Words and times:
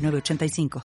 906985. 0.00 0.82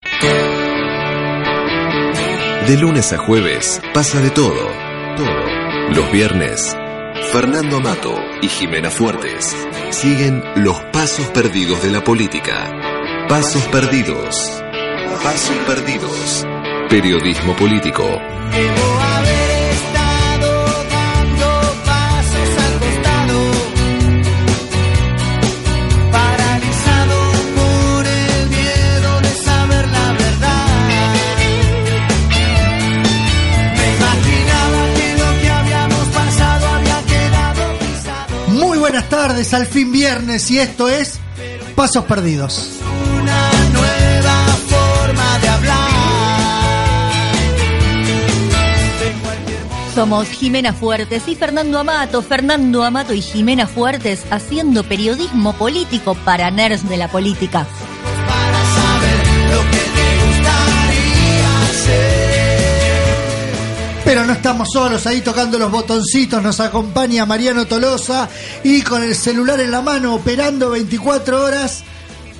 De 2.66 2.76
lunes 2.76 3.12
a 3.12 3.18
jueves 3.18 3.80
pasa 3.92 4.20
de 4.20 4.30
todo. 4.30 4.66
Todo. 5.16 5.92
Los 5.94 6.10
viernes, 6.12 6.74
Fernando 7.32 7.76
Amato 7.78 8.14
y 8.40 8.48
Jimena 8.48 8.90
Fuertes 8.90 9.56
siguen 9.90 10.42
los 10.56 10.80
pasos 10.92 11.26
perdidos 11.28 11.82
de 11.82 11.90
la 11.90 12.04
política. 12.04 13.26
Pasos 13.28 13.62
perdidos. 13.64 14.62
Pasos 15.22 15.56
perdidos. 15.66 16.46
Periodismo 16.88 17.54
político. 17.56 18.04
Tardes, 39.12 39.52
al 39.52 39.66
fin 39.66 39.92
viernes 39.92 40.50
y 40.50 40.58
esto 40.58 40.88
es 40.88 41.20
Pasos 41.76 42.06
Perdidos. 42.06 42.78
Una 43.20 43.50
nueva 43.70 44.46
forma 44.70 45.38
de 45.38 45.48
hablar. 45.48 45.88
Somos 49.94 50.28
Jimena 50.28 50.72
Fuertes 50.72 51.28
y 51.28 51.34
Fernando 51.34 51.78
Amato, 51.78 52.22
Fernando 52.22 52.84
Amato 52.84 53.12
y 53.12 53.20
Jimena 53.20 53.66
Fuertes 53.66 54.24
haciendo 54.30 54.82
periodismo 54.82 55.52
político 55.52 56.14
para 56.14 56.50
nerds 56.50 56.88
de 56.88 56.96
la 56.96 57.08
política. 57.08 57.66
Pero 64.04 64.24
no 64.24 64.32
estamos 64.32 64.68
solos 64.72 65.06
ahí 65.06 65.20
tocando 65.20 65.58
los 65.58 65.70
botoncitos, 65.70 66.42
nos 66.42 66.58
acompaña 66.58 67.24
Mariano 67.24 67.66
Tolosa 67.66 68.28
y 68.64 68.82
con 68.82 69.02
el 69.02 69.14
celular 69.14 69.60
en 69.60 69.70
la 69.70 69.80
mano 69.80 70.14
operando 70.14 70.70
24 70.70 71.44
horas, 71.44 71.84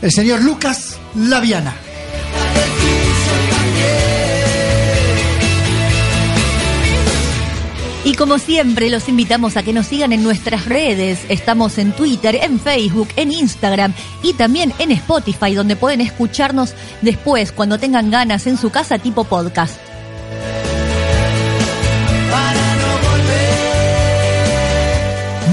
el 0.03 0.11
señor 0.11 0.43
Lucas 0.43 0.99
Laviana. 1.15 1.75
Y 8.05 8.15
como 8.15 8.39
siempre, 8.39 8.91
los 8.91 9.09
invitamos 9.09 9.57
a 9.57 9.63
que 9.63 9.73
nos 9.73 9.87
sigan 9.87 10.13
en 10.13 10.25
nuestras 10.25 10.67
redes. 10.67 11.21
Estamos 11.29 11.79
en 11.79 11.93
Twitter, 11.93 12.35
en 12.43 12.59
Facebook, 12.59 13.09
en 13.15 13.31
Instagram 13.31 13.95
y 14.25 14.33
también 14.33 14.75
en 14.81 14.91
Spotify, 14.91 15.55
donde 15.55 15.77
pueden 15.77 16.01
escucharnos 16.01 16.75
después, 17.01 17.53
cuando 17.53 17.79
tengan 17.79 18.11
ganas, 18.11 18.49
en 18.49 18.59
su 18.59 18.71
casa 18.71 18.99
tipo 18.99 19.23
podcast. 19.23 19.92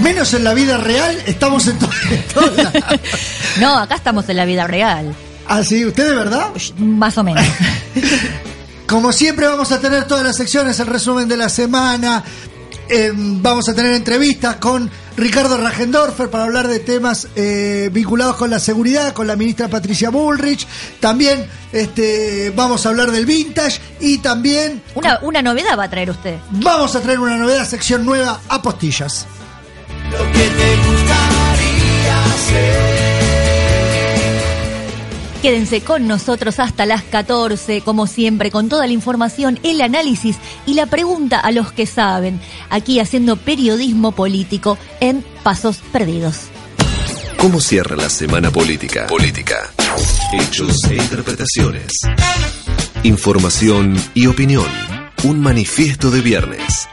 Menos 0.01 0.33
en 0.33 0.43
la 0.43 0.53
vida 0.53 0.77
real, 0.77 1.17
estamos 1.25 1.67
en 1.67 1.77
todo. 1.77 1.89
no, 3.59 3.77
acá 3.77 3.95
estamos 3.95 4.27
en 4.29 4.37
la 4.37 4.45
vida 4.45 4.65
real. 4.65 5.13
¿Ah, 5.47 5.63
sí? 5.63 5.85
¿Usted 5.85 6.07
de 6.07 6.15
verdad? 6.15 6.49
Más 6.77 7.17
o 7.17 7.23
menos. 7.23 7.43
Como 8.87 9.11
siempre 9.11 9.47
vamos 9.47 9.71
a 9.71 9.79
tener 9.79 10.05
todas 10.05 10.23
las 10.23 10.35
secciones, 10.35 10.79
el 10.79 10.87
resumen 10.87 11.27
de 11.27 11.37
la 11.37 11.49
semana. 11.49 12.23
Eh, 12.87 13.11
vamos 13.13 13.69
a 13.69 13.75
tener 13.75 13.93
entrevistas 13.93 14.55
con 14.55 14.89
Ricardo 15.15 15.57
Rajendorfer 15.57 16.29
para 16.29 16.45
hablar 16.45 16.67
de 16.67 16.79
temas 16.79 17.27
eh, 17.35 17.89
vinculados 17.91 18.35
con 18.35 18.49
la 18.49 18.59
seguridad, 18.59 19.13
con 19.13 19.27
la 19.27 19.35
ministra 19.35 19.67
Patricia 19.67 20.09
Bullrich. 20.09 20.66
También 20.99 21.45
este, 21.71 22.51
vamos 22.55 22.85
a 22.85 22.89
hablar 22.89 23.11
del 23.11 23.27
vintage 23.27 23.79
y 23.99 24.19
también... 24.19 24.81
Una, 24.95 25.19
una 25.21 25.41
novedad 25.41 25.77
va 25.77 25.83
a 25.83 25.89
traer 25.89 26.09
usted. 26.09 26.37
Vamos 26.49 26.95
a 26.95 27.01
traer 27.01 27.19
una 27.19 27.37
novedad, 27.37 27.67
sección 27.67 28.05
nueva, 28.05 28.39
apostillas. 28.49 29.27
Lo 30.12 30.31
que 30.31 30.50
te 30.50 30.75
gustaría 30.90 32.25
hacer. 32.25 33.00
Quédense 35.42 35.81
con 35.81 36.08
nosotros 36.08 36.59
hasta 36.59 36.86
las 36.86 37.03
14, 37.03 37.81
como 37.81 38.08
siempre, 38.08 38.52
con 38.52 38.68
toda 38.68 38.88
la 38.88 38.94
información, 38.94 39.58
el 39.64 39.80
análisis 39.81 40.38
y 40.66 40.74
la 40.74 40.86
pregunta 40.86 41.40
a 41.40 41.52
los 41.52 41.72
que 41.72 41.86
saben, 41.86 42.42
aquí 42.70 43.00
haciendo 43.00 43.38
periodismo 43.38 44.12
político 44.12 44.78
en 45.00 45.24
Pasos 45.44 45.78
Perdidos. 45.94 46.50
¿Cómo 47.38 47.62
cierra 47.62 47.96
la 47.96 48.09
semana 48.09 48.52
política? 48.52 49.08
Política. 49.08 49.72
Hechos 50.34 50.84
e 50.90 50.96
interpretaciones. 50.96 51.94
Información 53.03 53.96
y 54.14 54.28
opinión. 54.28 54.68
Un 55.24 55.40
manifiesto 55.40 56.12
de 56.12 56.20
viernes. 56.20 56.90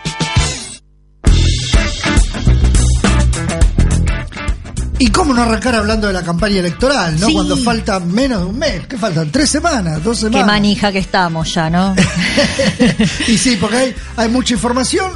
Y 4.99 5.09
cómo 5.11 5.35
no 5.35 5.43
arrancar 5.43 5.75
hablando 5.75 6.07
de 6.07 6.15
la 6.15 6.23
campaña 6.23 6.59
electoral, 6.61 7.21
¿no? 7.21 7.27
Sí. 7.27 7.35
Cuando 7.35 7.57
falta 7.59 8.01
menos 8.01 8.41
de 8.41 8.47
un 8.47 8.59
mes. 8.59 8.87
¿Qué 8.87 8.97
faltan? 8.97 9.31
¿Tres 9.31 9.51
semanas? 9.51 10.03
¿Dos 10.03 10.19
Qué 10.19 10.25
semanas? 10.27 10.47
manija 10.47 10.91
que 10.91 10.99
estamos 10.99 11.53
ya, 11.53 11.69
¿no? 11.69 11.95
y 13.29 13.37
sí, 13.37 13.59
porque 13.61 13.77
hay, 13.77 13.95
hay 14.17 14.29
mucha 14.31 14.55
información. 14.55 15.13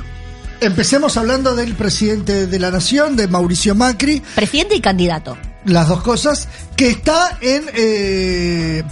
Empecemos 0.61 1.17
hablando 1.17 1.55
del 1.55 1.73
presidente 1.75 2.47
de 2.47 2.59
la 2.59 2.71
nación, 2.71 3.17
de 3.17 3.27
Mauricio 3.29 3.75
Macri, 3.75 4.23
Presidente 4.35 4.75
y 4.77 4.81
candidato. 4.83 5.39
las 5.65 5.89
dos 5.89 6.03
cosas, 6.03 6.49
que 6.77 6.91
está 6.91 7.39
en, 7.41 7.65
eh, 7.73 8.83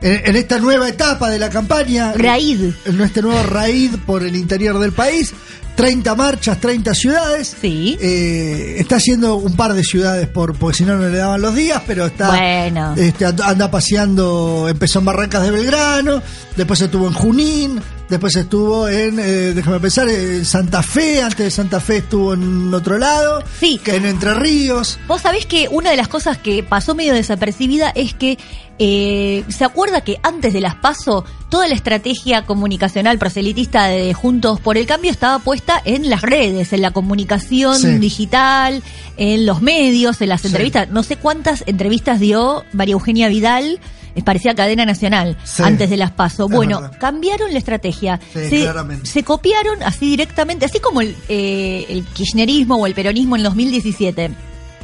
en, 0.00 0.22
en 0.30 0.36
esta 0.36 0.58
nueva 0.58 0.88
etapa 0.88 1.28
de 1.28 1.38
la 1.38 1.50
campaña. 1.50 2.14
Raid. 2.16 2.72
En 2.86 3.00
este 3.02 3.20
nuevo 3.20 3.42
raid 3.42 3.96
por 4.06 4.22
el 4.22 4.34
interior 4.34 4.78
del 4.78 4.92
país. 4.92 5.34
30 5.78 6.14
marchas, 6.16 6.60
30 6.60 6.92
ciudades. 6.92 7.56
Sí. 7.60 7.96
Eh, 8.00 8.74
está 8.78 8.96
haciendo 8.96 9.36
un 9.36 9.54
par 9.54 9.74
de 9.74 9.84
ciudades 9.84 10.26
por, 10.26 10.56
porque 10.56 10.78
si 10.78 10.84
no, 10.84 10.96
no 10.96 11.08
le 11.08 11.16
daban 11.18 11.40
los 11.40 11.54
días, 11.54 11.80
pero 11.86 12.06
está. 12.06 12.30
Bueno. 12.30 12.94
Este, 12.96 13.24
and- 13.24 13.40
anda 13.42 13.70
paseando, 13.70 14.66
empezó 14.68 14.98
en 14.98 15.04
Barrancas 15.04 15.44
de 15.44 15.52
Belgrano, 15.52 16.20
después 16.56 16.80
estuvo 16.80 17.06
en 17.06 17.12
Junín, 17.14 17.80
después 18.08 18.34
estuvo 18.34 18.88
en, 18.88 19.20
eh, 19.20 19.52
déjame 19.54 19.78
pensar, 19.78 20.08
en 20.08 20.44
Santa 20.44 20.82
Fe, 20.82 21.22
antes 21.22 21.38
de 21.46 21.50
Santa 21.52 21.78
Fe 21.78 21.98
estuvo 21.98 22.34
en 22.34 22.74
otro 22.74 22.98
lado, 22.98 23.44
Sí. 23.60 23.78
que 23.82 23.94
en 23.94 24.04
Entre 24.04 24.34
Ríos. 24.34 24.98
Vos 25.06 25.20
sabés 25.22 25.46
que 25.46 25.68
una 25.70 25.90
de 25.92 25.96
las 25.96 26.08
cosas 26.08 26.38
que 26.38 26.64
pasó 26.64 26.96
medio 26.96 27.14
desapercibida 27.14 27.90
es 27.90 28.14
que 28.14 28.36
eh, 28.80 29.42
se 29.48 29.64
acuerda 29.64 30.02
que 30.02 30.18
antes 30.22 30.52
de 30.52 30.60
las 30.60 30.76
PASO 30.76 31.24
toda 31.48 31.66
la 31.66 31.74
estrategia 31.74 32.46
comunicacional 32.46 33.18
proselitista 33.18 33.86
de 33.86 34.14
Juntos 34.14 34.60
por 34.60 34.76
el 34.78 34.86
Cambio 34.86 35.10
estaba 35.10 35.40
puesta 35.40 35.67
en 35.84 36.08
las 36.10 36.22
redes, 36.22 36.72
en 36.72 36.82
la 36.82 36.90
comunicación 36.90 37.76
Sí. 37.78 37.98
digital, 37.98 38.82
en 39.16 39.46
los 39.46 39.62
medios, 39.62 40.20
en 40.20 40.28
las 40.30 40.40
Sí. 40.42 40.48
entrevistas. 40.48 40.88
No 40.90 41.02
sé 41.02 41.16
cuántas 41.16 41.64
entrevistas 41.66 42.20
dio 42.20 42.64
María 42.72 42.92
Eugenia 42.94 43.28
Vidal. 43.28 43.80
eh, 44.14 44.22
Parecía 44.22 44.54
cadena 44.54 44.84
nacional 44.84 45.36
Sí. 45.44 45.62
antes 45.62 45.90
de 45.90 45.96
las 45.96 46.10
PASO. 46.10 46.46
Es 46.46 46.50
Bueno, 46.52 46.90
cambiaron 46.98 47.52
la 47.52 47.58
estrategia. 47.58 48.18
Sí, 48.32 48.48
se, 48.48 48.60
claramente. 48.62 49.06
se 49.06 49.22
copiaron 49.22 49.80
así 49.84 50.06
directamente, 50.10 50.64
así 50.64 50.80
como 50.80 51.02
el, 51.02 51.14
eh, 51.28 51.86
el 51.88 52.04
kirchnerismo 52.04 52.76
o 52.76 52.86
el 52.86 52.94
peronismo 52.94 53.36
en 53.36 53.42
2017 53.44 54.30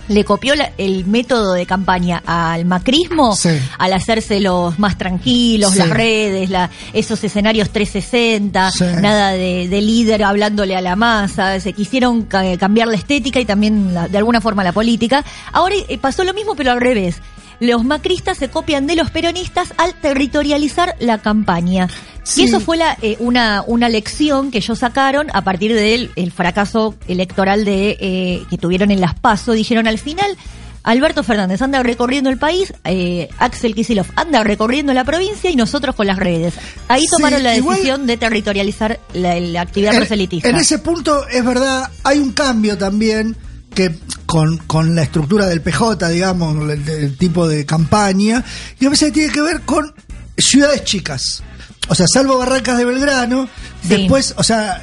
le 0.09 0.25
copió 0.25 0.55
la- 0.55 0.73
el 0.79 1.06
método 1.06 1.55
de 1.55 1.67
campaña 1.67 2.23
al 2.27 2.65
macrismo 2.65 3.35
Sí. 3.35 3.51
al 3.79 3.93
hacerse 3.93 4.41
los 4.41 4.79
más 4.79 4.99
tranquilos, 4.99 5.73
Sí. 5.73 5.79
las 5.79 5.91
redes, 5.91 6.51
la, 6.51 6.71
esos 6.93 7.23
escenarios 7.25 7.71
360, 7.71 8.71
Sí. 8.71 8.85
nada 9.01 9.33
de, 9.33 9.69
de 9.69 9.81
líder 9.83 10.25
hablándole 10.25 10.77
a 10.77 10.81
la 10.81 10.97
masa, 10.97 11.59
se 11.61 11.73
quisieron 11.73 12.23
ca- 12.23 12.56
cambiar 12.59 12.89
la 12.89 12.97
estética 12.97 13.41
y 13.41 13.45
también 13.45 13.95
la- 13.95 14.09
de 14.09 14.19
alguna 14.19 14.41
forma 14.41 14.62
la 14.65 14.73
política. 14.73 15.25
Ahora 15.53 15.75
eh, 15.89 15.99
pasó 15.99 16.25
lo 16.25 16.35
mismo 16.35 16.55
pero 16.55 16.73
al 16.73 16.81
revés. 16.81 17.17
Los 17.61 17.85
macristas 17.85 18.39
se 18.39 18.49
copian 18.49 18.87
de 18.87 18.97
los 18.97 19.11
peronistas 19.11 19.73
al 19.77 19.95
territorializar 19.95 20.97
la 21.01 21.19
campaña. 21.19 21.89
Sí. 22.25 22.43
Y 22.43 22.45
eso 22.47 22.59
fue 22.61 22.77
la, 22.79 22.97
eh, 23.03 23.17
una, 23.21 23.62
una 23.67 23.89
lección 23.89 24.51
que 24.51 24.59
ellos 24.59 24.79
sacaron 24.79 25.27
a 25.35 25.43
partir 25.45 25.75
del 25.75 26.11
el 26.17 26.33
fracaso 26.33 26.95
electoral 27.06 27.65
de 27.65 27.97
eh, 28.01 28.43
que 28.51 28.59
tuvieron 28.59 28.91
en 28.91 29.01
las 29.01 29.15
PASO. 29.15 29.53
Dijeron 29.53 29.87
al 29.87 29.99
final, 29.99 30.37
Alberto 30.83 31.23
Fernández 31.23 31.61
anda 31.62 31.83
recorriendo 31.83 32.31
el 32.31 32.39
país, 32.39 32.73
eh, 32.85 33.29
Axel 33.39 33.75
Kicillof 33.75 34.11
anda 34.17 34.43
recorriendo 34.43 34.93
la 34.95 35.05
provincia 35.05 35.51
y 35.51 35.56
nosotros 35.56 35.95
con 35.95 36.06
las 36.06 36.19
redes. 36.19 36.55
Ahí 36.89 37.03
Sí, 37.03 37.06
tomaron 37.17 37.43
la 37.43 37.56
igual- 37.56 37.77
decisión 37.77 38.06
de 38.06 38.17
territorializar 38.17 39.01
la, 39.15 39.39
la 39.41 39.61
actividad 39.62 39.93
En, 39.93 39.99
proselitista. 40.01 40.49
en 40.49 40.56
ese 40.56 40.79
punto, 40.79 41.27
es 41.29 41.45
verdad, 41.45 41.91
hay 42.05 42.19
un 42.19 42.33
cambio 42.33 42.77
también 42.79 43.37
que 43.75 43.99
con, 44.26 44.59
con 44.59 44.94
la 44.94 45.03
estructura 45.03 45.47
del 45.47 45.61
PJ, 45.61 46.09
digamos, 46.09 46.71
el, 46.71 46.88
el 46.88 47.17
tipo 47.17 47.47
de 47.49 47.67
campaña, 47.67 48.44
y 48.81 48.87
a 48.87 48.91
veces 48.91 49.12
tiene 49.12 49.32
que 49.32 49.43
ver 49.43 49.61
con 49.62 49.93
ciudades 50.38 50.85
chicas. 50.85 51.43
O 51.88 51.94
sea, 51.94 52.06
salvo 52.12 52.38
Barrancas 52.38 52.79
de 52.79 52.85
Belgrano, 52.85 53.49
Sí. 53.82 53.88
después, 53.88 54.35
o 54.38 54.43
sea, 54.43 54.82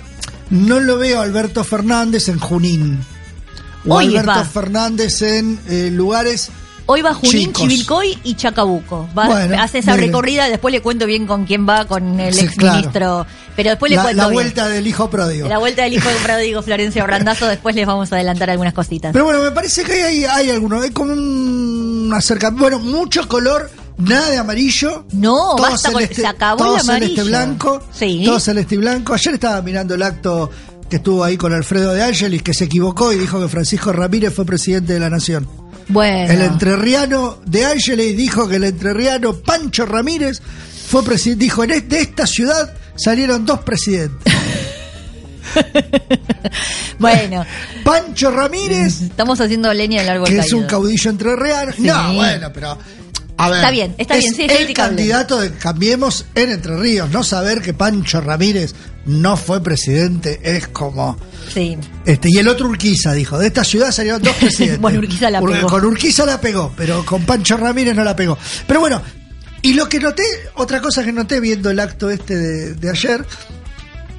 no 0.51 0.79
lo 0.79 0.97
veo 0.99 1.19
a 1.19 1.23
Alberto 1.23 1.63
Fernández 1.63 2.29
en 2.29 2.37
Junín. 2.39 2.99
O 3.87 3.97
Alberto. 3.97 4.45
Fernández 4.45 5.21
en 5.23 5.59
eh, 5.67 5.89
lugares 5.91 6.49
Hoy 6.91 7.01
va 7.01 7.13
Junín, 7.13 7.47
Chicos. 7.47 7.61
Chivilcoy 7.61 8.17
y 8.25 8.35
Chacabuco. 8.35 9.07
Va, 9.17 9.27
Bueno, 9.27 9.61
hace 9.61 9.77
esa 9.79 9.95
bien. 9.95 10.07
recorrida, 10.07 10.49
después 10.49 10.73
le 10.73 10.81
cuento 10.81 11.05
bien 11.05 11.25
con 11.25 11.45
quién 11.45 11.67
va, 11.67 11.85
con 11.85 12.19
el 12.19 12.33
Sí, 12.33 12.41
exministro. 12.45 13.25
Pero 13.55 13.69
después 13.69 13.89
le 13.89 13.95
la, 13.95 14.01
cuento 14.03 14.17
la 14.17 14.27
bien. 14.27 14.33
vuelta 14.33 14.67
del 14.67 14.87
hijo 14.87 15.09
pródigo. 15.09 15.47
La 15.47 15.57
vuelta 15.57 15.83
del 15.83 15.93
hijo 15.93 16.09
de 16.09 16.15
Pródigo 16.23 16.61
Florencio 16.61 17.03
Brandazo, 17.05 17.47
después 17.47 17.75
les 17.75 17.85
vamos 17.87 18.11
a 18.11 18.15
adelantar 18.15 18.49
algunas 18.49 18.73
cositas. 18.73 19.13
Pero 19.13 19.23
bueno, 19.25 19.41
me 19.41 19.51
parece 19.51 19.83
que 19.83 20.03
hay, 20.03 20.25
hay 20.25 20.49
algunos, 20.49 20.83
hay 20.83 20.91
como 20.91 21.13
un 21.13 22.11
acercamiento, 22.13 22.61
bueno, 22.63 22.79
mucho 22.79 23.27
color, 23.27 23.69
nada 23.97 24.29
de 24.29 24.37
amarillo. 24.37 25.05
No, 25.13 25.55
todo 25.55 25.69
basta 25.69 25.91
con- 25.91 26.07
se 26.07 26.25
acabó 26.27 26.57
todo 26.57 26.75
el 26.75 26.81
celeste 26.81 27.21
amarillo. 27.21 27.25
blanco, 27.25 27.83
Sí. 27.93 28.23
todo 28.25 28.39
celeste 28.39 28.75
y 28.75 28.77
blanco. 28.79 29.13
Ayer 29.13 29.33
estaba 29.35 29.61
mirando 29.61 29.95
el 29.95 30.03
acto 30.03 30.49
que 30.89 30.97
estuvo 30.97 31.23
ahí 31.23 31.37
con 31.37 31.53
Alfredo 31.53 31.93
de 31.93 32.03
Ángelis, 32.03 32.43
que 32.43 32.53
se 32.53 32.65
equivocó 32.65 33.13
y 33.13 33.17
dijo 33.17 33.39
que 33.39 33.47
Francisco 33.47 33.93
Ramírez 33.93 34.33
fue 34.33 34.45
presidente 34.45 34.93
de 34.93 34.99
la 34.99 35.09
nación. 35.09 35.47
Bueno. 35.87 36.31
El 36.31 36.41
entrerriano 36.41 37.39
de 37.45 37.65
Ángeles 37.65 38.15
dijo 38.15 38.47
que 38.47 38.57
el 38.57 38.63
entrerriano 38.63 39.33
Pancho 39.33 39.85
Ramírez 39.85 40.41
fue 40.87 41.03
presidente, 41.03 41.45
dijo, 41.45 41.63
en 41.63 41.87
de 41.87 42.01
esta 42.01 42.27
ciudad 42.27 42.73
salieron 42.95 43.45
dos 43.45 43.59
presidentes. 43.59 44.33
Bueno, 46.99 47.43
Pancho 47.83 48.29
Ramírez 48.29 49.01
estamos 49.01 49.41
haciendo 49.41 49.73
leña 49.73 50.01
del 50.01 50.09
árbol 50.09 50.27
que 50.27 50.37
es 50.37 50.53
un 50.53 50.65
caudillo 50.65 51.09
entrerriano. 51.09 51.71
Sí. 51.73 51.81
No, 51.81 52.13
bueno, 52.13 52.51
pero. 52.53 52.77
A 53.41 53.49
ver, 53.49 53.57
Está 53.57 53.71
bien, 53.71 53.95
está 53.97 54.15
es 54.15 54.21
bien, 54.21 54.35
sí, 54.35 54.43
es 54.43 54.59
el 54.67 54.73
candidato 54.73 55.39
de 55.39 55.51
Cambiemos 55.51 56.25
en 56.35 56.51
Entre 56.51 56.77
Ríos. 56.77 57.09
No 57.09 57.23
saber 57.23 57.61
que 57.61 57.73
Pancho 57.73 58.21
Ramírez 58.21 58.75
no 59.05 59.35
fue 59.35 59.63
presidente 59.63 60.39
es 60.43 60.67
como. 60.67 61.17
Sí. 61.51 61.77
Este, 62.05 62.29
y 62.29 62.37
el 62.37 62.47
otro 62.47 62.67
Urquiza 62.67 63.13
dijo: 63.13 63.39
de 63.39 63.47
esta 63.47 63.63
ciudad 63.63 63.91
salieron 63.91 64.21
dos 64.21 64.35
presidentes. 64.39 64.79
Bueno, 64.79 64.99
Urquiza 64.99 65.29
la 65.29 65.41
pegó. 65.41 65.67
Con 65.67 65.85
Urquiza 65.85 66.25
la 66.25 66.39
pegó, 66.39 66.71
pero 66.77 67.03
con 67.05 67.23
Pancho 67.25 67.57
Ramírez 67.57 67.95
no 67.95 68.03
la 68.03 68.15
pegó. 68.15 68.37
Pero 68.67 68.79
bueno, 68.79 69.01
y 69.63 69.73
lo 69.73 69.89
que 69.89 69.99
noté, 69.99 70.23
otra 70.55 70.81
cosa 70.81 71.03
que 71.03 71.11
noté 71.11 71.39
viendo 71.39 71.69
el 71.69 71.79
acto 71.79 72.09
este 72.09 72.35
de, 72.35 72.73
de 72.75 72.89
ayer. 72.89 73.25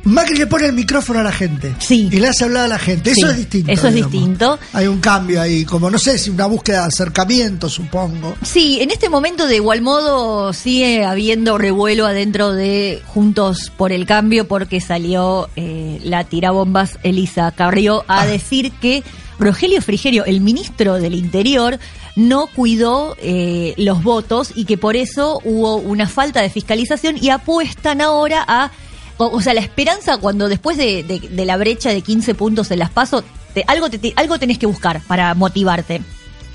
Macri 0.05 0.37
le 0.37 0.47
pone 0.49 0.67
el 0.67 0.73
micrófono 0.73 1.21
a 1.21 1.23
la 1.23 1.31
gente. 1.33 1.75
Sí. 1.79 2.09
Y 2.11 2.19
le 2.19 2.29
hace 2.29 2.45
hablar 2.45 2.65
a 2.65 2.69
la 2.69 2.79
gente. 2.79 3.13
Eso 3.13 3.21
Sí, 3.27 3.31
es 3.31 3.37
distinto. 3.37 3.71
eso 3.73 3.89
es 3.89 3.95
digamos. 3.95 4.13
distinto. 4.13 4.59
Hay 4.73 4.87
un 4.89 5.01
cambio 5.01 5.41
ahí, 5.41 5.65
como 5.65 5.91
no 5.91 5.99
sé 5.99 6.19
si 6.19 6.31
una 6.31 6.47
búsqueda 6.47 6.81
de 6.83 6.87
acercamiento, 6.89 7.69
supongo. 7.69 8.35
Sí, 8.43 8.81
en 8.81 8.91
este 8.91 9.09
momento 9.09 9.47
de 9.47 9.57
igual 9.57 9.81
modo 9.81 10.53
sigue 10.53 11.05
habiendo 11.05 11.57
revuelo 11.57 12.07
adentro 12.07 12.53
de 12.53 13.01
Juntos 13.07 13.71
por 13.77 13.93
el 13.93 14.05
Cambio 14.07 14.49
porque 14.49 14.81
salió 14.81 15.49
eh, 15.57 16.01
la 16.03 16.25
tirabombas 16.25 16.99
Elisa 17.05 17.51
Carrió 17.53 18.05
a 18.09 18.23
Ah. 18.23 18.27
decir 18.27 18.73
que 18.81 19.03
Rogelio 19.39 19.81
Frigerio, 19.83 20.25
el 20.25 20.41
ministro 20.41 20.95
del 20.95 21.15
Interior, 21.15 21.79
no 22.17 22.47
cuidó 22.49 23.17
eh, 23.21 23.75
los 23.77 24.03
votos 24.03 24.51
y 24.55 24.65
que 24.65 24.77
por 24.77 24.97
eso 24.97 25.41
hubo 25.45 25.77
una 25.77 26.09
falta 26.09 26.41
de 26.43 26.51
fiscalización 26.51 27.17
y 27.21 27.31
apuestan 27.31 28.01
ahora 28.01 28.45
a... 28.47 28.71
O, 29.19 29.27
o 29.27 29.41
sea, 29.41 29.55
la 29.55 29.61
esperanza 29.61 30.17
cuando 30.19 30.49
después 30.49 30.77
de, 30.77 31.03
de- 31.03 31.21
de 31.29 31.45
la 31.45 31.57
brecha 31.57 31.91
de 31.91 32.03
15 32.03 32.35
puntos 32.35 32.71
en 32.71 32.79
las 32.79 32.91
pasos, 32.91 33.25
algo, 33.67 33.91
te- 33.91 33.99
te- 33.99 34.13
algo 34.17 34.39
tenés 34.39 34.59
que 34.59 34.67
buscar 34.67 35.01
para 35.07 35.35
motivarte. 35.35 36.03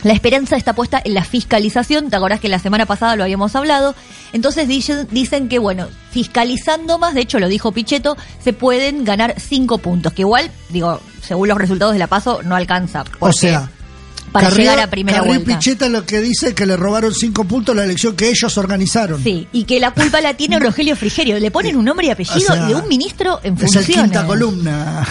La 0.04 0.14
esperanza 0.14 0.56
está 0.58 0.74
puesta 0.74 1.02
en 1.04 1.16
la 1.16 1.24
fiscalización, 1.24 2.10
te 2.12 2.16
acordás 2.16 2.40
que 2.40 2.50
la 2.50 2.60
semana 2.60 2.86
pasada 2.86 3.16
lo 3.16 3.24
habíamos 3.24 3.56
hablado, 3.56 3.96
entonces 4.32 4.68
dicen, 4.68 5.08
dicen 5.12 5.50
que, 5.50 5.58
bueno, 5.58 5.88
fiscalizando 6.12 7.00
más, 7.00 7.14
de 7.16 7.22
hecho 7.22 7.40
lo 7.40 7.48
dijo 7.48 7.72
Pichetto, 7.72 8.16
se 8.44 8.54
pueden 8.54 9.04
ganar 9.06 9.34
cinco 9.40 9.80
puntos, 9.80 10.14
que 10.14 10.22
igual, 10.22 10.52
digo, 10.70 11.00
según 11.22 11.48
los 11.48 11.58
resultados 11.58 11.94
de 11.94 12.00
la 12.00 12.08
PASO, 12.08 12.44
no 12.44 12.56
alcanza. 12.56 13.06
O 13.20 13.26
sea, 13.34 13.72
para 14.32 14.50
Carrió- 14.50 14.62
llegar 14.64 14.80
a 14.80 14.90
primera 14.90 15.18
Carrió 15.20 15.34
vuelta. 15.36 15.58
Picheta 15.60 15.90
lo 15.90 16.06
que 16.06 16.22
dice 16.22 16.50
es 16.50 16.54
que 16.54 16.66
le 16.66 16.76
robaron 16.78 17.14
cinco 17.14 17.44
puntos 17.46 17.76
la 17.76 17.84
elección 17.84 18.16
que 18.16 18.30
ellos 18.30 18.58
organizaron. 18.58 19.24
Sí, 19.24 19.48
y 19.52 19.64
que 19.64 19.80
la 19.80 19.92
culpa 19.92 20.22
la 20.22 20.36
tiene 20.36 20.60
Rogelio 20.60 20.96
Frigerio. 20.96 21.40
Le 21.40 21.52
ponen 21.52 21.76
un 21.76 21.86
nombre 21.86 22.08
y 22.08 22.10
apellido 22.10 22.38
O 22.38 22.56
sea, 22.56 22.66
de 22.68 22.76
un 22.76 22.88
ministro 22.88 23.40
en 23.44 23.54
Es 23.56 23.62
el 23.64 23.70
funciones. 23.84 24.04
quinta 24.04 24.26
columna. 24.26 25.08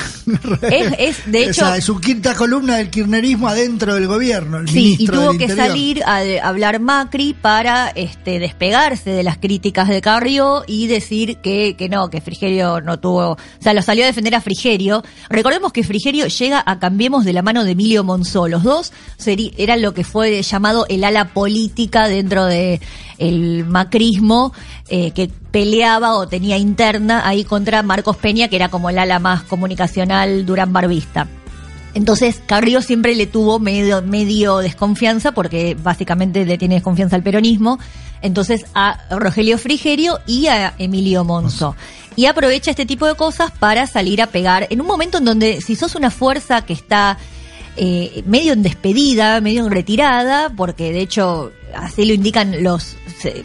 Es- 0.63 0.95
es, 0.99 1.31
de 1.33 1.39
O 1.47 1.51
hecho- 1.51 1.53
sea, 1.67 1.77
es 1.77 1.89
un 1.89 2.01
quinta 2.01 2.35
columna 2.35 2.77
del 2.77 2.91
kirchnerismo 2.91 3.49
adentro 3.49 3.95
del 3.95 4.07
gobierno. 4.07 4.59
El 4.59 4.69
Sí, 4.69 4.97
y 4.99 5.07
tuvo 5.07 5.31
que 5.37 5.45
Interior. 5.45 5.67
salir 5.69 6.03
a 6.05 6.19
hablar 6.49 6.81
Macri 6.81 7.35
para 7.35 7.89
este, 7.91 8.39
despegarse 8.39 9.11
de 9.11 9.23
las 9.23 9.39
críticas 9.39 9.89
de 9.89 10.01
Carrió 10.01 10.65
y 10.67 10.87
decir 10.87 11.39
que, 11.39 11.77
que 11.77 11.89
no, 11.89 12.09
que 12.11 12.21
Frigerio 12.21 12.81
no 12.81 12.99
tuvo, 12.99 13.33
o 13.33 13.37
sea, 13.61 13.73
lo 13.75 13.83
salió 13.83 14.05
a 14.05 14.07
defender 14.07 14.35
a 14.35 14.41
Frigerio. 14.41 15.03
Recordemos 15.29 15.73
que 15.73 15.83
Frigerio 15.85 16.27
llega 16.27 16.63
a 16.65 16.79
Cambiemos 16.79 17.25
de 17.25 17.33
la 17.33 17.43
mano 17.43 17.65
de 17.65 17.73
Emilio 17.73 18.05
Monzó. 18.05 18.49
Los 18.49 18.63
dos 18.63 18.93
seri- 19.19 19.53
eran 19.59 19.83
lo 19.83 19.95
que 19.95 20.05
fue 20.05 20.43
llamado 20.43 20.87
el 20.89 21.05
ala 21.05 21.33
política 21.33 22.09
dentro 22.09 22.45
de 22.45 22.81
el 23.19 23.65
macrismo 23.65 24.53
eh, 24.89 25.11
que 25.13 25.31
peleaba 25.51 26.15
o 26.15 26.29
tenía 26.29 26.59
interna 26.59 27.27
ahí 27.27 27.45
contra 27.45 27.83
Marcos 27.83 28.17
Peña, 28.17 28.49
que 28.49 28.57
era 28.57 28.69
como 28.69 28.91
el 28.91 28.99
ala 28.99 29.19
más 29.19 29.43
comunicacional 29.43 30.45
Durán 30.45 30.73
Barbista. 30.73 31.27
Entonces, 31.95 32.43
Carrió 32.45 32.83
siempre 32.83 33.15
le 33.15 33.27
tuvo 33.27 33.59
medio, 33.59 34.03
medio 34.03 34.59
desconfianza, 34.59 35.33
porque 35.33 35.75
básicamente 35.83 36.45
le 36.45 36.59
tiene 36.59 36.75
desconfianza 36.75 37.17
al 37.17 37.23
peronismo. 37.23 37.79
Entonces, 38.21 38.67
a 38.75 38.99
Rogelio 39.11 39.57
Frigerio 39.57 40.21
y 40.27 40.49
a 40.49 40.75
Emilio 40.79 41.25
Monzo. 41.25 41.75
Y 42.15 42.27
aprovecha 42.27 42.71
este 42.71 42.85
tipo 42.85 43.07
de 43.07 43.15
cosas 43.15 43.51
para 43.51 43.87
salir 43.87 44.21
a 44.21 44.27
pegar 44.27 44.67
en 44.69 44.83
un 44.83 44.87
momento 44.87 45.19
en 45.19 45.25
donde, 45.25 45.63
si 45.63 45.75
sos 45.75 45.95
una 45.95 46.11
fuerza 46.11 46.67
que 46.67 46.75
está 46.75 47.17
eh, 47.77 48.23
medio 48.27 48.53
en 48.53 48.63
despedida, 48.63 49.41
medio 49.41 49.65
en 49.67 49.71
retirada, 49.71 50.51
porque 50.57 50.93
de 50.93 51.01
hecho 51.01 51.53
así 51.75 52.05
lo 52.07 52.15
indican 52.15 52.63
los 52.63 52.97
se- 53.19 53.45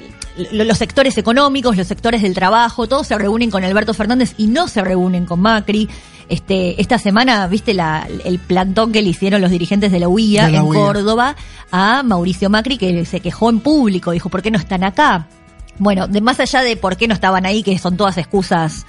lo- 0.52 0.64
los 0.64 0.78
sectores 0.78 1.18
económicos, 1.18 1.76
los 1.78 1.88
sectores 1.88 2.22
del 2.22 2.34
trabajo, 2.34 2.88
todos 2.88 3.08
se 3.08 3.18
reúnen 3.18 3.52
con 3.52 3.64
Alberto 3.64 3.94
Fernández 3.94 4.34
y 4.38 4.48
no 4.48 4.68
se 4.68 4.82
reúnen 4.84 5.26
con 5.26 5.42
Macri. 5.42 5.90
Este, 6.30 6.80
esta 6.82 6.98
semana, 6.98 7.46
viste 7.48 7.74
la, 7.74 8.08
el 8.24 8.40
plantón 8.40 8.94
que 8.94 9.02
le 9.02 9.10
hicieron 9.10 9.42
los 9.42 9.52
dirigentes 9.52 9.92
de 9.92 10.00
la 10.00 10.08
UIA 10.08 10.46
De 10.46 10.52
la 10.54 10.58
en 10.60 10.64
UIA. 10.64 10.80
Córdoba 10.80 11.36
a 11.72 12.04
Mauricio 12.04 12.50
Macri, 12.50 12.78
que 12.78 13.04
se 13.06 13.20
quejó 13.20 13.50
en 13.50 13.60
público, 13.60 14.12
dijo, 14.12 14.30
¿por 14.30 14.42
qué 14.42 14.50
no 14.50 14.58
están 14.58 14.86
acá? 14.86 15.28
Bueno, 15.78 16.08
de 16.08 16.22
más 16.22 16.40
allá 16.40 16.62
de 16.62 16.78
por 16.78 16.96
qué 16.96 17.10
no 17.10 17.14
estaban 17.14 17.46
ahí, 17.46 17.64
que 17.64 17.78
son 17.78 17.98
todas 17.98 18.18
excusas 18.18 18.86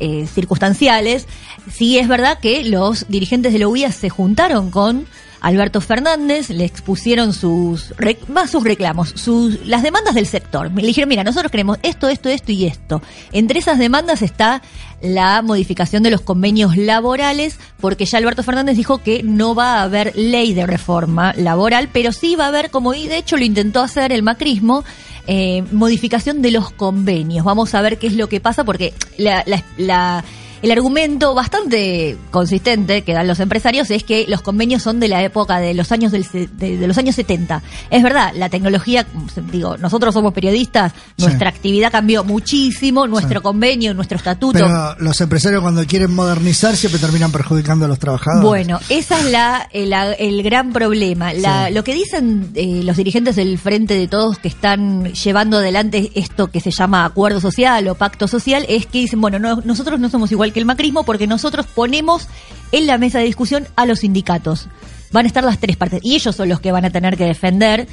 eh, 0.00 0.26
circunstanciales, 0.26 1.26
sí 1.72 1.98
es 1.98 2.08
verdad 2.08 2.38
que 2.38 2.64
los 2.64 3.06
dirigentes 3.08 3.52
de 3.52 3.58
la 3.58 3.68
UIA 3.68 3.92
se 3.92 4.10
juntaron 4.10 4.70
con 4.70 5.06
Alberto 5.44 5.80
Fernández, 5.82 6.48
le 6.48 6.64
expusieron 6.64 7.32
sus 7.34 7.92
más 8.28 8.50
sus 8.50 8.64
reclamos, 8.64 9.10
sus 9.14 9.66
las 9.66 9.82
demandas 9.82 10.14
del 10.14 10.26
sector. 10.26 10.72
Le 10.74 10.86
dijeron, 10.86 11.08
mira, 11.08 11.22
nosotros 11.22 11.50
queremos 11.52 11.78
esto, 11.82 12.08
esto, 12.08 12.30
esto 12.30 12.50
y 12.50 12.64
esto. 12.64 13.02
Entre 13.30 13.58
esas 13.58 13.78
demandas 13.78 14.22
está 14.22 14.62
la 15.02 15.42
modificación 15.42 16.02
de 16.02 16.10
los 16.10 16.22
convenios 16.22 16.78
laborales, 16.78 17.58
porque 17.78 18.06
ya 18.06 18.16
Alberto 18.16 18.42
Fernández 18.42 18.76
dijo 18.76 18.98
que 19.02 19.22
no 19.22 19.54
va 19.54 19.74
a 19.80 19.82
haber 19.82 20.16
ley 20.16 20.54
de 20.54 20.66
reforma 20.66 21.34
laboral, 21.36 21.90
pero 21.92 22.10
sí 22.12 22.36
va 22.36 22.46
a 22.46 22.48
haber, 22.48 22.70
como 22.70 22.92
de 22.92 23.18
hecho 23.18 23.36
lo 23.36 23.44
intentó 23.44 23.80
hacer 23.82 24.12
el 24.12 24.22
macrismo, 24.22 24.82
eh, 25.26 25.62
modificación 25.72 26.40
de 26.40 26.52
los 26.52 26.70
convenios. 26.70 27.44
Vamos 27.44 27.74
a 27.74 27.82
ver 27.82 27.98
qué 27.98 28.06
es 28.06 28.14
lo 28.14 28.30
que 28.30 28.40
pasa, 28.40 28.64
porque 28.64 28.94
la- 29.18 29.44
la- 29.76 30.24
el 30.64 30.70
argumento 30.72 31.34
bastante 31.34 32.16
consistente 32.30 33.02
que 33.02 33.12
dan 33.12 33.26
los 33.26 33.38
empresarios 33.40 33.90
es 33.90 34.02
que 34.04 34.24
los 34.28 34.42
convenios 34.42 34.82
son 34.82 34.98
de 35.00 35.08
la 35.08 35.22
época 35.22 35.58
de 35.58 35.74
los 35.74 35.92
años 35.92 36.10
del 36.12 36.24
de, 36.32 36.76
de 36.78 36.86
los 36.86 36.98
años 36.98 37.14
70. 37.14 37.62
Es 37.90 38.02
verdad, 38.02 38.32
la 38.34 38.48
tecnología, 38.48 39.06
digo, 39.52 39.76
nosotros 39.76 40.14
somos 40.14 40.32
periodistas, 40.32 40.92
Sí. 41.16 41.24
nuestra 41.26 41.48
actividad 41.50 41.92
cambió 41.92 42.24
muchísimo, 42.24 43.06
nuestro 43.06 43.40
convenio, 43.42 43.94
nuestro 43.94 44.16
estatuto. 44.16 44.58
Pero 44.58 44.96
los 44.98 45.20
empresarios 45.20 45.62
cuando 45.62 45.84
quieren 45.86 46.12
modernizar 46.14 46.76
siempre 46.76 46.98
terminan 47.00 47.30
perjudicando 47.30 47.84
a 47.84 47.88
los 47.88 47.98
trabajadores. 47.98 48.42
Bueno, 48.44 48.80
esa 48.88 49.18
es 49.20 49.30
la, 49.30 49.68
el, 49.72 49.92
el 50.18 50.42
gran 50.42 50.72
problema. 50.72 51.32
La- 51.32 51.68
Sí. 51.68 51.74
Lo 51.74 51.84
que 51.84 51.94
dicen 51.94 52.50
eh, 52.54 52.82
los 52.84 52.96
dirigentes 52.96 53.36
del 53.36 53.58
Frente 53.58 53.94
de 53.94 54.08
Todos 54.08 54.38
que 54.38 54.48
están 54.48 55.12
llevando 55.12 55.58
adelante 55.58 56.10
esto 56.14 56.48
que 56.48 56.60
se 56.60 56.70
llama 56.70 57.04
acuerdo 57.04 57.40
social 57.40 57.86
o 57.88 57.94
pacto 57.94 58.26
social 58.28 58.64
es 58.68 58.86
que 58.86 58.98
dicen, 59.00 59.20
bueno, 59.20 59.38
no- 59.38 59.62
nosotros 59.64 60.00
no 60.00 60.08
somos 60.10 60.32
igual 60.32 60.52
que 60.54 60.60
el 60.60 60.66
macrismo 60.66 61.04
porque 61.04 61.26
nosotros 61.26 61.66
ponemos 61.66 62.28
en 62.72 62.86
la 62.86 62.96
mesa 62.96 63.18
de 63.18 63.26
discusión 63.26 63.68
a 63.76 63.84
los 63.84 63.98
sindicatos. 63.98 64.68
van 65.12 65.26
a 65.26 65.28
estar 65.28 65.44
las 65.44 65.58
tres 65.58 65.76
partes 65.76 66.00
y 66.02 66.14
ellos 66.14 66.34
son 66.34 66.48
los 66.48 66.60
que 66.60 66.72
van 66.72 66.86
a 66.86 66.90
tener 66.90 67.16
que 67.18 67.24
defender 67.24 67.86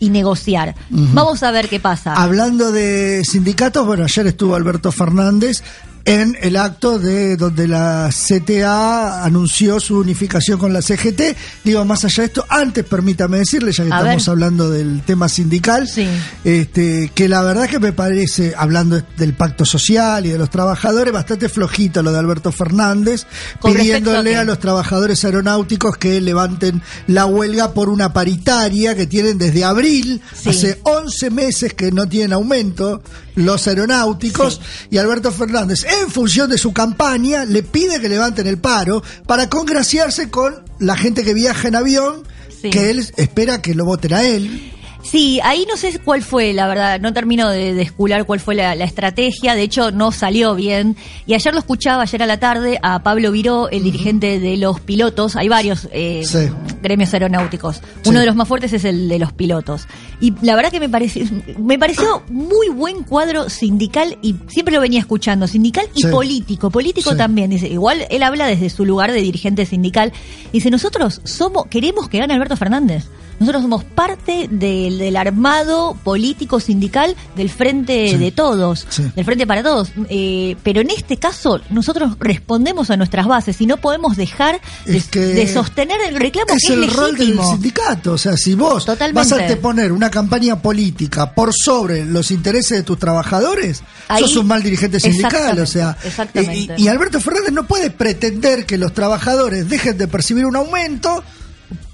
y 0.00 0.10
negociar. 0.10 0.74
Vamos 0.90 1.42
a 1.42 1.50
ver 1.50 1.68
qué 1.68 1.78
pasa. 1.78 2.14
Hablando 2.14 2.72
de 2.72 3.24
sindicatos, 3.24 3.86
bueno, 3.86 4.04
ayer 4.04 4.26
estuvo 4.26 4.54
Alberto 4.54 4.90
Fernández 4.90 5.62
en 6.06 6.36
el 6.42 6.56
acto 6.56 6.98
de 6.98 7.36
donde 7.36 7.66
la 7.66 8.10
CTA 8.12 9.24
anunció 9.24 9.80
su 9.80 9.98
unificación 9.98 10.58
con 10.58 10.72
la 10.72 10.82
CGT. 10.82 11.34
Digo, 11.64 11.84
más 11.84 12.04
allá 12.04 12.22
de 12.22 12.26
esto, 12.26 12.44
antes 12.48 12.84
permítame 12.84 13.38
decirle, 13.38 13.72
ya 13.72 13.84
que 13.84 13.92
A 13.92 13.96
estamos 13.98 14.26
ver. 14.26 14.32
hablando 14.32 14.70
del 14.70 15.02
tema 15.02 15.28
sindical, 15.28 15.88
Sí. 15.88 16.06
este, 16.44 17.10
que 17.14 17.28
la 17.28 17.42
verdad 17.42 17.68
que 17.68 17.78
me 17.78 17.92
parece, 17.92 18.54
hablando 18.56 19.02
del 19.16 19.32
pacto 19.34 19.64
social 19.64 20.26
y 20.26 20.30
de 20.30 20.38
los 20.38 20.50
trabajadores, 20.50 21.12
bastante 21.12 21.48
flojito 21.48 22.02
lo 22.02 22.12
de 22.12 22.18
Alberto 22.18 22.52
Fernández, 22.52 23.26
¿Con 23.60 23.72
respecto 23.72 24.10
pidiéndole 24.10 24.36
a 24.36 24.44
los 24.44 24.58
trabajadores 24.58 25.24
aeronáuticos 25.24 25.96
que 25.96 26.20
levanten 26.20 26.82
la 27.06 27.26
huelga 27.26 27.72
por 27.72 27.88
una 27.88 28.12
paritaria 28.12 28.94
que 28.94 29.06
tienen 29.06 29.38
desde 29.38 29.64
abril, 29.64 30.20
Sí. 30.34 30.50
hace 30.50 30.80
11 30.82 31.30
meses 31.30 31.72
que 31.74 31.90
no 31.92 32.06
tienen 32.08 32.32
aumento 32.34 33.02
los 33.34 33.66
aeronáuticos 33.66 34.60
y 34.90 34.98
Alberto 34.98 35.32
Fernández, 35.32 35.84
en 35.84 36.10
función 36.10 36.48
de 36.50 36.58
su 36.58 36.72
campaña, 36.72 37.44
le 37.44 37.62
pide 37.62 38.00
que 38.00 38.08
levanten 38.08 38.46
el 38.46 38.58
paro 38.58 39.02
para 39.26 39.48
congraciarse 39.48 40.30
con 40.30 40.64
la 40.78 40.96
gente 40.96 41.24
que 41.24 41.34
viaja 41.34 41.68
en 41.68 41.76
avión, 41.76 42.22
Sí. 42.62 42.70
que 42.70 42.90
él 42.90 43.06
espera 43.16 43.60
que 43.60 43.74
lo 43.74 43.84
voten 43.84 44.14
a 44.14 44.22
él. 44.22 44.72
Sí, 45.04 45.38
ahí 45.44 45.66
no 45.68 45.76
sé 45.76 45.98
cuál 46.00 46.22
fue, 46.22 46.54
la 46.54 46.66
verdad, 46.66 46.98
no 46.98 47.12
termino 47.12 47.50
de, 47.50 47.74
de 47.74 47.82
escular 47.82 48.24
cuál 48.24 48.40
fue 48.40 48.54
la, 48.54 48.74
la 48.74 48.84
estrategia, 48.84 49.54
de 49.54 49.62
hecho 49.62 49.90
no 49.92 50.10
salió 50.12 50.54
bien. 50.54 50.96
Y 51.26 51.34
ayer 51.34 51.52
lo 51.52 51.60
escuchaba, 51.60 52.02
ayer 52.02 52.22
a 52.22 52.26
la 52.26 52.40
tarde, 52.40 52.78
a 52.82 53.02
Pablo 53.02 53.30
Viró, 53.30 53.68
el 53.68 53.84
dirigente 53.84 54.40
de 54.40 54.56
los 54.56 54.80
pilotos, 54.80 55.36
hay 55.36 55.48
varios 55.48 55.88
eh, 55.92 56.22
Sí. 56.24 56.48
gremios 56.82 57.12
aeronáuticos, 57.12 57.76
Sí. 58.02 58.08
uno 58.10 58.20
de 58.20 58.26
los 58.26 58.34
más 58.34 58.48
fuertes 58.48 58.72
es 58.72 58.84
el 58.86 59.08
de 59.08 59.18
los 59.18 59.32
pilotos. 59.34 59.86
Y 60.20 60.32
la 60.40 60.56
verdad 60.56 60.70
que 60.70 60.80
me 60.80 60.88
pareció, 60.88 61.26
me 61.58 61.78
pareció 61.78 62.22
muy 62.30 62.70
buen 62.70 63.02
cuadro 63.04 63.50
sindical 63.50 64.16
y 64.22 64.34
siempre 64.48 64.74
lo 64.74 64.80
venía 64.80 65.00
escuchando, 65.00 65.46
sindical 65.46 65.86
y 65.94 66.00
Sí. 66.02 66.08
político, 66.08 66.70
político 66.70 67.14
también, 67.14 67.50
dice, 67.50 67.68
igual 67.68 68.06
él 68.08 68.22
habla 68.22 68.46
desde 68.46 68.70
su 68.70 68.86
lugar 68.86 69.12
de 69.12 69.20
dirigente 69.20 69.66
sindical, 69.66 70.12
dice, 70.50 70.70
nosotros 70.70 71.20
somos, 71.24 71.66
queremos 71.66 72.08
que 72.08 72.18
gane 72.18 72.32
Alberto 72.32 72.56
Fernández. 72.56 73.04
Nosotros 73.40 73.62
somos 73.62 73.84
parte 73.84 74.48
del, 74.50 74.98
del 74.98 75.16
armado 75.16 75.96
político 76.02 76.60
sindical 76.60 77.16
del 77.36 77.50
frente 77.50 78.08
Sí. 78.10 78.16
de 78.16 78.32
todos, 78.32 78.86
Sí. 78.88 79.02
del 79.14 79.24
frente 79.24 79.46
para 79.46 79.62
todos. 79.62 79.90
Eh, 80.08 80.56
pero 80.62 80.80
en 80.80 80.90
este 80.90 81.16
caso 81.16 81.60
nosotros 81.70 82.16
respondemos 82.20 82.90
a 82.90 82.96
nuestras 82.96 83.26
bases 83.26 83.60
y 83.60 83.66
no 83.66 83.76
podemos 83.78 84.16
dejar 84.16 84.60
de, 84.86 84.96
Es 84.96 85.04
que 85.08 85.20
de 85.20 85.52
sostener 85.52 86.00
el 86.08 86.16
reclamo 86.16 86.54
es 86.54 86.66
que 86.66 86.72
es 86.74 86.78
el 86.78 86.90
rol 86.90 87.16
del 87.16 87.38
sindicato. 87.40 88.12
O 88.12 88.18
sea, 88.18 88.36
si 88.36 88.54
vos 88.54 88.84
Totalmente. 88.84 89.14
vas 89.18 89.32
a 89.32 89.42
anteponer 89.42 89.92
una 89.92 90.10
campaña 90.10 90.60
política 90.60 91.34
por 91.34 91.52
sobre 91.52 92.04
los 92.04 92.30
intereses 92.30 92.78
de 92.78 92.82
tus 92.82 92.98
trabajadores, 92.98 93.82
Ahí- 94.08 94.22
sos 94.22 94.36
un 94.36 94.46
mal 94.46 94.62
dirigente 94.62 95.00
sindical. 95.00 95.58
O 95.58 95.66
sea, 95.66 95.96
Exactamente, 96.04 96.08
exactamente. 96.08 96.74
Y, 96.78 96.84
y 96.84 96.88
Alberto 96.88 97.20
Fernández 97.20 97.52
no 97.52 97.66
puede 97.66 97.90
pretender 97.90 98.66
que 98.66 98.78
los 98.78 98.92
trabajadores 98.92 99.68
dejen 99.68 99.98
de 99.98 100.08
percibir 100.08 100.46
un 100.46 100.56
aumento 100.56 101.22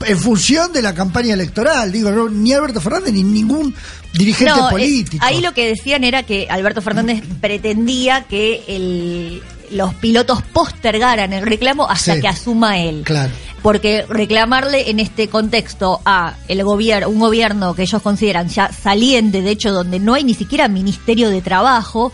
en 0.06 0.18
función 0.18 0.72
de 0.72 0.82
la 0.82 0.94
campaña 0.94 1.34
electoral. 1.34 1.92
Digo, 1.92 2.10
no, 2.10 2.28
ni 2.28 2.52
Alberto 2.52 2.80
Fernández 2.80 3.12
ni 3.12 3.22
ningún 3.22 3.74
dirigente 4.14 4.52
No, 4.54 4.68
eh, 4.68 4.70
político. 4.70 5.24
ahí 5.24 5.40
lo 5.40 5.52
que 5.52 5.68
decían 5.68 6.04
era 6.04 6.22
que 6.24 6.46
Alberto 6.50 6.82
Fernández 6.82 7.22
pretendía 7.40 8.24
que 8.28 8.64
el- 8.68 9.42
los 9.70 9.94
pilotos 9.94 10.42
postergaran 10.42 11.32
el 11.32 11.44
reclamo 11.46 11.88
hasta 11.88 12.14
Sí. 12.14 12.20
que 12.20 12.28
asuma 12.28 12.78
él. 12.78 13.02
Claro. 13.04 13.32
Porque 13.62 14.04
reclamarle 14.08 14.90
en 14.90 14.98
este 15.00 15.28
contexto 15.28 16.00
a 16.04 16.34
el 16.48 16.64
gobierno, 16.64 17.08
un 17.08 17.20
gobierno 17.20 17.74
que 17.74 17.82
ellos 17.82 18.02
consideran 18.02 18.48
ya 18.48 18.72
saliente, 18.72 19.42
de 19.42 19.50
hecho, 19.50 19.70
donde 19.72 20.00
no 20.00 20.14
hay 20.14 20.24
ni 20.24 20.34
siquiera 20.34 20.66
ministerio 20.66 21.30
de 21.30 21.40
trabajo, 21.42 22.10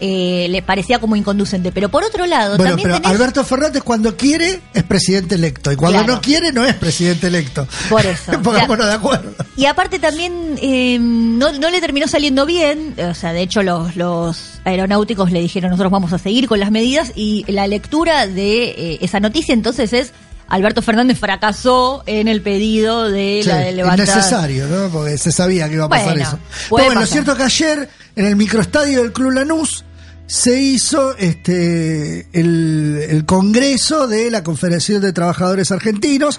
eh, 0.00 0.46
le 0.50 0.62
parecía 0.62 0.98
como 0.98 1.14
inconducente. 1.16 1.72
Pero 1.72 1.88
por 1.90 2.02
otro 2.04 2.26
lado, 2.26 2.56
Bueno, 2.56 2.70
también 2.72 2.88
pero 2.88 2.98
tenés- 3.02 3.10
Alberto 3.10 3.44
Fernández 3.44 3.82
cuando 3.82 4.16
quiere 4.16 4.60
es 4.74 4.82
presidente 4.82 5.34
electo 5.34 5.70
y 5.72 5.76
cuando 5.76 5.98
Claro. 5.98 6.14
no 6.14 6.20
quiere 6.20 6.52
no 6.52 6.64
es 6.64 6.74
presidente 6.74 7.26
electo. 7.26 7.66
Por 7.88 8.04
eso. 8.06 8.32
Pongámonos 8.42 8.86
de 8.86 8.92
acuerdo. 8.94 9.34
Y 9.56 9.66
aparte 9.66 9.98
también 9.98 10.56
eh, 10.62 10.98
no, 11.00 11.52
no 11.52 11.70
le 11.70 11.80
terminó 11.80 12.08
saliendo 12.08 12.46
bien, 12.46 12.94
o 13.08 13.14
sea, 13.14 13.32
de 13.32 13.42
hecho 13.42 13.62
los, 13.62 13.94
los 13.96 14.60
aeronáuticos 14.64 15.30
le 15.32 15.40
dijeron 15.40 15.70
nosotros 15.70 15.92
vamos 15.92 16.12
a 16.12 16.18
seguir 16.18 16.48
con 16.48 16.60
las 16.60 16.70
medidas 16.70 17.12
y 17.14 17.44
la 17.48 17.66
lectura 17.66 18.26
de 18.26 18.64
eh, 18.64 18.98
esa 19.02 19.20
noticia 19.20 19.52
entonces 19.52 19.92
es 19.92 20.12
Alberto 20.48 20.82
Fernández 20.82 21.16
fracasó 21.18 22.02
en 22.06 22.26
el 22.26 22.42
pedido 22.42 23.08
de 23.08 23.40
Sí, 23.44 23.48
la 23.48 23.58
de 23.58 23.72
levantar... 23.72 24.06
innecesario, 24.08 24.66
¿no? 24.66 24.88
Porque 24.90 25.16
se 25.16 25.30
sabía 25.30 25.68
que 25.68 25.74
iba 25.74 25.84
a 25.84 25.88
pasar 25.88 26.06
Bueno, 26.08 26.22
eso. 26.22 26.38
Pero 26.38 26.68
bueno, 26.70 26.88
lo 26.94 27.00
pasar. 27.02 27.08
cierto 27.12 27.32
es 27.32 27.36
que 27.38 27.44
ayer 27.44 27.88
en 28.16 28.24
el 28.26 28.34
microestadio 28.36 29.02
del 29.02 29.12
Club 29.12 29.30
Lanús 29.30 29.84
se 30.30 30.62
hizo 30.62 31.16
este 31.16 32.28
el, 32.32 33.04
el 33.10 33.24
congreso 33.26 34.06
de 34.06 34.30
la 34.30 34.44
Confederación 34.44 35.02
de 35.02 35.12
Trabajadores 35.12 35.72
Argentinos, 35.72 36.38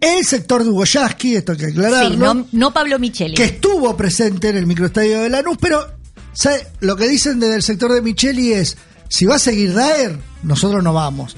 el 0.00 0.24
sector 0.24 0.62
de 0.62 0.70
Hugo 0.70 0.84
Yasky, 0.84 1.34
esto 1.34 1.50
hay 1.52 1.58
que 1.58 1.66
aclararlo, 1.66 2.10
Sí, 2.10 2.16
no, 2.16 2.46
no 2.52 2.72
Pablo 2.72 2.96
Micheli. 3.00 3.34
que 3.34 3.42
estuvo 3.44 3.96
presente 3.96 4.50
en 4.50 4.58
el 4.58 4.66
microestadio 4.66 5.20
de 5.22 5.30
Lanús, 5.30 5.56
pero 5.60 5.84
¿sabe? 6.32 6.64
lo 6.78 6.94
que 6.96 7.08
dicen 7.08 7.40
desde 7.40 7.56
el 7.56 7.62
sector 7.64 7.92
de 7.92 8.02
Micheli 8.02 8.52
es, 8.52 8.76
si 9.08 9.26
va 9.26 9.34
a 9.34 9.38
seguir 9.40 9.74
Daer, 9.74 10.16
nosotros 10.44 10.84
no 10.84 10.92
vamos. 10.92 11.36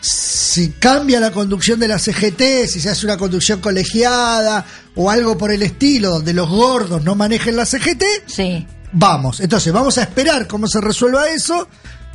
Si 0.00 0.68
cambia 0.78 1.18
la 1.18 1.32
conducción 1.32 1.80
de 1.80 1.88
la 1.88 1.98
CGT, 1.98 2.68
si 2.68 2.80
se 2.80 2.90
hace 2.90 3.04
una 3.06 3.16
conducción 3.18 3.60
colegiada 3.60 4.64
o 4.94 5.10
algo 5.10 5.36
por 5.36 5.50
el 5.50 5.62
estilo, 5.64 6.10
donde 6.10 6.32
los 6.32 6.48
gordos 6.48 7.02
no 7.02 7.16
manejen 7.16 7.56
la 7.56 7.66
CGT, 7.66 8.04
Sí. 8.26 8.64
Vamos. 8.92 9.40
Entonces, 9.40 9.72
vamos 9.72 9.98
a 9.98 10.02
esperar 10.02 10.46
cómo 10.46 10.66
se 10.66 10.80
resuelva 10.80 11.28
eso 11.28 11.68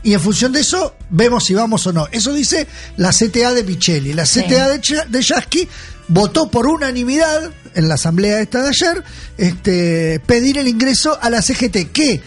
y 0.04 0.14
en 0.14 0.20
función 0.20 0.52
de 0.52 0.60
eso 0.60 0.96
vemos 1.10 1.46
si 1.46 1.54
vamos 1.54 1.88
o 1.88 1.94
no. 1.94 2.08
Eso 2.12 2.34
dice 2.34 2.68
la 2.98 3.12
CTA 3.12 3.54
de 3.54 3.64
Micheli. 3.64 4.14
La 4.14 4.26
Sí. 4.26 4.42
CTA 4.44 4.70
de, 4.70 4.82
de 5.10 5.22
Yasky 5.22 5.68
votó 6.10 6.50
por 6.50 6.68
unanimidad 6.68 7.52
en 7.74 7.88
la 7.88 7.96
asamblea 7.96 8.42
esta 8.42 8.62
de 8.62 8.70
ayer 8.70 9.04
este, 9.38 10.20
pedir 10.26 10.58
el 10.58 10.68
ingreso 10.68 11.18
a 11.22 11.30
la 11.30 11.42
CGT, 11.42 11.92
que 11.92 12.22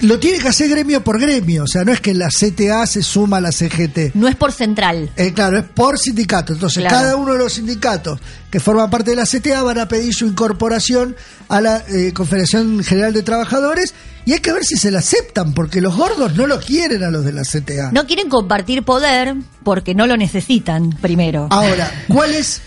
lo 0.00 0.18
tiene 0.18 0.38
que 0.38 0.48
hacer 0.48 0.68
gremio 0.68 1.02
por 1.02 1.18
gremio. 1.20 1.64
O 1.64 1.66
sea, 1.66 1.84
no 1.84 1.92
es 1.92 2.00
que 2.00 2.14
la 2.14 2.28
CTA 2.28 2.86
se 2.86 3.02
suma 3.02 3.38
a 3.38 3.40
la 3.40 3.52
CGT. 3.52 4.14
No 4.14 4.28
es 4.28 4.36
por 4.36 4.52
central. 4.52 5.10
Eh, 5.16 5.32
claro, 5.32 5.58
es 5.58 5.64
por 5.64 5.98
sindicato. 5.98 6.52
Entonces, 6.52 6.80
Claro. 6.82 6.96
cada 6.96 7.16
uno 7.16 7.32
de 7.32 7.38
los 7.38 7.54
sindicatos 7.54 8.20
que 8.50 8.60
forman 8.60 8.90
parte 8.90 9.10
de 9.10 9.16
la 9.16 9.24
CTA 9.26 9.62
van 9.62 9.78
a 9.78 9.88
pedir 9.88 10.14
su 10.14 10.26
incorporación 10.26 11.16
a 11.48 11.60
la 11.60 11.84
eh, 11.88 12.12
Confederación 12.14 12.82
General 12.84 13.12
de 13.12 13.22
Trabajadores 13.22 13.94
y 14.24 14.32
hay 14.34 14.40
que 14.40 14.52
ver 14.52 14.62
si 14.64 14.76
se 14.76 14.90
la 14.90 14.98
aceptan, 14.98 15.54
porque 15.54 15.80
los 15.80 15.96
gordos 15.96 16.34
no 16.36 16.46
lo 16.46 16.60
quieren 16.60 17.02
a 17.02 17.10
los 17.10 17.24
de 17.24 17.32
la 17.32 17.42
CTA. 17.42 17.90
No 17.92 18.06
quieren 18.06 18.28
compartir 18.28 18.82
poder 18.82 19.34
porque 19.64 19.94
no 19.94 20.06
lo 20.06 20.16
necesitan 20.18 20.90
primero. 21.00 21.48
Ahora, 21.50 21.90
¿cuál 22.08 22.34
es, 22.34 22.60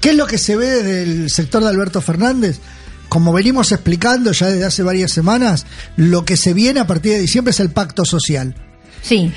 qué 0.00 0.10
es 0.10 0.16
lo 0.16 0.26
que 0.26 0.38
se 0.38 0.56
ve 0.56 0.66
desde 0.66 1.02
el 1.04 1.30
sector 1.30 1.62
de 1.62 1.68
Alberto 1.68 2.00
Fernández? 2.00 2.58
Como 3.08 3.32
venimos 3.32 3.72
explicando 3.72 4.32
ya 4.32 4.48
desde 4.48 4.64
hace 4.64 4.82
varias 4.82 5.12
semanas, 5.12 5.66
lo 5.96 6.24
que 6.24 6.36
se 6.36 6.52
viene 6.52 6.80
a 6.80 6.86
partir 6.86 7.12
de 7.12 7.20
diciembre 7.20 7.52
es 7.52 7.60
el 7.60 7.70
pacto 7.70 8.04
social. 8.04 8.54
Sí. 9.02 9.32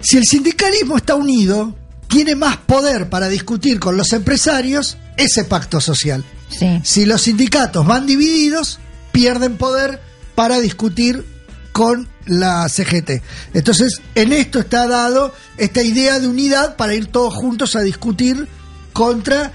Si 0.00 0.18
el 0.18 0.24
sindicalismo 0.24 0.96
está 0.96 1.14
unido, 1.14 1.74
tiene 2.08 2.36
más 2.36 2.58
poder 2.58 3.08
para 3.08 3.28
discutir 3.28 3.80
con 3.80 3.96
los 3.96 4.12
empresarios 4.12 4.98
ese 5.16 5.44
pacto 5.44 5.80
social. 5.80 6.24
Sí. 6.50 6.80
Si 6.84 7.06
los 7.06 7.22
sindicatos 7.22 7.86
van 7.86 8.06
divididos, 8.06 8.78
pierden 9.12 9.56
poder 9.56 10.00
para 10.34 10.60
discutir 10.60 11.24
con 11.72 12.08
la 12.26 12.68
CGT. 12.68 13.22
Entonces, 13.54 14.00
en 14.14 14.32
esto 14.32 14.60
está 14.60 14.86
dado 14.86 15.34
esta 15.56 15.82
idea 15.82 16.20
de 16.20 16.28
unidad 16.28 16.76
para 16.76 16.94
ir 16.94 17.06
todos 17.06 17.34
juntos 17.34 17.74
a 17.74 17.80
discutir 17.80 18.46
contra 18.92 19.52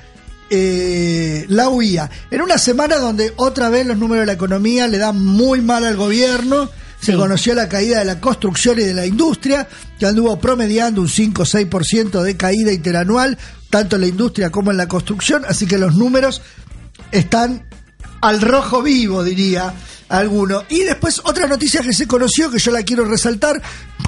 eh, 0.49 1.45
la 1.49 1.69
UIA. 1.69 2.09
En 2.31 2.41
una 2.41 2.57
semana 2.57 2.97
donde 2.97 3.33
otra 3.37 3.69
vez 3.69 3.85
los 3.85 3.97
números 3.97 4.23
de 4.23 4.27
la 4.27 4.33
economía 4.33 4.87
le 4.87 4.97
dan 4.97 5.23
muy 5.23 5.61
mal 5.61 5.85
al 5.85 5.95
gobierno, 5.95 6.69
se 6.99 7.13
Sí. 7.13 7.17
conoció 7.17 7.53
la 7.55 7.69
caída 7.69 7.99
de 7.99 8.05
la 8.05 8.19
construcción 8.19 8.77
y 8.79 8.83
de 8.83 8.93
la 8.93 9.05
industria, 9.05 9.67
que 9.97 10.05
anduvo 10.05 10.37
promediando 10.39 11.01
un 11.01 11.07
5 11.09 11.43
o 11.43 11.45
6% 11.45 12.21
de 12.23 12.35
caída 12.35 12.73
interanual, 12.73 13.37
tanto 13.69 13.95
en 13.95 14.01
la 14.01 14.07
industria 14.07 14.49
como 14.49 14.71
en 14.71 14.77
la 14.77 14.87
construcción, 14.87 15.43
así 15.47 15.65
que 15.65 15.77
los 15.77 15.95
números 15.95 16.41
están 17.11 17.63
al 18.21 18.41
rojo 18.41 18.81
vivo, 18.81 19.23
diría 19.23 19.73
alguno. 20.09 20.63
Y 20.69 20.79
después 20.81 21.21
otra 21.23 21.47
noticia 21.47 21.81
que 21.81 21.93
se 21.93 22.07
conoció, 22.07 22.51
que 22.51 22.59
yo 22.59 22.71
la 22.71 22.83
quiero 22.83 23.05
resaltar, 23.05 23.61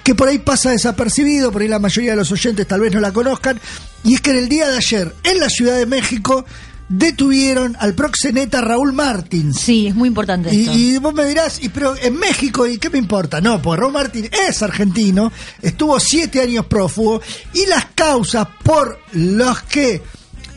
que 0.03 0.15
por 0.15 0.27
ahí 0.27 0.39
pasa 0.39 0.72
desapercibido, 0.72 1.51
por 1.51 1.62
ahí 1.62 1.67
la 1.67 1.79
mayoría 1.79 2.12
de 2.12 2.17
los 2.17 2.31
oyentes 2.31 2.67
tal 2.67 2.81
vez 2.81 2.93
no 2.93 3.00
la 3.00 3.12
conozcan, 3.13 3.60
y 4.03 4.15
es 4.15 4.22
que 4.22 4.31
en 4.31 4.38
el 4.38 4.50
día 4.50 4.67
de 4.67 4.77
ayer, 4.77 5.15
en 5.24 5.39
la 5.39 5.50
Ciudad 5.50 5.77
de 5.77 5.86
México, 5.86 6.43
detuvieron 6.89 7.77
al 7.79 7.93
proxeneta 7.96 8.60
Raúl 8.60 8.91
Martins. 8.91 9.60
Sí, 9.62 9.88
es 9.88 9.96
muy 9.96 10.10
importante 10.10 10.53
Y, 10.53 10.62
esto. 10.63 10.74
y 10.77 10.98
vos 10.98 11.13
me 11.13 11.25
dirás, 11.25 11.63
y 11.63 11.70
pero 11.70 11.96
en 11.96 12.17
México, 12.17 12.67
¿y 12.67 12.77
qué 12.77 12.89
me 12.89 12.98
importa? 12.98 13.39
No, 13.39 13.62
pues 13.62 13.79
Raúl 13.79 13.93
Martín 13.93 14.29
es 14.50 14.62
argentino, 14.62 15.31
estuvo 15.62 15.98
siete 16.00 16.41
años 16.41 16.65
prófugo, 16.65 17.22
y 17.53 17.65
las 17.67 17.86
causas 17.96 18.48
por 18.63 19.00
las 19.13 19.62
que 19.63 20.01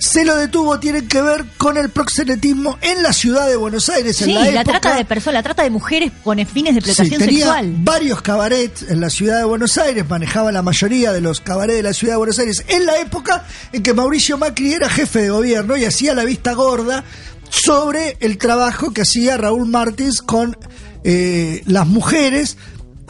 se 0.04 0.24
lo 0.24 0.36
detuvo 0.36 0.78
tienen 0.80 1.08
que 1.08 1.22
ver 1.22 1.44
con 1.56 1.76
el 1.78 1.88
proxenetismo 1.88 2.78
en 2.82 3.02
la 3.02 3.12
ciudad 3.12 3.48
de 3.48 3.56
Buenos 3.56 3.88
Aires 3.88 4.20
en 4.20 4.26
Sí, 4.28 4.34
la 4.34 4.40
la, 4.40 4.60
época. 4.60 4.64
trata 4.80 4.96
de 4.96 5.04
personas, 5.04 5.34
la 5.34 5.42
trata 5.42 5.62
de 5.62 5.70
mujeres 5.70 6.12
con 6.22 6.38
fines 6.46 6.74
de 6.74 6.80
Sí, 6.82 6.88
explotación 6.90 7.20
tenía 7.20 7.44
sexual. 7.46 7.74
varios 7.78 8.20
cabarets 8.22 8.82
en 8.88 9.00
la 9.00 9.08
ciudad 9.10 9.38
de 9.38 9.44
Buenos 9.44 9.78
Aires, 9.78 10.04
manejaba 10.08 10.52
la 10.52 10.62
mayoría 10.62 11.12
de 11.12 11.20
los 11.20 11.40
cabarets 11.40 11.76
de 11.78 11.82
la 11.82 11.92
ciudad 11.94 12.14
de 12.14 12.18
Buenos 12.18 12.38
Aires 12.38 12.64
en 12.68 12.84
la 12.86 12.98
época 12.98 13.44
en 13.72 13.82
que 13.82 13.94
Mauricio 13.94 14.36
Macri 14.38 14.74
era 14.74 14.88
jefe 14.88 15.22
de 15.22 15.30
gobierno 15.30 15.76
y 15.76 15.84
hacía 15.84 16.14
la 16.14 16.24
vista 16.24 16.52
gorda 16.52 17.04
sobre 17.50 18.16
el 18.20 18.38
trabajo 18.38 18.92
que 18.92 19.02
hacía 19.02 19.36
Raúl 19.36 19.66
Martins 19.68 20.20
con 20.22 20.56
eh, 21.04 21.62
las 21.66 21.86
mujeres 21.86 22.56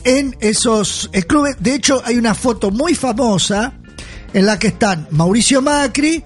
en 0.05 0.37
esos 0.41 1.09
eh, 1.13 1.23
clubes. 1.23 1.57
De 1.61 1.75
hecho, 1.75 2.03
hay 2.05 2.17
una 2.19 2.35
foto 2.35 2.71
muy 2.71 2.95
famosa 2.95 3.73
en 4.35 4.47
la 4.47 4.59
que 4.59 4.67
están 4.69 5.07
Mauricio 5.11 5.63
Macri, 5.63 6.23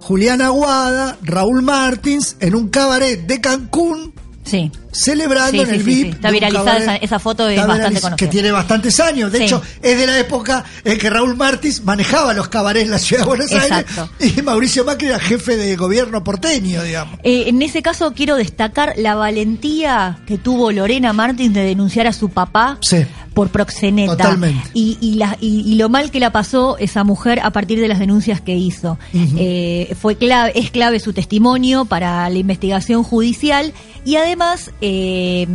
Julián 0.00 0.40
Aguada, 0.42 1.18
Raúl 1.22 1.62
Martins 1.62 2.36
en 2.40 2.54
un 2.54 2.68
cabaret 2.68 3.26
de 3.26 3.40
Cancún 3.40 4.14
Sí. 4.42 4.72
celebrando 4.90 5.52
Sí, 5.52 5.68
en 5.68 5.74
el 5.74 5.82
VIP. 5.84 6.08
Está 6.14 6.30
viralizada 6.30 6.78
esa- 6.78 6.96
esa 6.96 7.18
foto, 7.20 7.48
es 7.48 7.58
bastante 7.64 8.00
conocida. 8.00 8.16
Que 8.16 8.26
tiene 8.26 8.50
bastantes 8.50 8.98
años. 8.98 9.30
De 9.30 9.44
hecho, 9.44 9.62
es 9.82 9.98
de 9.98 10.06
la 10.06 10.18
época 10.18 10.64
en 10.82 10.98
que 10.98 11.08
Raúl 11.10 11.36
Martins 11.36 11.84
manejaba 11.84 12.32
los 12.34 12.48
cabarets 12.48 12.86
en 12.86 12.90
la 12.90 12.98
ciudad 12.98 13.22
de 13.22 13.28
Buenos 13.28 13.52
Exacto. 13.52 14.08
Aires 14.18 14.38
y 14.38 14.42
Mauricio 14.42 14.84
Macri 14.84 15.08
era 15.08 15.20
jefe 15.20 15.56
de 15.56 15.76
gobierno 15.76 16.24
porteño, 16.24 16.82
digamos. 16.82 17.18
Eh, 17.22 17.44
en 17.46 17.62
ese 17.62 17.82
caso 17.82 18.12
quiero 18.14 18.34
destacar 18.36 18.94
la 18.96 19.14
valentía 19.14 20.18
que 20.26 20.38
tuvo 20.38 20.72
Lorena 20.72 21.12
Martins 21.12 21.54
de 21.54 21.62
denunciar 21.64 22.06
a 22.06 22.12
su 22.12 22.30
papá 22.30 22.78
Sí. 22.80 23.04
por 23.34 23.50
proxeneta. 23.50 24.16
Totalmente. 24.16 24.70
Y, 24.74 24.98
y, 25.00 25.14
la- 25.14 25.36
y- 25.40 25.62
y 25.66 25.74
lo 25.76 25.88
mal 25.88 26.10
que 26.10 26.18
la 26.18 26.32
pasó 26.32 26.76
esa 26.78 27.04
mujer 27.04 27.40
a 27.44 27.50
partir 27.52 27.78
de 27.80 27.86
las 27.88 27.98
denuncias 28.00 28.40
que 28.40 28.56
hizo. 28.56 28.98
Eh, 29.14 29.94
fue 30.00 30.16
clave, 30.16 30.52
es 30.58 30.70
clave 30.70 30.98
su 30.98 31.12
testimonio 31.12 31.84
para 31.84 32.28
la 32.28 32.38
investigación 32.38 33.02
judicial 33.04 33.72
y 34.04 34.16
además 34.16 34.70
eh, 34.80 35.46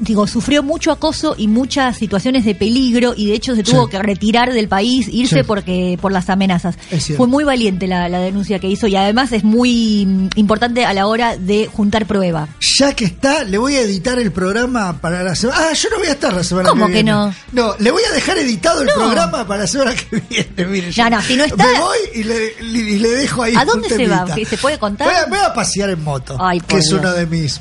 digo, 0.00 0.26
sufrió 0.26 0.62
mucho 0.62 0.90
acoso 0.92 1.34
y 1.38 1.48
muchas 1.48 1.96
situaciones 1.96 2.44
de 2.44 2.54
peligro 2.54 3.14
y 3.16 3.28
de 3.28 3.34
hecho 3.34 3.54
se 3.54 3.62
tuvo 3.62 3.84
Sí. 3.84 3.90
que 3.90 3.98
retirar 4.02 4.52
del 4.52 4.68
país, 4.68 5.08
irse 5.10 5.36
Sí. 5.40 5.42
porque 5.46 5.98
por 6.00 6.12
las 6.12 6.28
amenazas. 6.30 6.76
Fue 7.16 7.26
muy 7.26 7.44
valiente 7.44 7.86
la, 7.86 8.08
la 8.08 8.18
denuncia 8.20 8.58
que 8.58 8.68
hizo 8.68 8.86
y 8.86 8.96
además 8.96 9.32
es 9.32 9.44
muy 9.44 10.06
mm, 10.06 10.28
importante 10.36 10.84
a 10.84 10.92
la 10.92 11.06
hora 11.06 11.36
de 11.36 11.68
juntar 11.72 12.06
prueba. 12.06 12.48
Ya 12.78 12.94
que 12.94 13.04
está, 13.06 13.44
le 13.44 13.58
voy 13.58 13.74
a 13.76 13.80
editar 13.80 14.18
el 14.18 14.32
programa 14.32 14.98
para 15.00 15.22
la 15.22 15.34
semana. 15.34 15.58
Ah, 15.70 15.72
yo 15.72 15.88
no 15.90 15.98
voy 15.98 16.08
a 16.08 16.12
estar 16.12 16.32
la 16.34 16.44
semana 16.44 16.68
¿Cómo 16.68 16.86
que 16.86 16.92
que 16.92 17.02
viene. 17.02 17.10
no? 17.12 17.34
No, 17.52 17.74
le 17.78 17.90
voy 17.90 18.02
a 18.10 18.12
dejar 18.14 18.38
editado 18.38 18.80
el 18.82 18.86
No. 18.88 18.94
programa 18.94 19.46
para 19.46 19.60
la 19.62 19.66
semana 19.66 19.94
que 19.94 20.22
viene. 20.28 20.66
Mire, 20.70 20.90
No, 20.96 21.10
no, 21.10 21.22
si 21.22 21.36
no 21.36 21.44
está- 21.44 21.66
Me 21.66 21.78
voy 21.80 21.98
y 22.14 22.22
le, 22.24 22.98
le 22.98 23.08
dejo 23.10 23.42
ahí. 23.42 23.54
¿A 23.56 23.64
dónde 23.64 23.88
se 23.88 24.06
va? 24.06 24.18
temita. 24.24 24.34
¿Que 24.34 24.44
se 24.44 24.58
puede 24.58 24.78
contar? 24.78 25.06
Voy 25.08 25.16
a, 25.16 25.26
voy 25.26 25.38
a 25.38 25.54
pasear 25.54 25.90
en 25.90 26.02
moto, 26.04 26.36
Ay, 26.40 26.60
que 26.60 26.78
es 26.78 26.92
una 26.92 27.12
de 27.12 27.26
mis, 27.26 27.60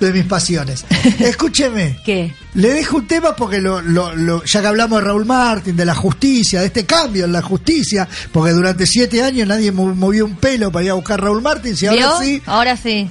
de 0.00 0.12
mis 0.12 0.24
pasiones. 0.24 0.84
Escúcheme. 1.18 1.98
¿Qué? 2.04 2.34
Le 2.54 2.72
dejo 2.74 2.98
un 2.98 3.06
tema 3.06 3.34
porque 3.36 3.60
lo, 3.60 3.80
lo- 3.82 4.14
lo- 4.14 4.44
ya 4.44 4.60
que 4.60 4.66
hablamos 4.66 5.00
de 5.00 5.04
Raúl 5.06 5.24
Martín, 5.24 5.76
de 5.76 5.84
la 5.84 5.94
justicia, 5.94 6.60
de 6.60 6.66
este 6.66 6.84
cambio 6.86 7.24
en 7.24 7.32
la 7.32 7.42
justicia, 7.42 8.08
porque 8.32 8.52
durante 8.52 8.86
siete 8.86 9.22
años 9.22 9.48
nadie 9.48 9.72
mo- 9.72 9.94
movió 9.94 10.24
un 10.24 10.36
pelo 10.36 10.70
para 10.70 10.84
ir 10.84 10.90
a 10.90 10.94
buscar 10.94 11.20
a 11.20 11.24
Raúl 11.24 11.42
Martín, 11.42 11.74
y 11.80 11.86
ahora 11.86 12.18
sí. 12.20 12.42
Ahora 12.46 12.76
sí. 12.76 13.10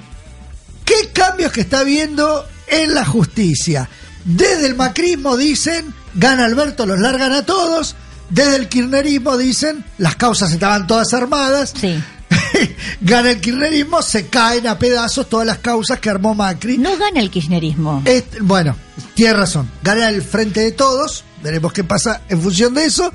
¿Qué 0.84 1.10
cambios 1.14 1.52
que 1.52 1.62
está 1.62 1.84
viendo 1.84 2.46
en 2.68 2.94
la 2.94 3.06
justicia? 3.06 3.90
Desde 4.24 4.68
el 4.68 4.76
macrismo 4.76 5.38
dicen, 5.38 5.94
gana 6.14 6.46
Alberto, 6.46 6.86
los 6.86 7.00
largan 7.00 7.32
a 7.34 7.44
todos. 7.46 7.96
Desde 8.30 8.56
el 8.56 8.70
kirchnerismo 8.70 9.38
dicen, 9.38 9.86
las 10.00 10.16
causas 10.16 10.52
estaban 10.52 10.88
todas 10.88 11.14
armadas. 11.14 11.74
Sí. 11.80 12.04
gana 13.02 13.32
el 13.32 13.42
kirchnerismo, 13.42 14.02
se 14.02 14.28
caen 14.28 14.68
a 14.68 14.78
pedazos 14.78 15.30
todas 15.30 15.46
las 15.46 15.60
causas 15.60 16.00
que 16.00 16.10
armó 16.10 16.34
Macri. 16.36 16.78
No 16.78 16.98
gana 16.98 17.20
el 17.20 17.30
kirchnerismo. 17.30 18.02
Este- 18.06 18.40
bueno, 18.42 18.76
tiene 19.14 19.34
razón. 19.34 19.70
Gana 19.84 20.10
el 20.10 20.22
frente 20.22 20.62
de 20.62 20.72
todos. 20.72 21.24
Veremos 21.44 21.74
qué 21.74 21.84
pasa 21.84 22.22
en 22.30 22.42
función 22.42 22.74
de 22.74 22.86
eso. 22.86 23.12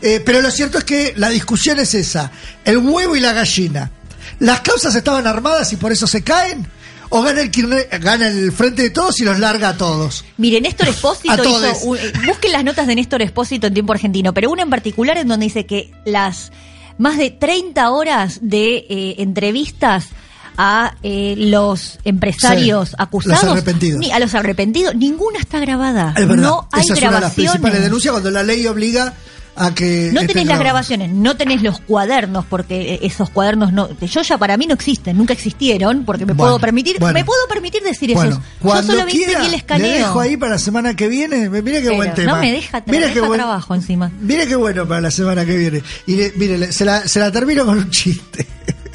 Eh, 0.00 0.20
pero 0.24 0.42
lo 0.42 0.50
cierto 0.50 0.78
es 0.78 0.84
que 0.84 1.14
la 1.16 1.28
discusión 1.30 1.78
es 1.78 1.94
esa: 1.94 2.30
el 2.64 2.78
huevo 2.78 3.16
y 3.16 3.20
la 3.20 3.32
gallina. 3.32 3.90
¿Las 4.40 4.60
causas 4.60 4.94
estaban 4.94 5.26
armadas 5.26 5.72
y 5.72 5.76
por 5.76 5.92
eso 5.92 6.06
se 6.06 6.22
caen? 6.22 6.66
¿O 7.14 7.20
gana 7.22 7.42
el, 7.42 7.50
gana 8.00 8.28
el 8.28 8.52
frente 8.52 8.82
de 8.82 8.90
todos 8.90 9.20
y 9.20 9.24
los 9.24 9.38
larga 9.38 9.68
a 9.70 9.76
todos? 9.76 10.24
Mire, 10.38 10.60
Néstor 10.60 10.88
Espósito 10.88 11.34
hizo. 11.44 11.78
un- 11.86 11.98
eh, 11.98 12.12
busquen 12.26 12.52
las 12.52 12.64
notas 12.64 12.86
de 12.86 12.94
Néstor 12.94 13.20
Espósito 13.22 13.66
en 13.66 13.74
tiempo 13.74 13.92
argentino, 13.92 14.32
pero 14.34 14.50
una 14.50 14.62
en 14.62 14.70
particular 14.70 15.18
en 15.18 15.28
donde 15.28 15.44
dice 15.46 15.66
que 15.66 15.90
las 16.06 16.50
más 16.98 17.18
de 17.18 17.30
30 17.30 17.90
horas 17.90 18.38
de 18.42 18.86
eh, 18.88 19.14
entrevistas 19.18 20.08
a 20.58 20.94
eh, 21.02 21.34
los 21.38 21.98
empresarios 22.04 22.90
Sí, 22.90 22.94
acusados. 22.98 23.42
los 23.44 23.52
arrepentidos. 23.52 23.98
ni- 24.00 24.12
a 24.12 24.18
los 24.18 24.34
arrepentidos, 24.34 24.94
ninguna 24.94 25.38
está 25.38 25.58
grabada. 25.60 26.12
Es 26.16 26.28
verdad. 26.28 26.42
No 26.42 26.68
hay 26.72 26.82
Esa 26.82 26.92
es 26.92 26.98
una 26.98 27.06
de 27.08 27.12
las 27.12 27.20
grabaciones. 27.20 27.52
principales 27.52 27.82
denuncias 27.82 28.12
cuando 28.12 28.30
la 28.30 28.42
ley 28.42 28.66
obliga 28.66 29.14
a 29.54 29.74
que. 29.74 30.10
No 30.12 30.20
estén 30.20 30.34
tenés 30.34 30.46
las 30.46 30.58
grabaciones, 30.58 31.10
no 31.10 31.36
tenés 31.36 31.62
los 31.62 31.80
cuadernos, 31.80 32.44
porque 32.46 32.94
eh, 32.94 32.98
esos 33.02 33.28
cuadernos 33.30 33.72
no, 33.72 33.88
yo 34.00 34.22
ya 34.22 34.38
para 34.38 34.56
mí 34.56 34.66
no 34.66 34.74
existen, 34.74 35.16
nunca 35.16 35.32
existieron, 35.34 36.04
porque 36.04 36.24
me 36.24 36.32
Bueno, 36.32 36.52
puedo 36.52 36.58
permitir, 36.60 36.96
bueno. 36.98 37.14
me 37.14 37.24
puedo 37.24 37.46
permitir 37.48 37.82
decir 37.82 38.14
Bueno, 38.14 38.30
eso. 38.32 38.40
Yo 38.40 38.46
cuando 38.68 38.92
solo 38.94 39.04
vi 39.06 39.12
quiera, 39.12 39.40
vi 39.40 39.44
el 39.46 39.50
le 39.50 39.56
escaneo. 39.58 39.92
dejo 40.06 40.20
ahí 40.20 40.36
para 40.36 40.52
la 40.52 40.58
semana 40.58 40.94
que 40.96 41.08
viene. 41.08 41.48
Mira 41.50 41.62
qué 41.80 41.84
Pero 41.84 41.96
buen 41.96 42.14
tema. 42.14 42.32
no 42.32 42.40
me 42.40 42.52
deja 42.52 42.82
Mira 42.86 43.00
deja 43.08 43.14
qué 43.14 43.20
buen- 43.20 43.38
trabajo 43.40 43.74
encima. 43.74 44.10
Mire 44.20 44.46
qué 44.46 44.56
bueno 44.56 44.88
para 44.88 45.00
la 45.02 45.10
semana 45.10 45.44
que 45.44 45.56
viene. 45.56 45.82
Y 46.06 46.16
le- 46.16 46.32
mire, 46.36 46.58
le- 46.58 46.72
se 46.72 46.84
la, 46.84 47.06
se 47.06 47.20
la 47.20 47.30
termino 47.30 47.64
con 47.66 47.78
un 47.78 47.90
chiste. 47.90 48.46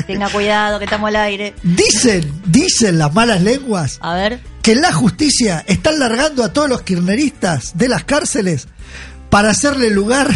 Tenga 0.08 0.30
cuidado 0.30 0.80
que 0.80 0.86
estamos 0.86 1.10
al 1.10 1.17
aire. 1.17 1.54
Dicen, 1.63 2.32
dicen 2.46 2.98
las 2.98 3.13
malas 3.13 3.41
lenguas 3.41 3.98
A 4.02 4.13
ver. 4.15 4.39
que 4.62 4.72
en 4.72 4.82
la 4.82 4.93
justicia 4.93 5.63
están 5.67 6.00
largando 6.00 6.43
a 6.43 6.54
todos 6.54 6.70
los 6.70 6.82
kirchneristas 6.84 7.78
de 7.78 7.89
las 7.89 8.06
cárceles 8.06 8.67
para 9.38 9.52
hacerle 9.52 9.91
lugar 9.91 10.28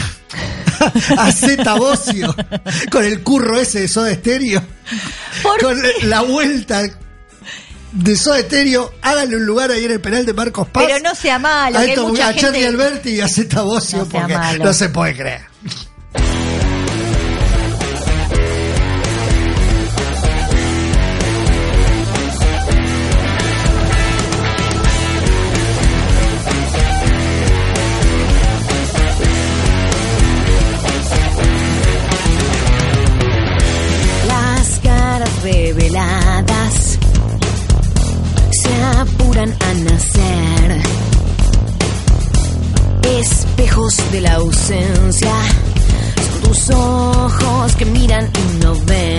a 1.17 1.31
Zeta 1.31 1.73
Bocio 1.73 2.35
con 2.91 3.03
el 3.03 3.23
curro 3.23 3.59
ese 3.59 3.79
de 3.79 3.87
Soda 3.87 4.13
Stereo. 4.13 4.61
¿Por 5.41 5.59
Con 5.59 5.81
la 6.03 6.21
vuelta 6.21 6.83
de 7.93 8.15
Soda 8.15 8.41
Stereo, 8.41 8.93
háganle 9.01 9.37
un 9.37 9.45
lugar 9.47 9.71
ahí 9.71 9.85
en 9.85 9.91
el 9.93 10.01
penal 10.01 10.23
de 10.23 10.35
Marcos 10.35 10.67
Paz. 10.67 10.83
Pero 10.85 10.99
no 10.99 11.15
sea 11.15 11.39
malo, 11.39 11.79
a, 11.79 11.81
que 11.81 11.85
hay 11.85 11.89
esto- 11.93 12.07
mucha 12.09 12.27
a 12.27 12.35
Charlie 12.35 12.59
gente- 12.61 12.67
Alberti 12.67 13.09
y 13.09 13.21
a 13.21 13.27
Zeta 13.27 13.63
Bocio 13.63 13.97
No 13.97 14.05
porque 14.05 14.33
malo. 14.37 14.65
no 14.65 14.71
se 14.71 14.89
puede 14.89 15.15
creer. 15.15 15.41
A 39.49 39.73
nacer. 39.73 40.81
Espejos 43.19 43.97
de 44.11 44.21
la 44.21 44.33
ausencia 44.35 45.33
son 46.15 46.41
tus 46.43 46.69
ojos 46.69 47.75
que 47.75 47.85
miran 47.85 48.29
y 48.29 48.63
no 48.63 48.75
ven. 48.85 49.10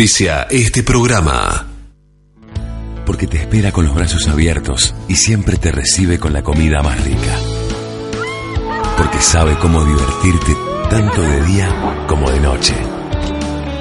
Auspicia 0.00 0.46
este 0.48 0.82
programa. 0.82 1.66
Porque 3.04 3.26
te 3.26 3.36
espera 3.36 3.70
con 3.70 3.84
los 3.84 3.94
brazos 3.94 4.28
abiertos 4.28 4.94
y 5.08 5.14
siempre 5.14 5.58
te 5.58 5.70
recibe 5.70 6.18
con 6.18 6.32
la 6.32 6.42
comida 6.42 6.82
más 6.82 7.04
rica. 7.04 7.36
Porque 8.96 9.20
sabe 9.20 9.58
cómo 9.58 9.84
divertirte 9.84 10.56
tanto 10.88 11.20
de 11.20 11.44
día 11.44 12.06
como 12.06 12.30
de 12.30 12.40
noche. 12.40 12.74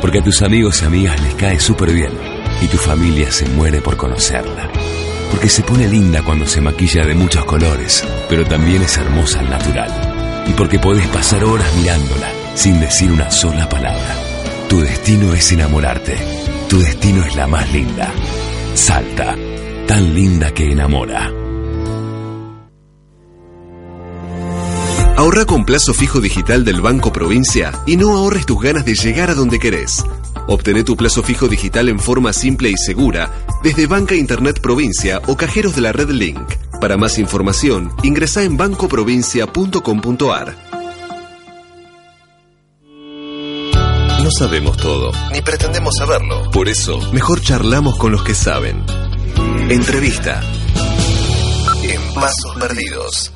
Porque 0.02 0.20
a 0.20 0.22
tus 0.22 0.42
amigos 0.42 0.82
y 0.82 0.86
amigas 0.88 1.22
les 1.22 1.36
cae 1.36 1.58
súper 1.58 1.94
bien 1.94 2.12
y 2.62 2.68
tu 2.68 2.76
familia 2.76 3.32
se 3.32 3.48
muere 3.48 3.80
por 3.80 3.96
conocerla. 3.96 4.70
Porque 5.32 5.48
se 5.48 5.64
pone 5.64 5.88
linda 5.88 6.22
cuando 6.22 6.46
se 6.46 6.60
maquilla 6.60 7.06
de 7.06 7.16
muchos 7.16 7.46
colores, 7.46 8.04
pero 8.28 8.44
también 8.44 8.82
es 8.82 8.98
hermosa 8.98 9.40
al 9.40 9.50
natural. 9.50 10.44
Y 10.50 10.52
porque 10.52 10.80
podés 10.80 11.08
pasar 11.08 11.46
horas 11.46 11.74
mirándola 11.78 12.30
sin 12.56 12.78
decir 12.82 13.10
una 13.10 13.32
sola 13.32 13.70
palabra. 13.70 14.29
Tu 14.70 14.80
destino 14.82 15.34
es 15.34 15.52
enamorarte. 15.52 16.16
Tu 16.70 16.80
destino 16.80 17.26
es 17.26 17.36
la 17.36 17.48
más 17.48 17.74
linda. 17.74 18.14
Salta, 18.76 19.36
tan 19.88 20.14
linda 20.14 20.54
que 20.54 20.72
enamora. 20.72 21.34
Ahorra 25.18 25.46
con 25.46 25.66
plazo 25.66 25.96
fijo 25.96 26.22
digital 26.22 26.64
del 26.64 26.82
Banco 26.82 27.12
Provincia 27.12 27.72
y 27.88 27.98
no 27.98 28.16
ahorres 28.16 28.46
tus 28.46 28.62
ganas 28.62 28.86
de 28.86 28.94
llegar 28.94 29.32
a 29.32 29.36
donde 29.36 29.58
querés. 29.58 30.06
Obtené 30.48 30.84
tu 30.84 30.96
plazo 30.96 31.24
fijo 31.24 31.48
digital 31.48 31.90
en 31.90 32.00
forma 32.00 32.32
simple 32.32 32.70
y 32.70 32.78
segura 32.78 33.32
desde 33.64 33.88
Banca 33.88 34.14
Internet 34.14 34.62
Provincia 34.62 35.20
o 35.26 35.36
cajeros 35.36 35.76
de 35.76 35.82
la 35.82 35.94
red 35.94 36.12
Link. 36.12 36.48
Para 36.80 36.96
más 36.96 37.18
información, 37.18 37.92
ingresa 38.04 38.44
en 38.44 38.56
bancoprovincia.com.ar. 38.56 40.69
sabemos 44.39 44.78
todo, 44.78 45.12
ni 45.34 45.41
pretendemos 45.41 45.93
saberlo. 45.97 46.49
Por 46.52 46.69
eso, 46.69 46.97
mejor 47.12 47.41
charlamos 47.41 47.97
con 47.97 48.13
los 48.13 48.23
que 48.23 48.34
saben. 48.34 48.86
Entrevista. 49.69 50.41
En 51.84 52.13
Pasos 52.13 52.56
Perdidos. 52.58 53.34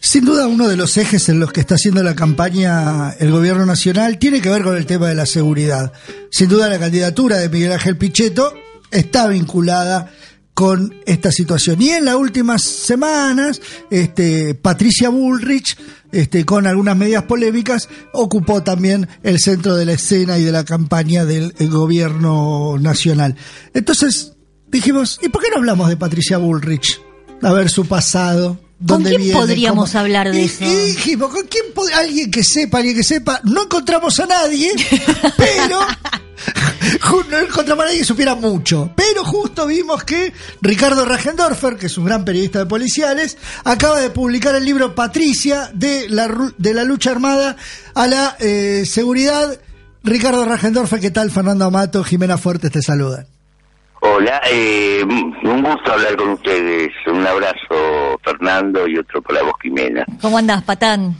Sin 0.00 0.24
duda 0.24 0.48
uno 0.48 0.66
de 0.66 0.76
los 0.76 0.96
ejes 0.96 1.28
en 1.28 1.38
los 1.38 1.52
que 1.52 1.60
está 1.60 1.76
haciendo 1.76 2.02
la 2.02 2.16
campaña 2.16 3.10
el 3.20 3.30
gobierno 3.30 3.64
nacional 3.64 4.18
tiene 4.18 4.40
que 4.40 4.50
ver 4.50 4.64
con 4.64 4.76
el 4.76 4.86
tema 4.86 5.06
de 5.06 5.14
la 5.14 5.26
seguridad. 5.26 5.92
Sin 6.32 6.48
duda 6.48 6.68
la 6.68 6.80
candidatura 6.80 7.36
de 7.36 7.48
Miguel 7.48 7.70
Ángel 7.70 7.96
Pichetto 7.96 8.54
está 8.90 9.28
vinculada 9.28 10.10
con 10.58 10.92
esta 11.06 11.30
situación. 11.30 11.80
Y 11.80 11.90
en 11.90 12.04
las 12.04 12.16
últimas 12.16 12.62
semanas, 12.62 13.62
este, 13.92 14.56
Patricia 14.56 15.08
Bullrich, 15.08 15.78
este, 16.10 16.44
con 16.44 16.66
algunas 16.66 16.96
medidas 16.96 17.22
polémicas, 17.22 17.88
ocupó 18.12 18.60
también 18.64 19.06
el 19.22 19.38
centro 19.38 19.76
de 19.76 19.84
la 19.84 19.92
escena 19.92 20.36
y 20.36 20.42
de 20.42 20.50
la 20.50 20.64
campaña 20.64 21.24
del 21.24 21.54
eh, 21.60 21.66
gobierno 21.66 22.76
nacional. 22.76 23.36
Entonces, 23.72 24.32
dijimos, 24.66 25.20
¿y 25.22 25.28
por 25.28 25.44
qué 25.44 25.48
no 25.50 25.58
hablamos 25.58 25.90
de 25.90 25.96
Patricia 25.96 26.38
Bullrich? 26.38 27.00
A 27.40 27.52
ver 27.52 27.70
su 27.70 27.86
pasado. 27.86 28.58
¿Con 28.78 28.86
¿Dónde 28.86 29.10
quién 29.10 29.22
viene, 29.22 29.38
podríamos 29.38 29.90
cómo- 29.90 30.00
hablar 30.00 30.30
de 30.30 30.40
Y- 30.40 30.44
eso? 30.44 30.64
y 30.64 30.74
dijimos, 30.92 31.32
¿con 31.32 31.46
quién 31.48 31.64
pod- 31.74 31.92
Alguien 31.92 32.30
que 32.30 32.44
sepa, 32.44 32.78
alguien 32.78 32.94
que 32.96 33.02
sepa. 33.02 33.40
No 33.42 33.64
encontramos 33.64 34.18
a 34.20 34.26
nadie, 34.26 34.70
pero 35.36 35.80
no 37.28 37.38
encontramos 37.38 37.82
a 37.82 37.86
nadie 37.86 37.98
que 37.98 38.04
supiera 38.04 38.34
mucho. 38.36 38.92
Pero 38.94 39.24
justo 39.24 39.66
vimos 39.66 40.04
que 40.04 40.32
Ricardo 40.62 41.04
Ragendorfer, 41.04 41.76
que 41.76 41.86
es 41.86 41.98
un 41.98 42.04
gran 42.04 42.24
periodista 42.24 42.60
de 42.60 42.66
policiales, 42.66 43.36
acaba 43.64 43.98
de 44.00 44.10
publicar 44.10 44.54
el 44.54 44.64
libro 44.64 44.94
Patricia 44.94 45.70
de 45.74 46.08
la, 46.08 46.28
de 46.56 46.74
la 46.74 46.84
lucha 46.84 47.10
armada 47.10 47.56
a 47.94 48.06
la 48.06 48.36
eh, 48.38 48.84
seguridad. 48.86 49.58
Ricardo 50.04 50.44
Ragendorfer, 50.44 51.00
¿qué 51.00 51.10
tal? 51.10 51.30
Fernando 51.32 51.64
Amato, 51.64 52.04
Jimena 52.04 52.38
Fuertes 52.38 52.70
te 52.70 52.80
saludan. 52.80 53.26
Hola, 54.00 54.40
eh, 54.50 55.02
un 55.04 55.62
gusto 55.62 55.92
hablar 55.92 56.16
con 56.16 56.30
ustedes. 56.30 56.90
Un 57.06 57.26
abrazo, 57.26 58.18
Fernando, 58.22 58.86
y 58.86 58.96
otro 58.98 59.20
para 59.22 59.42
vos, 59.42 59.54
Jimena. 59.62 60.04
¿Cómo 60.20 60.38
andás, 60.38 60.62
patán? 60.62 61.16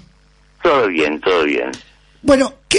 Todo 0.62 0.86
bien, 0.88 1.20
todo 1.20 1.44
bien. 1.44 1.70
Bueno, 2.22 2.54
¿qué, 2.68 2.78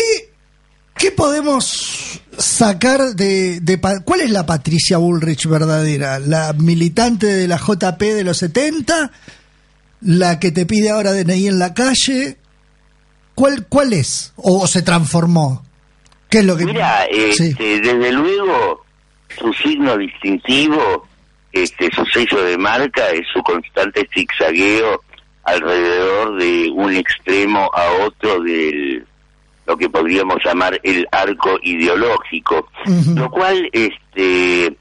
qué 0.95 1.11
podemos 1.11 2.21
sacar 2.37 3.01
de, 3.15 3.59
de 3.59 3.79
¿Cuál 4.05 4.21
es 4.21 4.29
la 4.31 4.45
Patricia 4.45 4.97
Bullrich 4.97 5.47
verdadera? 5.47 6.19
¿La 6.19 6.53
militante 6.53 7.25
de 7.27 7.47
la 7.47 7.57
JP 7.57 7.99
de 8.01 8.23
los 8.23 8.37
70? 8.37 9.11
¿La 10.01 10.39
que 10.39 10.51
te 10.51 10.65
pide 10.65 10.91
ahora 10.91 11.11
DNI 11.11 11.47
en 11.47 11.59
la 11.59 11.73
calle? 11.73 12.37
¿Cuál, 13.35 13.67
cuál 13.67 13.91
es? 13.93 14.31
¿O 14.37 14.65
se 14.67 14.81
transformó? 14.81 15.63
¿Qué 16.29 16.39
es 16.39 16.45
lo 16.45 16.55
que...? 16.55 16.65
Mira, 16.65 17.05
Sí. 17.33 17.49
este, 17.49 17.79
desde 17.81 18.11
luego, 18.11 18.85
su 19.37 19.53
signo 19.53 19.97
distintivo, 19.97 21.07
este, 21.51 21.89
su 21.91 22.05
sello 22.05 22.43
de 22.43 22.57
marca, 22.57 23.09
es 23.09 23.27
su 23.33 23.41
constante 23.43 24.07
zigzagueo 24.13 25.03
alrededor 25.43 26.37
de 26.37 26.69
un 26.73 26.95
extremo 26.95 27.69
a 27.73 28.05
otro 28.05 28.41
del 28.41 29.05
lo 29.65 29.77
que 29.77 29.87
podríamos 29.87 30.43
llamar 30.43 30.79
el 30.81 31.07
arco 31.11 31.59
ideológico, 31.61 32.69
lo 33.15 33.29
cual 33.29 33.69
este 33.71 34.75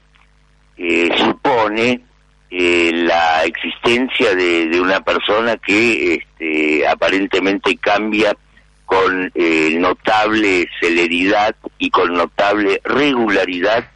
eh, 0.77 1.09
supone 1.15 2.01
eh, 2.49 2.91
la 2.93 3.43
existencia 3.45 4.33
de, 4.33 4.65
de 4.65 4.81
una 4.81 5.01
persona 5.01 5.57
que 5.57 6.15
este, 6.15 6.87
aparentemente 6.87 7.77
cambia 7.77 8.35
con 8.87 9.31
eh, 9.35 9.75
notable 9.77 10.67
celeridad 10.79 11.55
y 11.77 11.91
con 11.91 12.15
notable 12.15 12.81
regularidad 12.83 13.87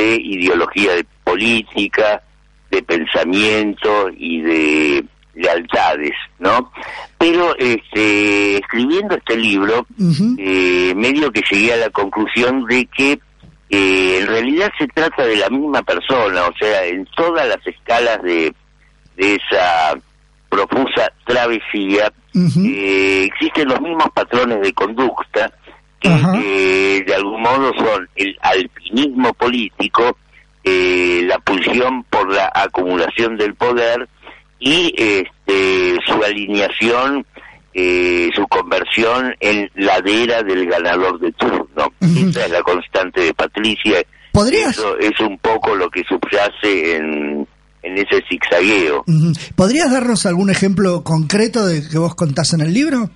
de 0.00 0.16
ideología 0.16 0.94
de 0.94 1.06
política, 1.24 2.22
de 2.70 2.82
pensamiento 2.82 4.08
y 4.16 4.40
de 4.40 5.04
lealtades, 5.34 6.12
¿no? 6.38 6.72
Pero 7.18 7.56
este, 7.58 8.58
escribiendo 8.58 9.16
este 9.16 9.36
libro, 9.36 9.86
eh, 10.38 10.92
medio 10.96 11.30
que 11.30 11.42
llegué 11.50 11.74
a 11.74 11.76
la 11.76 11.90
conclusión 11.90 12.64
de 12.66 12.86
que 12.86 13.12
eh, 13.70 14.18
en 14.20 14.26
realidad 14.26 14.70
se 14.78 14.88
trata 14.88 15.24
de 15.24 15.36
la 15.36 15.48
misma 15.48 15.82
persona, 15.82 16.46
o 16.46 16.54
sea, 16.58 16.84
en 16.86 17.06
todas 17.16 17.46
las 17.46 17.64
escalas 17.66 18.22
de, 18.22 18.52
de 19.16 19.34
esa 19.36 19.94
profusa 20.48 21.12
travesía, 21.26 22.12
eh, 22.34 23.24
existen 23.24 23.68
los 23.68 23.80
mismos 23.80 24.08
patrones 24.14 24.60
de 24.60 24.72
conducta 24.72 25.52
que 26.00 26.08
eh, 26.08 27.04
de 27.06 27.14
algún 27.14 27.42
modo 27.42 27.72
son 27.78 28.08
el 28.16 28.36
alpinismo 28.40 29.32
político, 29.34 30.16
eh, 30.64 31.22
la 31.26 31.38
pulsión 31.38 32.04
por 32.04 32.32
la 32.32 32.50
acumulación 32.54 33.36
del 33.36 33.54
poder 33.54 34.08
y 34.58 34.94
este, 34.96 35.96
su 36.06 36.22
alineación, 36.22 37.24
eh, 37.74 38.28
su 38.34 38.46
conversión 38.48 39.34
en 39.40 39.70
ladera 39.74 40.42
del 40.42 40.66
ganador 40.66 41.20
de 41.20 41.32
turno. 41.32 41.92
Ujú. 42.00 42.28
Esa 42.30 42.46
es 42.46 42.50
la 42.50 42.62
constante 42.62 43.20
de 43.20 43.34
Patricia. 43.34 44.02
¿Podrías, 44.32 44.70
Eso 44.78 44.98
es 44.98 45.18
un 45.20 45.38
poco 45.38 45.74
lo 45.74 45.90
que 45.90 46.02
subyace 46.04 46.96
en, 46.96 47.46
en 47.82 47.98
ese 47.98 48.22
zigzagueo. 48.28 49.04
¿Podrías 49.56 49.90
darnos 49.90 50.26
algún 50.26 50.50
ejemplo 50.50 51.02
concreto 51.02 51.66
de 51.66 51.86
que 51.88 51.98
vos 51.98 52.14
contás 52.14 52.52
en 52.52 52.60
el 52.60 52.72
libro? 52.72 53.10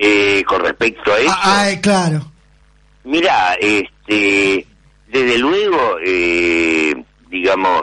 Eh, 0.00 0.44
con 0.46 0.60
respecto 0.62 1.12
a 1.12 1.18
eso, 1.18 1.30
Ah, 1.36 1.66
ah, 1.72 1.80
claro. 1.82 2.20
mira, 3.02 3.54
este, 3.60 4.64
desde 5.08 5.38
luego, 5.38 5.96
eh, 6.06 6.94
digamos, 7.28 7.82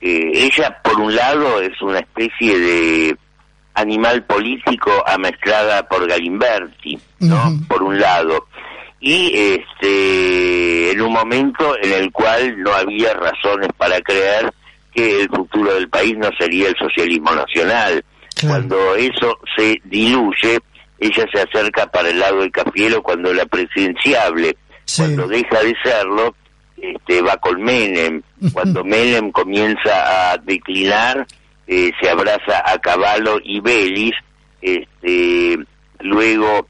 eh, 0.00 0.30
ella 0.34 0.76
por 0.82 1.00
un 1.00 1.14
lado 1.14 1.60
es 1.60 1.80
una 1.80 2.00
especie 2.00 2.58
de 2.58 3.16
animal 3.74 4.24
político 4.24 4.90
amezclada 5.06 5.86
por 5.88 6.08
Galimberti, 6.08 6.98
¿no? 7.20 7.60
Por 7.68 7.82
un 7.84 8.00
lado. 8.00 8.48
Y 8.98 9.32
este, 9.34 10.90
en 10.92 11.00
un 11.00 11.12
momento 11.12 11.76
en 11.80 11.92
el 11.92 12.10
cual 12.10 12.60
no 12.60 12.72
había 12.72 13.12
razones 13.14 13.68
para 13.76 14.00
creer 14.00 14.52
que 14.92 15.20
el 15.20 15.28
futuro 15.28 15.74
del 15.74 15.88
país 15.88 16.16
no 16.16 16.28
sería 16.38 16.68
el 16.70 16.74
socialismo 16.76 17.32
nacional. 17.34 18.02
Claro. 18.34 18.54
Cuando 18.66 18.94
eso 18.96 19.38
se 19.56 19.80
diluye, 19.84 20.58
ella 20.98 21.26
se 21.32 21.40
acerca 21.40 21.86
para 21.86 22.08
el 22.08 22.18
lado 22.18 22.40
del 22.40 22.50
Cafiero 22.50 23.02
cuando 23.02 23.32
la 23.32 23.46
presidenciable. 23.46 24.56
Sí. 24.84 25.02
Cuando 25.02 25.26
deja 25.28 25.60
de 25.62 25.74
serlo, 25.82 26.34
este, 26.76 27.22
va 27.22 27.36
con 27.38 27.62
Menem. 27.62 28.22
Cuando 28.52 28.84
Menem 28.84 29.30
comienza 29.32 30.32
a 30.32 30.38
declinar, 30.38 31.26
eh, 31.66 31.90
se 32.00 32.08
abraza 32.08 32.62
a 32.64 32.78
Caballo 32.78 33.38
y 33.42 33.60
Belis. 33.60 34.14
Este, 34.62 35.58
luego, 36.00 36.66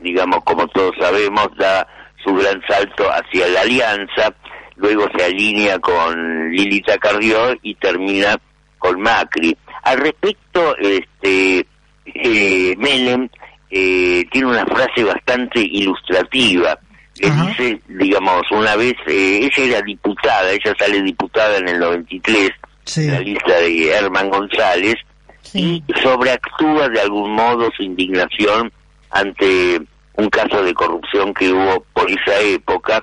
digamos, 0.00 0.42
como 0.44 0.66
todos 0.68 0.94
sabemos, 0.98 1.48
da 1.56 1.86
su 2.24 2.34
gran 2.34 2.60
salto 2.66 3.08
hacia 3.10 3.48
la 3.48 3.60
alianza. 3.60 4.34
Luego 4.76 5.08
se 5.16 5.24
alinea 5.24 5.78
con 5.78 6.50
Lilita 6.50 6.98
Carrió 6.98 7.54
y 7.62 7.74
termina 7.76 8.36
con 8.78 9.00
Macri. 9.00 9.56
Al 9.82 9.98
respecto, 9.98 10.76
este, 10.78 11.66
eh, 12.14 12.74
Menem 12.78 13.28
eh, 13.70 14.24
tiene 14.30 14.46
una 14.48 14.64
frase 14.66 15.04
bastante 15.04 15.60
ilustrativa. 15.60 16.78
Ajá. 17.24 17.46
dice, 17.46 17.80
digamos, 17.88 18.42
una 18.50 18.76
vez, 18.76 18.92
eh, 19.06 19.40
ella 19.42 19.64
era 19.78 19.82
diputada, 19.82 20.52
ella 20.52 20.74
sale 20.78 21.00
diputada 21.02 21.56
en 21.56 21.68
el 21.68 21.78
93, 21.78 22.50
Sí. 22.84 23.04
en 23.04 23.12
la 23.14 23.20
lista 23.20 23.54
de 23.58 23.88
Herman 23.90 24.28
González, 24.28 24.96
Sí. 25.40 25.82
y 25.86 25.92
sobreactúa 26.02 26.88
de 26.90 27.00
algún 27.00 27.32
modo 27.32 27.70
su 27.74 27.82
indignación 27.84 28.70
ante 29.10 29.80
un 30.14 30.28
caso 30.28 30.62
de 30.62 30.74
corrupción 30.74 31.32
que 31.32 31.50
hubo 31.50 31.86
por 31.94 32.10
esa 32.10 32.38
época, 32.40 33.02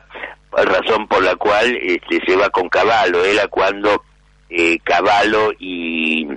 razón 0.52 1.08
por 1.08 1.24
la 1.24 1.36
cual 1.36 1.76
este, 1.82 2.22
se 2.28 2.36
va 2.36 2.50
con 2.52 2.70
Caballo, 2.70 3.26
era 3.26 3.48
cuando 3.48 4.04
eh, 4.52 4.78
Caballo 4.84 5.52
y, 5.58 6.28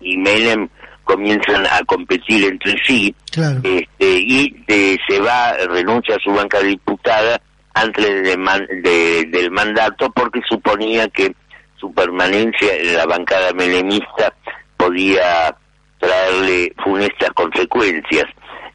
y 0.00 0.16
Menem 0.16 0.68
comienzan 1.04 1.66
a 1.66 1.80
competir 1.86 2.44
entre 2.44 2.74
sí, 2.86 3.14
Claro. 3.30 3.60
este, 3.62 3.88
y 4.20 4.56
eh, 4.68 4.96
se 5.08 5.20
va, 5.20 5.52
renuncia 5.68 6.16
a 6.16 6.20
su 6.20 6.30
banca 6.32 6.58
de 6.60 6.68
diputada 6.68 7.40
antes 7.74 8.22
de 8.22 8.36
man- 8.36 8.66
de- 8.82 9.24
del 9.30 9.50
mandato 9.50 10.10
porque 10.12 10.40
suponía 10.48 11.08
que 11.08 11.34
su 11.76 11.92
permanencia 11.92 12.74
en 12.76 12.96
la 12.96 13.04
bancada 13.06 13.52
menemista 13.52 14.32
podía 14.76 15.56
traerle 15.98 16.72
funestas 16.82 17.30
consecuencias. 17.34 18.24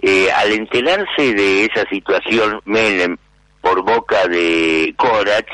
Eh, 0.02 0.30
al 0.32 0.52
enterarse 0.54 1.34
de 1.34 1.66
esa 1.66 1.88
situación, 1.90 2.62
Menem, 2.66 3.18
por 3.62 3.84
boca 3.84 4.28
de 4.28 4.94
Corach, 4.98 5.48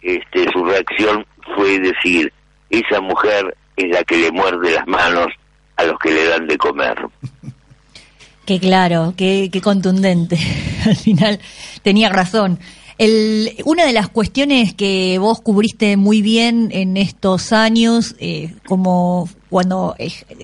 este, 0.00 0.50
su 0.52 0.64
reacción 0.64 1.26
fue 1.54 1.78
decir, 1.78 2.32
esa 2.70 3.00
mujer 3.00 3.56
es 3.76 3.88
la 3.90 4.02
que 4.04 4.16
le 4.16 4.30
muerde 4.32 4.72
las 4.72 4.86
manos 4.86 5.26
a 5.80 5.84
los 5.84 5.98
que 5.98 6.12
le 6.12 6.26
dan 6.26 6.46
de 6.46 6.58
comer. 6.58 6.96
Qué 8.44 8.58
claro, 8.58 9.14
qué, 9.16 9.50
contundente. 9.62 10.38
Al 10.86 10.96
final 10.96 11.40
tenía 11.82 12.08
razón. 12.08 12.58
Una 13.64 13.86
de 13.86 13.92
las 13.94 14.08
cuestiones 14.08 14.74
que 14.74 15.18
vos 15.18 15.40
cubriste 15.40 15.96
muy 15.96 16.20
bien 16.20 16.68
en 16.70 16.98
estos 16.98 17.52
años, 17.52 18.14
eh, 18.18 18.54
como 18.66 19.28
cuando 19.50 19.96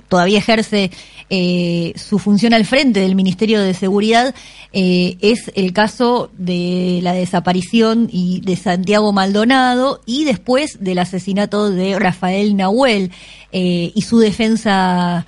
todavía 0.08 0.38
ejerce 0.38 0.90
eh, 1.30 1.92
su 1.96 2.18
función 2.18 2.52
al 2.52 2.66
frente 2.66 3.00
del 3.00 3.14
Ministerio 3.14 3.62
de 3.62 3.72
Seguridad, 3.72 4.34
eh, 4.72 5.16
es 5.20 5.50
el 5.54 5.72
caso 5.72 6.30
de 6.36 7.00
la 7.02 7.14
desaparición 7.14 8.08
y 8.12 8.40
de 8.40 8.56
Santiago 8.56 9.12
Maldonado 9.12 10.00
y 10.04 10.24
después 10.24 10.78
del 10.84 10.98
asesinato 10.98 11.70
de 11.70 11.98
Rafael 11.98 12.56
Nahuel 12.56 13.12
eh, 13.52 13.92
y 13.94 14.02
su 14.02 14.18
defensa 14.18 15.24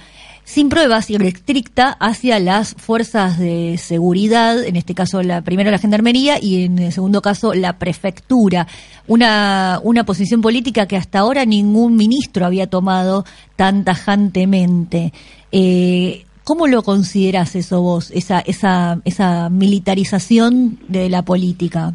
sin 0.48 0.70
pruebas 0.70 1.10
y 1.10 1.18
restricta 1.18 1.94
hacia 2.00 2.38
las 2.38 2.74
fuerzas 2.74 3.38
de 3.38 3.76
seguridad, 3.76 4.64
en 4.64 4.76
este 4.76 4.94
caso 4.94 5.22
la 5.22 5.42
primero 5.42 5.70
la 5.70 5.76
gendarmería 5.76 6.38
y 6.40 6.64
en 6.64 6.78
el 6.78 6.90
segundo 6.90 7.20
caso 7.20 7.52
la 7.52 7.78
prefectura. 7.78 8.66
Una, 9.06 9.78
una 9.82 10.04
posición 10.04 10.40
política 10.40 10.88
que 10.88 10.96
hasta 10.96 11.18
ahora 11.18 11.44
ningún 11.44 11.96
ministro 11.96 12.46
había 12.46 12.66
tomado 12.66 13.26
tan 13.56 13.84
tajantemente. 13.84 15.12
Eh, 15.52 16.24
¿Cómo 16.44 16.66
lo 16.66 16.82
consideras 16.82 17.54
eso 17.54 17.82
vos, 17.82 18.10
esa, 18.10 18.40
esa, 18.40 19.02
esa 19.04 19.50
militarización 19.50 20.78
de 20.88 21.10
la 21.10 21.26
política? 21.26 21.92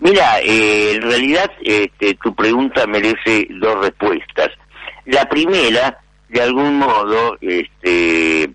Mira, 0.00 0.40
eh, 0.40 0.96
en 0.96 1.02
realidad 1.02 1.48
este, 1.62 2.14
tu 2.14 2.34
pregunta 2.34 2.88
merece 2.88 3.46
dos 3.60 3.78
respuestas. 3.82 4.48
La 5.06 5.28
primera, 5.28 5.96
de 6.28 6.42
algún 6.42 6.78
modo, 6.78 7.36
este, 7.40 8.50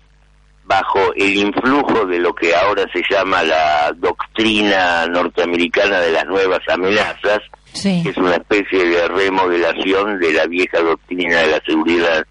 bajo 0.64 1.12
el 1.14 1.36
influjo 1.36 2.06
de 2.06 2.18
lo 2.18 2.34
que 2.34 2.54
ahora 2.54 2.84
se 2.92 3.02
llama 3.10 3.42
la 3.42 3.92
doctrina 3.96 5.06
norteamericana 5.06 6.00
de 6.00 6.12
las 6.12 6.24
nuevas 6.26 6.60
amenazas, 6.68 7.40
Sí. 7.72 8.02
que 8.04 8.10
es 8.10 8.16
una 8.16 8.34
especie 8.36 8.84
de 8.84 9.08
remodelación 9.08 10.18
de 10.20 10.32
la 10.32 10.46
vieja 10.46 10.80
doctrina 10.80 11.40
de 11.40 11.48
la 11.48 11.60
seguridad 11.66 12.24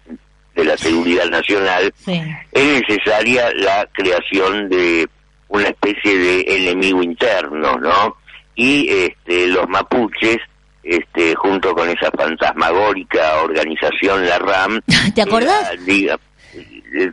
de 0.54 0.64
la 0.64 0.76
seguridad 0.76 1.26
nacional, 1.30 1.92
Sí. 1.96 2.20
es 2.52 2.64
necesaria 2.88 3.52
la 3.56 3.88
creación 3.92 4.68
de 4.68 5.08
una 5.48 5.64
especie 5.68 6.16
de 6.16 6.44
enemigo 6.46 7.02
interno, 7.02 7.76
¿no? 7.78 8.16
Y 8.54 8.88
este, 8.88 9.48
los 9.48 9.68
mapuches, 9.68 10.38
este, 10.84 11.34
junto 11.34 11.74
con 11.74 11.88
esa 11.88 12.10
fantasmagórica 12.10 13.42
organización, 13.42 14.26
la 14.26 14.38
RAM, 14.38 14.80
¿Te 15.14 15.22
acordás? 15.22 15.70
era, 15.72 15.82
diga- 15.82 16.18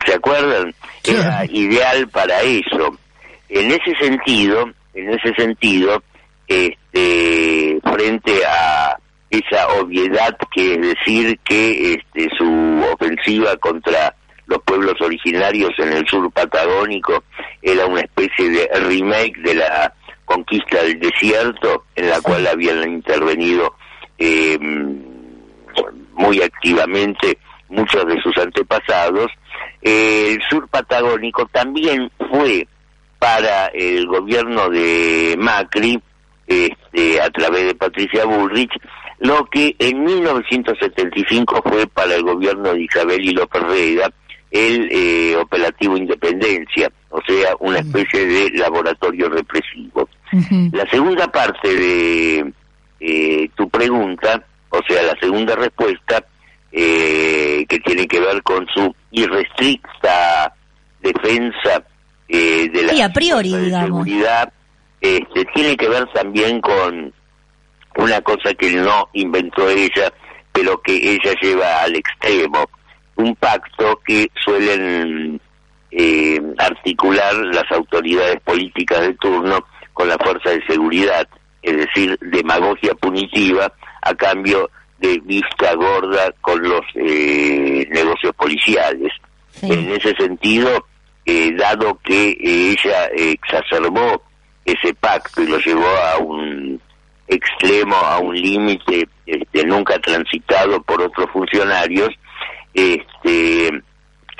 ¿se 0.06 0.14
acuerdan? 0.14 0.74
Era 1.04 1.44
ideal 1.46 2.06
para 2.08 2.40
eso. 2.42 2.96
En 3.48 3.70
ese 3.72 3.94
sentido, 4.00 4.70
en 4.94 5.10
ese 5.10 5.34
sentido, 5.34 6.02
este, 6.46 7.78
frente 7.82 8.44
a 8.46 8.96
esa 9.30 9.66
obviedad 9.80 10.36
que 10.54 10.74
es 10.74 10.80
decir 10.80 11.38
que 11.44 11.94
este, 11.94 12.28
su 12.36 12.84
ofensiva 12.92 13.56
contra 13.56 14.14
los 14.46 14.62
pueblos 14.64 14.94
originarios 15.00 15.70
en 15.78 15.92
el 15.92 16.06
sur 16.06 16.30
patagónico 16.30 17.24
era 17.62 17.86
una 17.86 18.02
especie 18.02 18.50
de 18.50 18.68
remake 18.80 19.38
de 19.40 19.54
la 19.54 19.94
conquista 20.32 20.82
del 20.82 20.98
desierto 20.98 21.84
en 21.94 22.08
la 22.08 22.20
cual 22.20 22.46
habían 22.46 22.82
intervenido 22.90 23.74
eh, 24.18 24.58
muy 26.14 26.40
activamente 26.42 27.38
muchos 27.68 28.06
de 28.06 28.20
sus 28.22 28.36
antepasados. 28.38 29.30
Eh, 29.82 30.32
el 30.32 30.42
sur 30.48 30.68
patagónico 30.68 31.46
también 31.46 32.10
fue 32.30 32.66
para 33.18 33.66
el 33.66 34.06
gobierno 34.06 34.68
de 34.68 35.36
Macri, 35.38 36.00
este, 36.46 37.20
a 37.20 37.30
través 37.30 37.66
de 37.66 37.74
Patricia 37.74 38.24
Bullrich, 38.24 38.72
lo 39.20 39.44
que 39.46 39.76
en 39.78 40.02
1975 40.02 41.62
fue 41.64 41.86
para 41.86 42.14
el 42.14 42.22
gobierno 42.22 42.72
de 42.72 42.82
Isabel 42.82 43.24
y 43.24 43.32
López 43.32 43.62
Rega 43.62 44.10
el 44.52 44.88
eh, 44.92 45.36
operativo 45.36 45.96
Independencia, 45.96 46.90
o 47.08 47.20
sea, 47.26 47.54
una 47.60 47.78
especie 47.78 48.26
de 48.26 48.50
laboratorio 48.58 49.28
represivo. 49.30 50.08
La 50.72 50.86
segunda 50.90 51.28
parte 51.30 51.74
de 51.76 52.52
eh, 53.00 53.50
tu 53.54 53.68
pregunta, 53.68 54.42
o 54.70 54.80
sea, 54.88 55.02
la 55.02 55.14
segunda 55.20 55.54
respuesta, 55.54 56.24
eh, 56.70 57.66
que 57.68 57.78
tiene 57.80 58.06
que 58.06 58.18
ver 58.20 58.42
con 58.42 58.66
su 58.74 58.94
irrestricta 59.10 60.54
defensa 61.02 61.84
eh, 62.28 62.68
de 62.72 62.82
la 62.82 62.92
Sí, 62.94 63.02
a 63.02 63.12
priori, 63.12 63.50
fuerzas 63.50 63.60
de 63.60 63.66
digamos. 63.66 64.04
seguridad, 64.06 64.52
este, 65.00 65.44
tiene 65.54 65.76
que 65.76 65.88
ver 65.88 66.06
también 66.14 66.60
con 66.60 67.12
una 67.96 68.20
cosa 68.22 68.54
que 68.54 68.70
no 68.76 69.08
inventó 69.12 69.68
ella, 69.68 70.10
pero 70.52 70.80
que 70.80 70.94
ella 70.96 71.34
lleva 71.42 71.82
al 71.82 71.94
extremo, 71.94 72.64
un 73.16 73.34
pacto 73.36 74.00
que 74.06 74.30
suelen 74.42 75.38
eh, 75.90 76.40
articular 76.56 77.34
las 77.52 77.70
autoridades 77.70 78.40
políticas 78.40 79.02
de 79.02 79.14
turno 79.14 79.62
con 79.92 80.08
la 80.08 80.16
fuerza 80.18 80.50
de 80.50 80.64
seguridad, 80.66 81.28
es 81.62 81.76
decir, 81.76 82.18
demagogia 82.20 82.94
punitiva 82.94 83.72
a 84.02 84.14
cambio 84.14 84.70
de 84.98 85.18
vista 85.24 85.74
gorda 85.74 86.32
con 86.40 86.62
los 86.62 86.82
eh, 86.94 87.86
negocios 87.90 88.34
policiales. 88.36 89.12
Sí. 89.50 89.70
En 89.70 89.90
ese 89.90 90.14
sentido, 90.14 90.86
eh, 91.26 91.52
dado 91.56 91.98
que 92.02 92.30
eh, 92.30 92.76
ella 92.76 93.06
exacerbó 93.14 94.22
ese 94.64 94.94
pacto 94.94 95.42
y 95.42 95.48
lo 95.48 95.58
llevó 95.58 95.86
a 95.86 96.18
un 96.18 96.80
extremo, 97.28 97.96
a 97.96 98.18
un 98.18 98.34
límite 98.34 99.08
este, 99.26 99.64
nunca 99.64 99.98
transitado 100.00 100.82
por 100.82 101.02
otros 101.02 101.30
funcionarios, 101.30 102.10
este, 102.74 103.70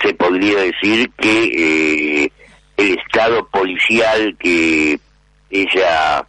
se 0.02 0.14
podría 0.14 0.60
decir 0.60 1.10
que 1.18 2.24
eh, 2.24 2.32
el 2.76 2.98
estado 2.98 3.46
policial 3.48 4.36
que 4.38 4.98
ella 5.52 6.26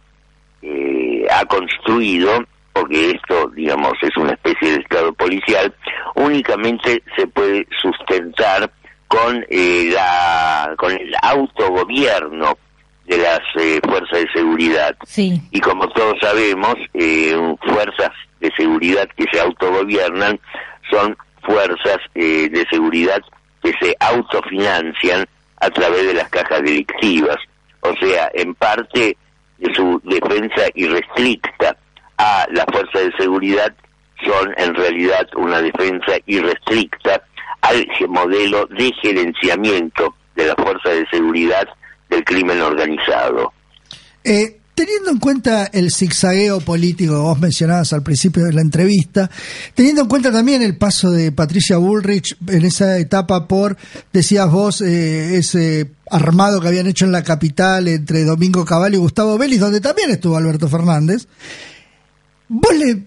eh, 0.62 1.26
ha 1.30 1.44
construido, 1.46 2.44
porque 2.72 3.10
esto, 3.10 3.48
digamos, 3.50 3.92
es 4.02 4.16
una 4.16 4.32
especie 4.32 4.72
de 4.72 4.80
estado 4.82 5.12
policial, 5.14 5.74
únicamente 6.14 7.02
se 7.16 7.26
puede 7.26 7.66
sustentar 7.82 8.70
con 9.08 9.44
eh, 9.48 9.90
la 9.92 10.74
con 10.76 10.92
el 10.92 11.14
autogobierno 11.22 12.56
de 13.06 13.18
las 13.18 13.40
eh, 13.56 13.80
fuerzas 13.84 14.20
de 14.20 14.32
seguridad 14.32 14.96
Sí. 15.06 15.40
y 15.50 15.60
como 15.60 15.86
todos 15.90 16.14
sabemos 16.20 16.74
eh, 16.94 17.36
fuerzas 17.62 18.10
de 18.40 18.50
seguridad 18.56 19.08
que 19.16 19.26
se 19.30 19.40
autogobiernan 19.40 20.40
son 20.90 21.16
fuerzas 21.42 21.98
eh, 22.14 22.48
de 22.48 22.66
seguridad 22.70 23.20
que 23.62 23.72
se 23.80 23.94
autofinancian 24.00 25.26
a 25.60 25.70
través 25.70 26.06
de 26.06 26.14
las 26.14 26.28
cajas 26.30 26.62
delictivas 26.62 27.36
o 27.84 27.94
sea 27.96 28.30
en 28.34 28.54
parte 28.54 29.16
de 29.58 29.74
su 29.74 30.00
defensa 30.04 30.62
irrestricta 30.74 31.76
a 32.16 32.46
la 32.50 32.64
fuerza 32.72 32.98
de 32.98 33.12
seguridad 33.18 33.72
son 34.24 34.54
en 34.56 34.74
realidad 34.74 35.26
una 35.36 35.60
defensa 35.60 36.16
irrestricta 36.26 37.22
al 37.60 37.86
modelo 38.08 38.66
de 38.66 38.92
gerenciamiento 39.02 40.14
de 40.34 40.46
la 40.46 40.54
fuerza 40.54 40.90
de 40.90 41.06
seguridad 41.10 41.66
del 42.08 42.24
crimen 42.24 42.60
organizado. 42.60 43.52
Eh, 44.24 44.60
teniendo 44.74 45.10
en 45.10 45.18
cuenta 45.18 45.66
el 45.66 45.92
zigzagueo 45.92 46.60
político 46.60 47.14
que 47.14 47.20
vos 47.20 47.38
mencionabas 47.38 47.92
al 47.92 48.02
principio 48.02 48.44
de 48.44 48.52
la 48.52 48.60
entrevista, 48.60 49.30
teniendo 49.74 50.02
en 50.02 50.08
cuenta 50.08 50.32
también 50.32 50.62
el 50.62 50.76
paso 50.76 51.10
de 51.10 51.32
Patricia 51.32 51.76
Bullrich 51.76 52.36
en 52.48 52.64
esa 52.64 52.98
etapa 52.98 53.46
por, 53.46 53.76
decías 54.12 54.50
vos, 54.50 54.80
eh, 54.80 55.36
ese 55.36 55.90
armado 56.10 56.60
que 56.60 56.68
habían 56.68 56.86
hecho 56.86 57.04
en 57.04 57.12
la 57.12 57.22
capital 57.22 57.88
entre 57.88 58.24
Domingo 58.24 58.64
Cavallo 58.64 58.96
y 58.96 59.00
Gustavo 59.00 59.38
Vélez, 59.38 59.60
donde 59.60 59.80
también 59.80 60.10
estuvo 60.10 60.36
Alberto 60.36 60.68
Fernández. 60.68 61.26
Vos 62.46 62.76
le 62.76 63.06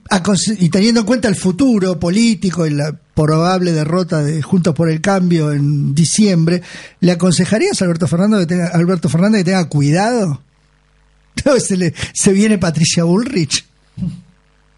y 0.59 0.69
teniendo 0.69 1.01
en 1.01 1.05
cuenta 1.05 1.27
el 1.27 1.35
futuro 1.35 1.99
político 1.99 2.65
y 2.65 2.71
la 2.71 2.97
probable 3.13 3.71
derrota 3.71 4.23
de 4.23 4.41
Juntos 4.41 4.73
por 4.73 4.89
el 4.89 4.99
Cambio 4.99 5.51
en 5.51 5.93
diciembre, 5.93 6.63
¿le 7.01 7.11
aconsejarías 7.11 7.79
a 7.81 7.85
Alberto 7.85 8.07
Fernández 8.07 8.41
que 8.41 8.45
tenga, 8.47 8.67
Alberto 8.67 9.09
Fernández 9.09 9.41
que 9.41 9.51
tenga 9.51 9.69
cuidado? 9.69 10.41
Se, 11.59 11.77
le, 11.77 11.93
se 12.13 12.33
viene 12.33 12.57
Patricia 12.57 13.03
Bullrich. 13.03 13.65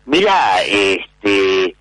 Mira, 0.06 0.64
este, 0.64 1.76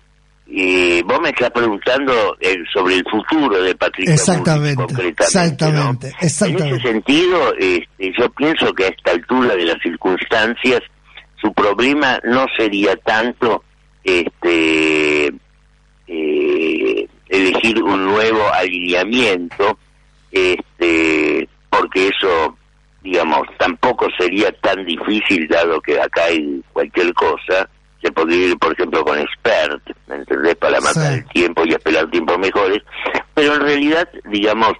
eh, 0.51 1.03
vos 1.05 1.19
me 1.21 1.29
estás 1.29 1.51
preguntando 1.51 2.37
eh, 2.39 2.57
sobre 2.73 2.95
el 2.95 3.03
futuro 3.09 3.61
de 3.61 3.75
Patricia 3.75 4.13
exactamente, 4.13 4.83
Bullrich, 4.83 5.19
exactamente, 5.19 6.13
exactamente. 6.19 6.67
En 6.69 6.75
ese 6.75 6.87
sentido, 6.87 7.53
este, 7.57 8.11
yo 8.17 8.29
pienso 8.31 8.73
que 8.73 8.85
a 8.85 8.87
esta 8.89 9.11
altura 9.11 9.55
de 9.55 9.65
las 9.65 9.81
circunstancias, 9.81 10.81
su 11.41 11.53
problema 11.53 12.19
no 12.23 12.45
sería 12.57 12.95
tanto 12.97 13.63
este 14.03 15.27
eh, 16.07 17.07
elegir 17.29 17.81
un 17.83 18.05
nuevo 18.05 18.41
alineamiento, 18.53 19.77
este, 20.31 21.47
porque 21.69 22.07
eso 22.07 22.57
digamos, 23.01 23.47
tampoco 23.57 24.07
sería 24.17 24.51
tan 24.61 24.85
difícil, 24.85 25.47
dado 25.47 25.81
que 25.81 25.99
acá 25.99 26.25
hay 26.25 26.61
cualquier 26.73 27.13
cosa, 27.13 27.69
se 28.01 28.11
podría 28.11 28.47
ir, 28.47 28.57
por 28.57 28.73
ejemplo, 28.73 29.03
con 29.03 29.19
expert, 29.19 29.81
¿me 30.07 30.15
entendés? 30.15 30.55
Para 30.55 30.79
matar 30.81 31.13
el 31.13 31.25
tiempo 31.29 31.63
y 31.65 31.71
esperar 31.71 32.09
tiempos 32.09 32.37
mejores, 32.39 32.81
pero 33.33 33.55
en 33.55 33.61
realidad, 33.61 34.09
digamos, 34.25 34.73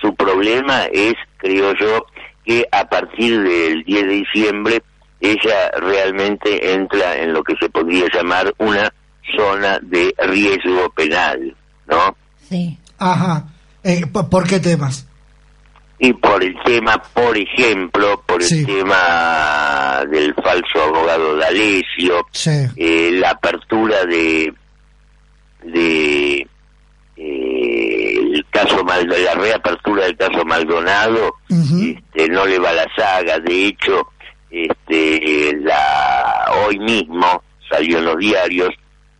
su 0.00 0.14
problema 0.14 0.84
es, 0.92 1.14
creo 1.36 1.74
yo, 1.74 2.06
que 2.44 2.66
a 2.72 2.84
partir 2.88 3.40
del 3.42 3.84
10 3.84 4.02
de 4.06 4.14
diciembre 4.14 4.82
ella 5.20 5.70
realmente 5.78 6.74
entra 6.74 7.16
en 7.16 7.32
lo 7.32 7.44
que 7.44 7.54
se 7.60 7.70
podría 7.70 8.06
llamar 8.12 8.52
una 8.58 8.92
zona 9.36 9.78
de 9.80 10.12
riesgo 10.18 10.90
penal, 10.90 11.56
¿no? 11.86 12.16
Sí. 12.48 12.76
Ajá. 12.98 13.44
Eh, 13.84 14.02
¿Por 14.06 14.48
qué 14.48 14.58
temas? 14.58 15.06
Y 16.04 16.12
por 16.14 16.42
el 16.42 16.56
tema, 16.64 17.00
por 17.14 17.38
ejemplo, 17.38 18.24
por 18.26 18.42
el 18.42 18.66
tema 18.66 20.02
del 20.10 20.34
falso 20.34 20.82
abogado 20.82 21.36
D'Alessio, 21.36 22.26
eh, 22.76 23.10
la 23.12 23.30
apertura 23.30 24.04
de 24.06 24.52
de 25.62 26.40
eh, 27.16 28.14
el 28.18 28.44
caso 28.50 28.84
la 28.84 29.34
reapertura 29.34 30.06
del 30.06 30.16
caso 30.16 30.44
Maldonado 30.44 31.36
este, 31.48 32.28
no 32.30 32.46
le 32.46 32.58
va 32.58 32.72
la 32.72 32.86
saga. 32.96 33.38
De 33.38 33.66
hecho 33.68 34.08
este 34.50 35.56
la 35.60 36.50
hoy 36.66 36.80
mismo 36.80 37.44
salió 37.70 37.98
en 37.98 38.06
los 38.06 38.18
diarios 38.18 38.70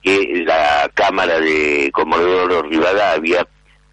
que 0.02 0.42
la 0.44 0.90
cámara 0.94 1.38
de 1.38 1.92
Comodoro 1.92 2.62
Rivadavia 2.62 3.46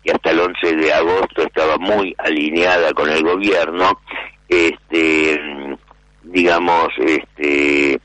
que 0.03 0.11
hasta 0.11 0.31
el 0.31 0.39
11 0.39 0.75
de 0.75 0.93
agosto 0.93 1.43
estaba 1.43 1.77
muy 1.77 2.15
alineada 2.17 2.93
con 2.93 3.09
el 3.09 3.23
gobierno, 3.23 3.99
este, 4.47 5.77
digamos, 6.23 6.87
este, 6.99 7.99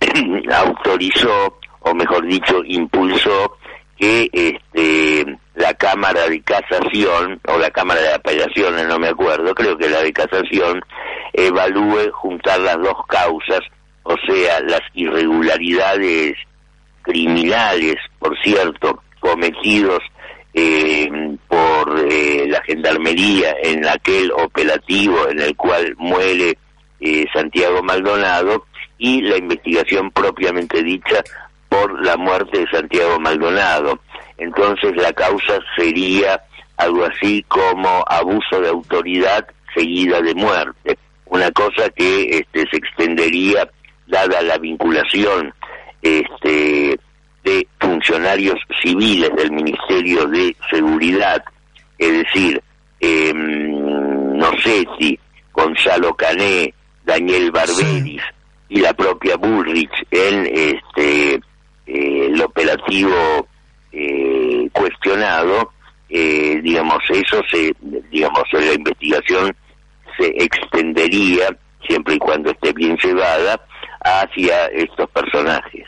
autorizó, 0.52 1.58
o 1.80 1.94
mejor 1.94 2.26
dicho, 2.26 2.62
impulsó 2.64 3.56
que 3.98 4.28
este, 4.32 5.38
la 5.54 5.74
Cámara 5.74 6.28
de 6.28 6.42
Casación, 6.42 7.40
o 7.46 7.58
la 7.58 7.70
Cámara 7.70 8.00
de 8.00 8.14
Apelaciones, 8.14 8.86
no 8.86 8.98
me 8.98 9.08
acuerdo, 9.08 9.54
creo 9.54 9.76
que 9.76 9.88
la 9.90 10.00
de 10.00 10.12
Casación, 10.12 10.80
evalúe 11.32 12.10
juntar 12.12 12.60
las 12.60 12.76
dos 12.78 13.06
causas, 13.06 13.60
o 14.02 14.16
sea, 14.26 14.60
las 14.60 14.80
irregularidades 14.94 16.34
criminales, 17.02 17.96
por 18.18 18.36
cierto, 18.42 19.02
cometidos 19.20 20.00
eh, 20.52 21.08
por 21.48 22.06
eh, 22.10 22.46
la 22.48 22.62
gendarmería 22.62 23.54
en 23.62 23.86
aquel 23.86 24.32
operativo 24.32 25.28
en 25.28 25.40
el 25.40 25.56
cual 25.56 25.94
muere 25.98 26.58
eh, 27.00 27.24
Santiago 27.32 27.82
Maldonado 27.82 28.66
y 28.98 29.22
la 29.22 29.36
investigación 29.36 30.10
propiamente 30.10 30.82
dicha 30.82 31.22
por 31.68 32.04
la 32.04 32.16
muerte 32.16 32.60
de 32.60 32.70
Santiago 32.70 33.18
Maldonado. 33.20 34.00
Entonces 34.38 34.94
la 34.96 35.12
causa 35.12 35.58
sería 35.76 36.42
algo 36.76 37.04
así 37.04 37.44
como 37.48 38.04
abuso 38.08 38.60
de 38.60 38.68
autoridad 38.68 39.46
seguida 39.74 40.20
de 40.20 40.34
muerte, 40.34 40.98
una 41.26 41.50
cosa 41.52 41.88
que 41.90 42.38
este, 42.38 42.66
se 42.70 42.76
extendería 42.76 43.70
dada 44.06 44.42
la 44.42 44.58
vinculación 44.58 45.54
este, 46.02 46.98
de 47.44 47.66
funcionarios 47.80 48.56
civiles 48.82 49.30
del 49.36 49.52
Ministerio 49.52 50.26
de 50.26 50.54
Seguridad, 50.70 51.42
es 51.98 52.12
decir, 52.12 52.62
eh, 53.00 53.32
no 53.34 54.50
sé 54.62 54.84
si 54.98 55.18
Gonzalo 55.52 56.14
Cané, 56.14 56.74
Daniel 57.04 57.50
Barberis 57.50 58.22
y 58.68 58.80
la 58.80 58.92
propia 58.92 59.36
Bullrich 59.36 59.90
en 60.10 60.46
este 60.46 61.40
eh, 61.86 62.26
el 62.26 62.40
operativo 62.40 63.48
eh, 63.90 64.68
cuestionado, 64.72 65.72
eh, 66.08 66.60
digamos, 66.62 66.98
eso 67.08 67.42
se, 67.50 67.74
digamos, 68.10 68.44
la 68.52 68.72
investigación 68.72 69.56
se 70.16 70.26
extendería, 70.38 71.48
siempre 71.86 72.14
y 72.14 72.18
cuando 72.18 72.50
esté 72.50 72.72
bien 72.72 72.96
llevada, 73.02 73.60
hacia 74.04 74.66
estos 74.66 75.10
personajes. 75.10 75.86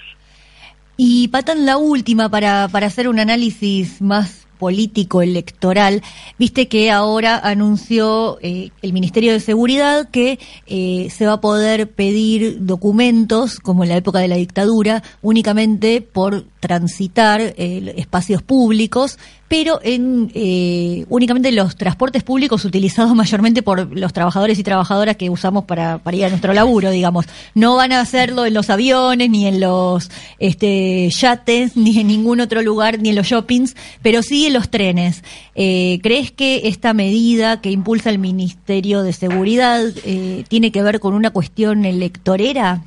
Y 0.97 1.29
Patán, 1.29 1.65
la 1.67 1.79
última 1.79 2.29
para, 2.29 2.69
para 2.69 2.87
hacer 2.87 3.09
un 3.09 3.19
análisis 3.19 4.01
más 4.01 4.43
político 4.63 5.23
electoral, 5.23 6.03
viste 6.39 6.69
que 6.69 6.93
ahora 6.93 7.37
anunció 7.37 8.39
eh, 8.43 8.71
el 8.81 8.93
Ministerio 8.93 9.33
de 9.33 9.41
Seguridad 9.41 10.09
que 10.09 10.39
eh, 10.69 11.09
se 11.11 11.27
va 11.27 11.33
a 11.33 11.41
poder 11.41 11.91
pedir 11.91 12.65
documentos, 12.65 13.59
como 13.59 13.83
en 13.83 13.89
la 13.89 13.97
época 13.97 14.21
de 14.21 14.29
la 14.29 14.37
dictadura, 14.37 15.03
únicamente 15.21 16.01
por 16.01 16.45
transitar 16.61 17.41
eh, 17.41 17.95
espacios 17.97 18.41
públicos, 18.43 19.19
pero 19.53 19.81
en 19.83 20.31
eh, 20.35 21.05
únicamente 21.11 21.53
los 21.53 21.77
transportes 21.77 22.23
públicos 22.23 22.65
utilizados 22.65 23.15
mayormente 23.15 23.63
por 23.63 23.95
los 23.95 24.15
trabajadores 24.15 24.59
y 24.59 24.63
trabajadoras 24.63 25.19
que 25.19 25.29
usamos 25.29 25.65
para, 25.65 25.99
para 25.99 26.17
ir 26.17 26.25
a 26.25 26.31
nuestro 26.31 26.55
laburo, 26.55 26.89
digamos. 26.89 27.27
No 27.55 27.77
van 27.77 27.93
a 27.93 28.01
hacerlo 28.01 28.47
en 28.47 28.55
los 28.55 28.71
aviones, 28.71 29.29
ni 29.29 29.47
en 29.47 29.61
los 29.61 30.11
este, 30.39 31.11
yates, 31.11 31.77
ni 31.77 32.01
en 32.01 32.07
ningún 32.07 32.41
otro 32.41 32.63
lugar, 32.63 32.99
ni 32.99 33.11
en 33.11 33.17
los 33.17 33.27
shoppings, 33.27 33.77
pero 34.01 34.23
sí 34.23 34.47
en 34.47 34.55
los 34.55 34.71
trenes. 34.71 35.23
Eh, 35.55 35.99
¿Crees 36.03 36.33
que 36.33 36.63
esta 36.65 36.95
medida 36.95 37.61
que 37.61 37.71
impulsa 37.71 38.09
el 38.09 38.19
Ministerio 38.19 39.03
de 39.03 39.13
Seguridad 39.13 39.83
eh, 40.07 40.45
tiene 40.49 40.73
que 40.73 40.83
ver 40.83 40.99
con 40.99 41.13
una 41.13 41.29
cuestión 41.29 41.85
electorera? 41.85 42.81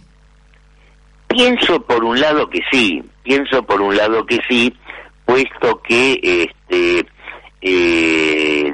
Pienso 1.27 1.79
por 1.83 2.03
un 2.03 2.19
lado 2.19 2.49
que 2.49 2.61
sí, 2.71 3.03
pienso 3.21 3.61
por 3.61 3.81
un 3.81 3.95
lado 3.95 4.25
que 4.25 4.39
sí, 4.49 4.73
puesto 5.25 5.81
que 5.81 6.19
este 6.23 7.05
eh, 7.61 8.73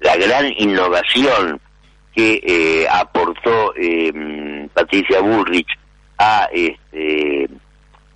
la 0.00 0.16
gran 0.16 0.52
innovación 0.58 1.60
que 2.14 2.40
eh, 2.42 2.86
aportó 2.90 3.74
eh, 3.76 4.68
Patricia 4.74 5.20
Bullrich 5.20 5.68
a 6.18 6.48
este 6.52 7.48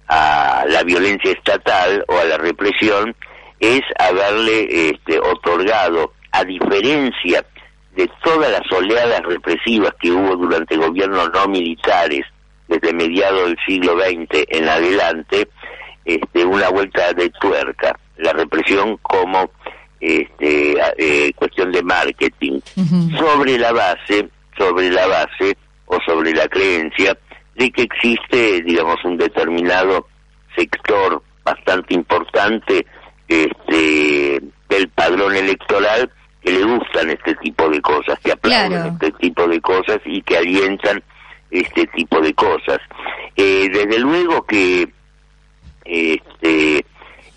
a 0.08 0.64
la 0.68 0.82
violencia 0.82 1.30
estatal 1.30 2.04
o 2.08 2.18
a 2.18 2.24
la 2.24 2.36
represión 2.36 3.14
es 3.60 3.82
haberle 3.98 4.90
este, 4.90 5.20
otorgado 5.20 6.14
a 6.32 6.44
diferencia 6.44 7.44
de 7.94 8.10
todas 8.24 8.50
las 8.50 8.72
oleadas 8.72 9.20
represivas 9.22 9.92
que 10.00 10.10
hubo 10.10 10.34
durante 10.36 10.76
gobiernos 10.76 11.30
no 11.32 11.46
militares 11.46 12.24
desde 12.66 12.92
mediados 12.92 13.46
del 13.46 13.58
siglo 13.66 13.92
XX 14.00 14.44
en 14.48 14.68
adelante 14.68 15.48
este, 16.14 16.44
una 16.44 16.68
vuelta 16.70 17.12
de 17.12 17.30
tuerca, 17.30 17.98
la 18.18 18.32
represión 18.32 18.96
como 19.02 19.50
este, 20.00 20.76
eh, 20.98 21.32
cuestión 21.34 21.70
de 21.72 21.82
marketing, 21.82 22.60
sobre 23.18 23.58
la 23.58 23.72
base, 23.72 24.28
sobre 24.56 24.90
la 24.90 25.06
base 25.06 25.56
o 25.86 25.98
sobre 26.06 26.32
la 26.32 26.48
creencia 26.48 27.16
de 27.54 27.70
que 27.70 27.82
existe, 27.82 28.62
digamos, 28.62 28.96
un 29.04 29.16
determinado 29.18 30.06
sector 30.56 31.22
bastante 31.44 31.94
importante 31.94 32.86
este, 33.28 34.40
del 34.68 34.88
padrón 34.88 35.34
electoral 35.36 36.10
que 36.42 36.52
le 36.52 36.64
gustan 36.64 37.10
este 37.10 37.34
tipo 37.36 37.68
de 37.68 37.80
cosas, 37.80 38.18
que 38.20 38.32
aplauden 38.32 38.70
Claro. 38.72 38.88
este 38.92 39.10
tipo 39.12 39.46
de 39.46 39.60
cosas 39.60 39.98
y 40.06 40.22
que 40.22 40.38
alientan 40.38 41.02
este 41.50 41.86
tipo 41.88 42.20
de 42.20 42.32
cosas. 42.34 42.78
Eh, 43.36 43.68
desde 43.70 43.98
luego 43.98 44.44
que 44.46 44.88
este, 45.84 46.84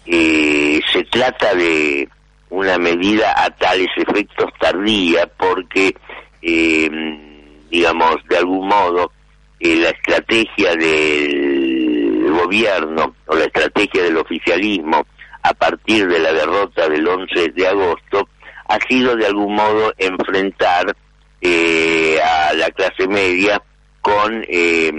se 0.06 1.04
trata 1.10 1.54
de 1.56 2.08
una 2.50 2.78
medida 2.78 3.34
a 3.44 3.50
tales 3.50 3.88
efectos 3.98 4.52
tardía 4.60 5.26
porque, 5.38 5.96
eh, 6.42 6.90
digamos, 7.70 8.18
de 8.30 8.38
algún 8.38 8.68
modo, 8.68 9.12
eh, 9.60 9.78
la 9.78 9.90
estrategia 9.90 10.76
del 10.76 12.32
gobierno 12.32 13.16
o 13.28 13.36
la 13.36 13.46
estrategia 13.46 14.04
del 14.04 14.18
oficialismo 14.18 15.06
a 15.42 15.54
partir 15.54 16.08
de 16.08 16.20
la 16.20 16.34
derrota 16.34 16.88
del 16.90 17.08
11 17.08 17.50
de 17.50 17.68
agosto 17.68 18.28
ha 18.68 18.78
sido 18.88 19.16
de 19.16 19.26
algún 19.26 19.56
modo 19.56 19.94
enfrentar 19.98 20.96
eh, 21.42 22.20
a 22.22 22.54
la 22.54 22.70
clase 22.72 23.08
media 23.08 23.62
con 24.02 24.46
eh, 24.48 24.92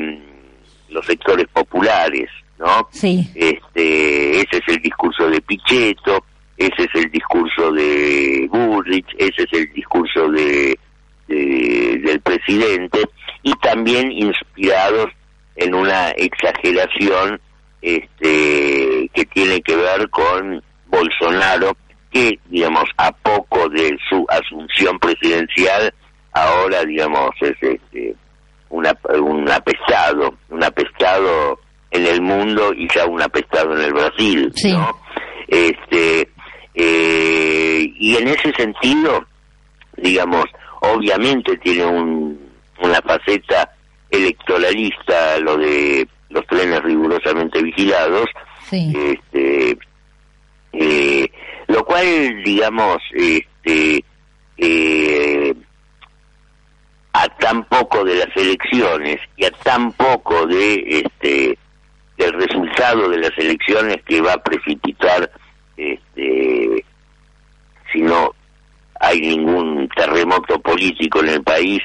los 0.88 1.04
sectores 1.06 1.46
populares, 1.52 2.30
¿no? 2.58 2.88
Sí. 2.90 3.28
Este, 3.34 4.36
ese 4.38 4.48
es 4.58 4.68
el 4.68 4.82
discurso 4.82 5.28
de 5.28 5.40
Pichetto, 5.42 6.24
ese 6.56 6.84
es 6.84 6.94
el 6.94 7.10
discurso 7.10 7.72
de 7.72 8.48
Bullrich, 8.50 9.06
ese 9.18 9.42
es 9.42 9.52
el 9.52 9.72
discurso 9.72 10.28
de, 10.30 10.78
de- 11.28 12.00
del 12.04 12.20
presidente 12.20 13.00
y 13.42 13.52
también 13.54 14.10
inspirados 14.12 15.08
en 15.56 15.74
una 15.74 16.10
exageración 16.10 17.40
este, 17.82 19.10
que 19.12 19.24
tiene 19.26 19.60
que 19.62 19.76
ver 19.76 20.08
con 20.10 20.62
Bolsonaro, 20.86 21.76
que 22.10 22.38
digamos 22.48 22.84
a 22.96 23.12
poco 23.12 23.68
de 23.68 23.96
su 24.08 24.24
asunción 24.28 24.98
presidencial 24.98 25.92
ahora 26.32 26.84
digamos 26.84 27.30
es 27.40 27.56
este, 27.60 28.14
una, 28.70 28.96
un 29.20 29.48
apestado, 29.50 30.34
un 30.50 30.62
apestado 30.64 31.60
en 31.94 32.06
el 32.06 32.20
mundo 32.20 32.72
y 32.76 32.88
ya 32.92 33.06
un 33.06 33.22
apestado 33.22 33.72
en 33.76 33.82
el 33.84 33.92
Brasil, 33.92 34.50
Sí. 34.56 34.72
¿no? 34.72 34.98
Este, 35.46 36.28
eh, 36.74 37.86
y 37.98 38.16
en 38.16 38.28
ese 38.28 38.52
sentido, 38.52 39.24
digamos, 39.96 40.44
obviamente 40.80 41.56
tiene 41.58 41.86
un, 41.86 42.50
una 42.82 43.00
faceta 43.02 43.70
electoralista 44.10 45.38
lo 45.40 45.56
de 45.56 46.06
los 46.30 46.44
trenes 46.48 46.82
rigurosamente 46.82 47.62
vigilados, 47.62 48.26
Sí. 48.68 48.92
este, 48.96 49.78
eh, 50.72 51.30
lo 51.68 51.84
cual, 51.84 52.42
digamos, 52.44 52.98
este, 53.14 54.04
eh, 54.58 55.54
a 57.12 57.28
tan 57.38 57.62
poco 57.66 58.04
de 58.04 58.16
las 58.16 58.36
elecciones 58.36 59.20
y 59.36 59.44
a 59.44 59.50
tan 59.52 59.92
poco 59.92 60.44
de 60.46 61.02
este 61.04 61.56
del 62.16 62.32
resultado 62.34 63.08
de 63.08 63.18
las 63.18 63.32
elecciones 63.36 63.96
que 64.06 64.20
va 64.20 64.34
a 64.34 64.42
precipitar 64.42 65.30
este 65.76 66.84
si 67.92 68.00
no 68.00 68.32
hay 69.00 69.20
ningún 69.20 69.88
terremoto 69.96 70.58
político 70.60 71.20
en 71.20 71.28
el 71.30 71.42
país 71.42 71.80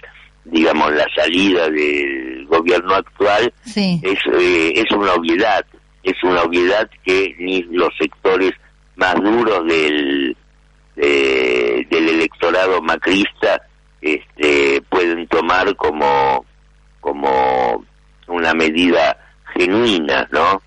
digamos 0.45 0.91
la 0.93 1.05
salida 1.15 1.69
del 1.69 2.45
gobierno 2.47 2.93
actual 2.95 3.51
Sí. 3.65 3.99
es 4.03 4.19
eh, 4.33 4.73
es 4.75 4.91
una 4.91 5.13
obviedad 5.13 5.65
es 6.03 6.23
una 6.23 6.43
obviedad 6.43 6.89
que 7.03 7.35
ni 7.39 7.63
los 7.63 7.89
sectores 7.99 8.51
más 8.95 9.15
duros 9.15 9.65
del 9.67 10.35
de- 10.95 11.87
del 11.89 12.09
electorado 12.09 12.81
macrista 12.81 13.61
este 14.01 14.81
pueden 14.89 15.27
tomar 15.27 15.75
como 15.75 16.45
como 16.99 17.83
una 18.27 18.53
medida 18.53 19.17
genuina 19.59 20.27
no 20.31 20.61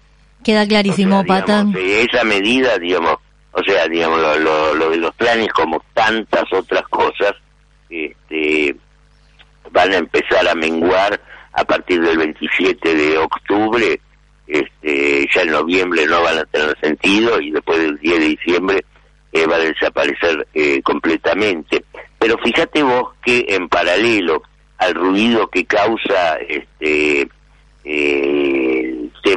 Queda 0.44 0.66
clarísimo, 0.66 1.20
o 1.20 1.24
sea, 1.24 1.36
digamos, 1.36 1.40
Patán. 1.46 1.74
eh, 1.76 2.06
esa 2.10 2.24
medida 2.24 2.76
digamos 2.78 3.16
o 3.52 3.62
sea 3.64 3.86
digamos 3.88 4.18
lo, 4.20 4.38
lo- 4.38 4.74
lo 4.74 4.90
de 4.90 4.96
los 4.96 5.14
planes 5.14 5.48
como 5.52 5.82
tantas 5.94 6.44
otras 6.52 6.82
cosas 6.88 7.32
este 7.90 8.74
van 9.70 9.92
a 9.92 9.96
empezar 9.98 10.46
a 10.48 10.54
menguar 10.54 11.20
a 11.52 11.64
partir 11.64 12.00
del 12.00 12.18
27 12.18 12.94
de 12.94 13.18
octubre 13.18 14.00
este 14.46 15.26
ya 15.34 15.42
en 15.42 15.50
noviembre 15.52 16.06
no 16.06 16.22
van 16.22 16.38
a 16.38 16.44
tener 16.46 16.76
sentido 16.80 17.40
y 17.40 17.50
después 17.52 17.78
del 17.78 17.98
10 17.98 18.18
de 18.18 18.26
diciembre 18.28 18.84
eh, 19.32 19.46
va 19.46 19.56
a 19.56 19.60
desaparecer 19.60 20.46
eh, 20.54 20.82
completamente 20.82 21.84
pero 22.18 22.36
fíjate 22.38 22.82
vos 22.82 23.10
que 23.24 23.44
en 23.48 23.68
paralelo 23.68 24.42
al 24.78 24.94
ruido 24.94 25.46
que 25.48 25.64
causa 25.64 26.36
este 26.48 27.28
eh, 27.84 28.71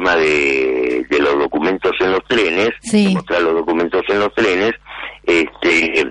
tema 0.06 0.16
de, 0.16 1.06
de 1.10 1.18
los 1.18 1.38
documentos 1.38 1.92
en 2.00 2.12
los 2.12 2.24
trenes 2.28 2.70
Sí. 2.82 3.06
de 3.08 3.14
mostrar 3.14 3.42
los 3.42 3.54
documentos 3.54 4.02
en 4.08 4.20
los 4.20 4.32
trenes 4.34 4.72
este 5.24 6.04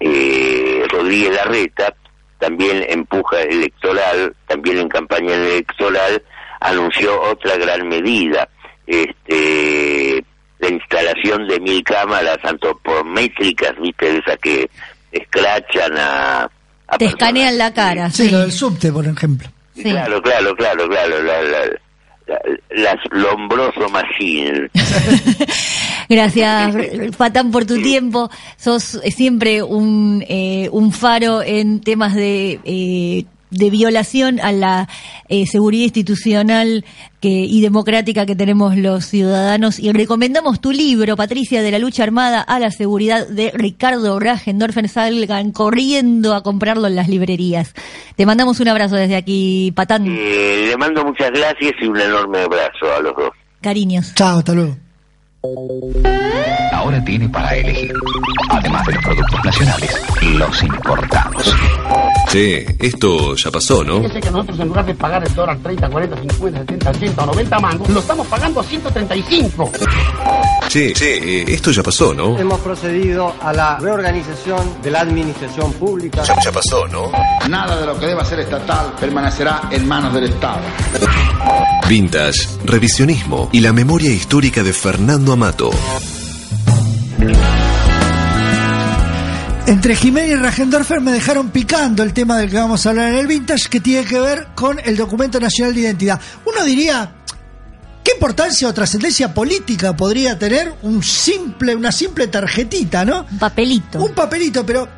eh, 0.00 0.82
Rodríguez 0.90 1.34
Larreta, 1.34 1.94
también 2.38 2.84
en 2.88 3.04
puja 3.06 3.40
electoral, 3.42 4.34
también 4.46 4.78
en 4.78 4.88
campaña 4.88 5.34
electoral, 5.34 6.22
anunció 6.60 7.20
otra 7.22 7.56
gran 7.56 7.86
medida, 7.88 8.48
este, 8.86 10.24
la 10.58 10.68
instalación 10.68 11.46
de 11.48 11.60
mil 11.60 11.82
cámaras 11.84 12.38
antropométricas, 12.42 13.72
viste, 13.80 14.12
de 14.12 14.18
esas 14.18 14.38
que 14.38 14.70
escrachan 15.12 15.96
a... 15.98 16.42
a 16.44 16.48
Te 16.98 17.04
personas. 17.06 17.12
escanean 17.12 17.58
la 17.58 17.72
cara. 17.74 18.10
Sí, 18.10 18.24
Sí. 18.24 18.30
lo 18.30 18.38
del 18.40 18.52
subte, 18.52 18.90
por 18.92 19.06
ejemplo. 19.06 19.48
Sí. 19.74 19.82
Claro, 19.84 20.20
claro, 20.22 20.54
claro, 20.56 20.88
claro, 20.88 21.22
la, 21.22 21.42
la, 21.42 21.66
la- 21.66 21.80
las 22.70 22.96
Lombroso 23.10 23.88
Machine. 23.88 24.70
Gracias, 26.08 27.16
Patán, 27.16 27.50
por 27.50 27.64
tu 27.64 27.80
tiempo. 27.82 28.30
Sos 28.56 29.00
siempre 29.14 29.62
un, 29.62 30.24
eh, 30.28 30.68
un 30.72 30.92
faro 30.92 31.42
en 31.42 31.80
temas 31.80 32.14
de, 32.14 32.60
eh, 32.64 33.24
de 33.50 33.70
violación 33.70 34.40
a 34.40 34.52
la 34.52 34.88
eh, 35.28 35.46
seguridad 35.46 35.84
institucional 35.84 36.84
que, 37.20 37.28
y 37.28 37.60
democrática 37.60 38.26
que 38.26 38.36
tenemos 38.36 38.76
los 38.76 39.04
ciudadanos. 39.04 39.78
Y 39.78 39.92
recomendamos 39.92 40.60
tu 40.60 40.72
libro, 40.72 41.16
Patricia, 41.16 41.62
de 41.62 41.70
la 41.70 41.78
lucha 41.78 42.02
armada 42.02 42.40
a 42.40 42.58
la 42.58 42.70
seguridad 42.70 43.26
de 43.28 43.50
Ricardo 43.54 44.18
Ragendorfer. 44.18 44.88
Salgan 44.88 45.52
corriendo 45.52 46.34
a 46.34 46.42
comprarlo 46.42 46.86
en 46.86 46.96
las 46.96 47.08
librerías. 47.08 47.74
Te 48.16 48.26
mandamos 48.26 48.60
un 48.60 48.68
abrazo 48.68 48.96
desde 48.96 49.16
aquí, 49.16 49.72
Patán. 49.74 50.06
Eh, 50.06 50.66
le 50.68 50.76
mando 50.76 51.04
muchas 51.04 51.30
gracias 51.30 51.72
y 51.80 51.86
un 51.86 52.00
enorme 52.00 52.40
abrazo 52.40 52.92
a 52.96 53.00
los 53.00 53.14
dos. 53.16 53.30
Cariños. 53.60 54.14
Chao, 54.14 54.38
hasta 54.38 54.54
luego. 54.54 54.89
Ahora 56.72 57.02
tiene 57.02 57.26
para 57.30 57.56
elegir, 57.56 57.94
además 58.50 58.86
de 58.86 58.92
los 58.92 59.04
productos 59.04 59.44
nacionales, 59.44 60.02
los 60.34 60.62
importados. 60.62 61.54
Che, 62.28 62.76
esto 62.78 63.34
ya 63.34 63.50
pasó, 63.50 63.82
¿no? 63.82 64.02
Fíjese 64.02 64.20
que 64.20 64.30
nosotros 64.30 64.60
en 64.60 64.68
lugar 64.68 64.84
de 64.84 64.94
pagar 64.94 65.26
el 65.26 65.34
dólar 65.34 65.58
30, 65.62 65.88
40, 65.88 66.16
50, 66.20 66.58
70, 66.58 66.90
80 66.90 67.22
o 67.22 67.26
90 67.26 67.58
mangos, 67.58 67.88
lo 67.88 68.00
estamos 68.00 68.26
pagando 68.26 68.60
a 68.60 68.64
135. 68.64 69.72
Che, 70.68 70.92
che, 70.92 71.16
eh, 71.16 71.44
esto 71.48 71.70
ya 71.70 71.82
pasó, 71.82 72.12
¿no? 72.12 72.38
Hemos 72.38 72.60
procedido 72.60 73.34
a 73.40 73.52
la 73.52 73.78
reorganización 73.78 74.82
de 74.82 74.90
la 74.90 75.00
administración 75.00 75.72
pública. 75.72 76.22
Ya, 76.22 76.36
ya 76.44 76.52
pasó, 76.52 76.86
¿no? 76.86 77.10
Nada 77.48 77.80
de 77.80 77.86
lo 77.86 77.98
que 77.98 78.06
deba 78.06 78.24
ser 78.24 78.40
estatal 78.40 78.94
permanecerá 79.00 79.62
en 79.70 79.88
manos 79.88 80.12
del 80.12 80.24
Estado. 80.24 80.60
Vintage, 81.88 82.46
revisionismo 82.64 83.48
y 83.50 83.58
la 83.58 83.72
memoria 83.72 84.12
histórica 84.12 84.62
de 84.62 84.72
Fernando 84.72 85.29
Amato. 85.32 85.70
Entre 89.66 89.94
Jiménez 89.94 90.32
y 90.32 90.36
Ragendorfer 90.36 91.00
me 91.00 91.12
dejaron 91.12 91.50
picando 91.50 92.02
el 92.02 92.12
tema 92.12 92.38
del 92.38 92.50
que 92.50 92.56
vamos 92.56 92.84
a 92.84 92.90
hablar 92.90 93.10
en 93.10 93.18
el 93.18 93.26
Vintage, 93.28 93.68
que 93.68 93.78
tiene 93.80 94.04
que 94.04 94.18
ver 94.18 94.48
con 94.56 94.80
el 94.84 94.96
documento 94.96 95.38
nacional 95.38 95.74
de 95.74 95.82
identidad. 95.82 96.20
Uno 96.44 96.64
diría, 96.64 97.12
¿qué 98.02 98.12
importancia 98.12 98.66
o 98.66 98.74
trascendencia 98.74 99.32
política 99.32 99.94
podría 99.96 100.36
tener 100.38 100.74
un 100.82 101.02
simple, 101.04 101.76
una 101.76 101.92
simple 101.92 102.26
tarjetita, 102.26 103.04
no? 103.04 103.26
Un 103.30 103.38
papelito. 103.38 104.02
Un 104.02 104.12
papelito, 104.12 104.66
pero 104.66 104.88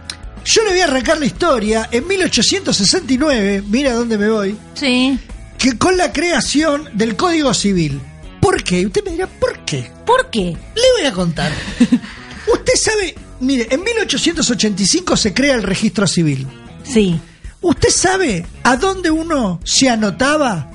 yo 0.45 0.65
le 0.65 0.71
voy 0.71 0.81
a 0.81 0.85
arrancar 0.85 1.19
la 1.19 1.27
historia. 1.27 1.89
En 1.93 2.07
1869, 2.07 3.65
mira 3.69 3.93
dónde 3.93 4.17
me 4.17 4.31
voy, 4.31 4.57
Sí. 4.73 5.19
que 5.59 5.77
con 5.77 5.99
la 5.99 6.13
creación 6.13 6.89
del 6.95 7.15
Código 7.15 7.53
Civil. 7.53 8.01
¿Por 8.43 8.63
qué? 8.65 8.85
Usted 8.85 9.05
me 9.05 9.13
dirá, 9.13 9.27
¿por 9.29 9.61
qué? 9.61 9.91
¿Por 10.05 10.29
qué? 10.29 10.41
Le 10.75 10.83
voy 10.99 11.07
a 11.07 11.13
contar. 11.13 11.51
Usted 12.53 12.73
sabe, 12.75 13.15
mire, 13.41 13.69
en 13.71 13.83
1885 13.85 15.17
se 15.17 15.33
crea 15.33 15.55
el 15.55 15.63
registro 15.63 16.07
civil. 16.09 16.47
Sí. 16.83 17.19
¿Usted 17.61 17.91
sabe 17.91 18.45
a 18.65 18.77
dónde 18.77 19.11
uno 19.13 19.61
se 19.63 19.89
anotaba 19.89 20.73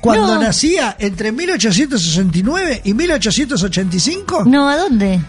cuando 0.00 0.36
No. 0.36 0.40
nacía 0.42 0.96
entre 0.98 1.30
1869 1.32 2.80
y 2.84 2.94
1885? 2.94 4.44
No, 4.46 4.68
¿a 4.70 4.78
dónde? 4.78 5.20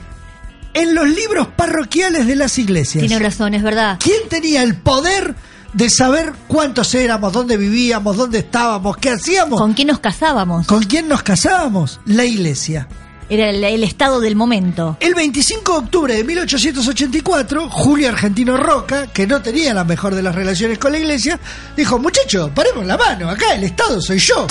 En 0.74 0.96
los 0.96 1.10
libros 1.10 1.48
parroquiales 1.58 2.26
de 2.28 2.38
las 2.38 2.58
iglesias. 2.58 3.06
Tiene 3.06 3.20
razón, 3.22 3.54
es 3.54 3.62
verdad. 3.64 3.98
¿Quién 4.02 4.30
tenía 4.30 4.64
el 4.64 4.76
poder 4.78 5.36
de 5.74 5.90
saber 5.90 6.34
cuántos 6.48 6.94
éramos, 6.96 7.32
dónde 7.34 7.58
vivíamos, 7.58 8.18
dónde 8.18 8.40
estábamos, 8.40 8.98
qué 8.98 9.12
hacíamos? 9.12 9.60
¿Con 9.60 9.74
quién 9.74 9.88
nos 9.88 10.00
casábamos? 10.00 10.68
¿Con 10.68 10.84
quién 10.84 11.08
nos 11.08 11.24
casábamos? 11.24 12.00
La 12.06 12.26
iglesia. 12.26 12.88
Era 13.30 13.50
el, 13.50 13.64
el 13.64 13.84
estado 13.86 14.20
del 14.20 14.36
momento. 14.36 14.98
El 15.00 15.16
25 15.16 15.72
de 15.72 15.78
octubre 15.78 16.14
de 16.16 16.24
1884, 16.26 17.70
Julio 17.70 18.10
Argentino 18.10 18.58
Roca, 18.58 19.08
que 19.08 19.26
no 19.26 19.42
tenía 19.42 19.74
la 19.74 19.86
mejor 19.86 20.16
de 20.16 20.22
las 20.22 20.36
relaciones 20.36 20.78
con 20.78 20.92
la 20.92 20.98
iglesia, 20.98 21.40
dijo, 21.78 21.98
muchachos, 21.98 22.52
paremos 22.54 22.86
la 22.86 22.98
mano, 22.98 23.30
acá 23.30 23.54
el 23.56 23.64
Estado 23.64 24.02
soy 24.02 24.20
yo. 24.20 24.46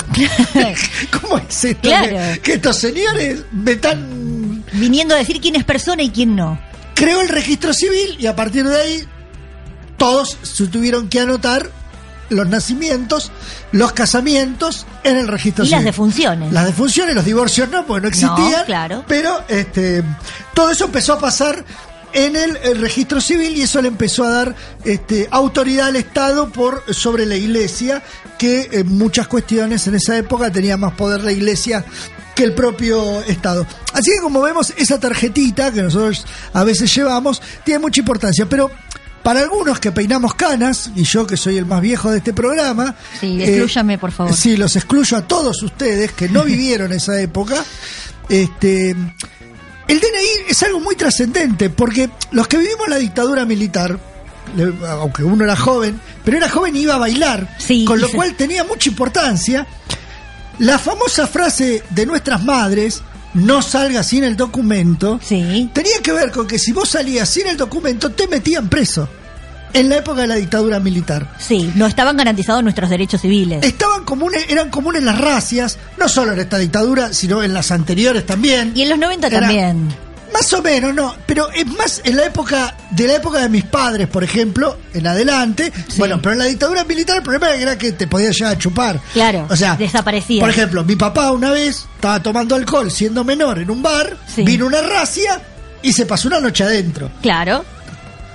¿Cómo 1.21 1.37
es 1.37 1.63
esto? 1.63 1.89
Claro. 1.89 2.07
Que, 2.07 2.39
que 2.39 2.53
estos 2.53 2.77
señores 2.77 3.43
me 3.51 3.73
están... 3.73 4.63
Viniendo 4.73 5.13
a 5.13 5.19
decir 5.19 5.39
quién 5.39 5.55
es 5.57 5.63
persona 5.63 6.01
y 6.01 6.09
quién 6.09 6.35
no. 6.35 6.59
Creó 6.95 7.21
el 7.21 7.29
registro 7.29 7.73
civil 7.73 8.15
y 8.17 8.25
a 8.25 8.35
partir 8.35 8.67
de 8.67 8.81
ahí 8.81 9.07
todos 10.01 10.35
tuvieron 10.71 11.09
que 11.09 11.19
anotar 11.19 11.69
los 12.29 12.47
nacimientos, 12.47 13.31
los 13.71 13.91
casamientos 13.91 14.87
en 15.03 15.15
el 15.15 15.27
registro 15.27 15.63
Y 15.63 15.67
civil. 15.67 15.77
las 15.77 15.85
defunciones. 15.85 16.51
Las 16.51 16.65
defunciones, 16.65 17.13
los 17.13 17.23
divorcios 17.23 17.69
no, 17.69 17.85
porque 17.85 18.01
no 18.01 18.07
existían. 18.07 18.51
No, 18.51 18.65
claro. 18.65 19.05
Pero 19.07 19.43
este, 19.47 20.03
todo 20.55 20.71
eso 20.71 20.85
empezó 20.85 21.13
a 21.13 21.19
pasar 21.19 21.63
en 22.13 22.35
el, 22.35 22.57
el 22.63 22.81
registro 22.81 23.21
civil 23.21 23.55
y 23.55 23.61
eso 23.61 23.79
le 23.79 23.89
empezó 23.89 24.23
a 24.23 24.31
dar 24.31 24.55
este, 24.85 25.27
autoridad 25.29 25.89
al 25.89 25.97
Estado 25.97 26.49
por 26.49 26.83
sobre 26.95 27.27
la 27.27 27.35
Iglesia, 27.35 28.01
que 28.39 28.69
en 28.71 28.97
muchas 28.97 29.27
cuestiones 29.27 29.85
en 29.85 29.93
esa 29.93 30.17
época 30.17 30.51
tenía 30.51 30.77
más 30.77 30.93
poder 30.93 31.23
la 31.23 31.31
Iglesia 31.31 31.85
que 32.33 32.43
el 32.43 32.55
propio 32.55 33.21
Estado. 33.21 33.67
Así 33.93 34.09
que 34.09 34.21
como 34.23 34.41
vemos, 34.41 34.73
esa 34.77 34.99
tarjetita 34.99 35.71
que 35.71 35.83
nosotros 35.83 36.25
a 36.53 36.63
veces 36.63 36.91
llevamos 36.95 37.39
tiene 37.63 37.79
mucha 37.79 37.99
importancia, 37.99 38.47
pero 38.49 38.71
para 39.23 39.41
algunos 39.41 39.79
que 39.79 39.91
peinamos 39.91 40.33
canas, 40.35 40.91
y 40.95 41.03
yo 41.03 41.27
que 41.27 41.37
soy 41.37 41.57
el 41.57 41.65
más 41.65 41.81
viejo 41.81 42.11
de 42.11 42.17
este 42.17 42.33
programa, 42.33 42.95
Sí, 43.19 43.41
eh, 43.41 43.45
exclúyame, 43.49 43.97
por 43.97 44.11
favor. 44.11 44.33
Sí, 44.33 44.57
los 44.57 44.75
excluyo 44.75 45.17
a 45.17 45.27
todos 45.27 45.61
ustedes 45.63 46.11
que 46.13 46.29
no 46.29 46.43
vivieron 46.45 46.91
esa 46.91 47.19
época. 47.21 47.63
Este, 48.29 48.91
el 48.91 49.99
DNI 49.99 50.49
es 50.49 50.63
algo 50.63 50.79
muy 50.79 50.95
trascendente 50.95 51.69
porque 51.69 52.09
los 52.31 52.47
que 52.47 52.57
vivimos 52.57 52.87
la 52.87 52.97
dictadura 52.97 53.45
militar, 53.45 53.99
aunque 54.87 55.23
uno 55.23 55.43
era 55.43 55.55
joven, 55.55 55.99
pero 56.23 56.37
era 56.37 56.49
joven 56.49 56.75
y 56.75 56.81
iba 56.81 56.95
a 56.95 56.99
bailar, 56.99 57.57
con 57.85 57.99
lo 57.99 58.09
cual 58.11 58.35
tenía 58.35 58.63
mucha 58.63 58.89
importancia. 58.89 59.67
La 60.59 60.77
famosa 60.77 61.27
frase 61.27 61.83
de 61.89 62.05
nuestras 62.05 62.43
madres, 62.43 63.01
no 63.33 63.61
salga 63.61 64.03
sin 64.03 64.23
el 64.23 64.35
documento, 64.35 65.19
tenía 65.27 65.99
que 66.03 66.11
ver 66.11 66.31
con 66.31 66.47
que 66.47 66.59
si 66.59 66.71
vos 66.71 66.89
salías 66.89 67.29
sin 67.29 67.47
el 67.47 67.57
documento 67.57 68.11
te 68.11 68.27
metían 68.27 68.69
preso. 68.69 69.07
En 69.73 69.87
la 69.87 69.95
época 69.97 70.19
de 70.21 70.27
la 70.27 70.35
dictadura 70.35 70.81
militar. 70.81 71.33
Sí, 71.39 71.71
no 71.75 71.87
estaban 71.87 72.17
garantizados 72.17 72.61
nuestros 72.61 72.89
derechos 72.89 73.21
civiles. 73.21 73.63
Estaban 73.63 74.03
comunes, 74.03 74.45
eran 74.49 74.69
comunes 74.69 75.01
las 75.01 75.17
racias, 75.17 75.77
no 75.97 76.09
solo 76.09 76.33
en 76.33 76.39
esta 76.39 76.57
dictadura, 76.57 77.13
sino 77.13 77.41
en 77.41 77.53
las 77.53 77.71
anteriores 77.71 78.25
también. 78.25 78.73
Y 78.75 78.81
en 78.81 78.89
los 78.89 78.99
90 78.99 79.27
Era- 79.27 79.39
también. 79.39 79.87
Más 80.33 80.51
o 80.53 80.61
menos, 80.61 80.93
no, 80.93 81.15
pero 81.25 81.49
es 81.51 81.65
más 81.67 82.01
en 82.03 82.15
la 82.15 82.25
época 82.25 82.75
de 82.91 83.07
la 83.07 83.15
época 83.15 83.39
de 83.39 83.49
mis 83.49 83.65
padres, 83.65 84.07
por 84.07 84.23
ejemplo, 84.23 84.77
en 84.93 85.05
adelante. 85.07 85.71
Bueno, 85.97 86.19
pero 86.21 86.33
en 86.33 86.39
la 86.39 86.45
dictadura 86.45 86.83
militar 86.85 87.17
el 87.17 87.23
problema 87.23 87.53
era 87.53 87.77
que 87.77 87.91
te 87.91 88.07
podías 88.07 88.35
llegar 88.37 88.53
a 88.53 88.57
chupar. 88.57 88.99
Claro, 89.13 89.45
O 89.49 89.55
sea, 89.55 89.75
desaparecía. 89.75 90.39
Por 90.41 90.49
ejemplo, 90.49 90.83
mi 90.83 90.95
papá 90.95 91.31
una 91.31 91.51
vez 91.51 91.85
estaba 91.95 92.21
tomando 92.21 92.55
alcohol 92.55 92.89
siendo 92.91 93.23
menor 93.23 93.59
en 93.59 93.69
un 93.69 93.81
bar, 93.81 94.17
vino 94.37 94.65
una 94.65 94.81
racia 94.81 95.41
y 95.81 95.91
se 95.93 96.05
pasó 96.05 96.27
una 96.27 96.39
noche 96.39 96.63
adentro. 96.63 97.11
Claro. 97.21 97.65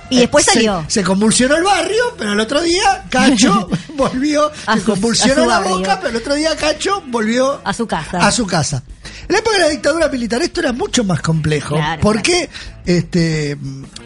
Y 0.09 0.19
después 0.19 0.45
Eh, 0.47 0.51
se- 0.51 0.53
salió. 0.55 0.85
Se, 0.87 1.03
convulsionó 1.03 1.55
el 1.57 1.63
barrio, 1.63 2.15
pero 2.17 2.33
el 2.33 2.39
otro 2.39 2.61
día 2.61 3.05
Cacho 3.09 3.69
volvió, 3.95 4.51
A 4.65 4.75
se 4.77 4.83
convulsionó 4.83 5.33
a 5.41 5.43
su 5.43 5.49
la 5.49 5.59
barrio. 5.59 5.77
boca, 5.77 5.97
pero 5.99 6.09
el 6.11 6.15
otro 6.17 6.33
día 6.35 6.55
Cacho 6.55 7.03
volvió 7.07 7.59
a 7.63 7.73
su 7.73 7.85
casa. 7.87 8.17
a 8.25 8.31
su 8.31 8.45
casa. 8.47 8.83
En 9.27 9.33
la 9.33 9.39
época 9.39 9.57
de 9.57 9.63
la 9.63 9.69
dictadura 9.69 10.07
militar 10.07 10.41
esto 10.41 10.61
era 10.61 10.71
mucho 10.71 11.03
más 11.03 11.21
complejo. 11.21 11.75
Claro, 11.75 12.01
porque 12.01 12.49
este 12.85 13.51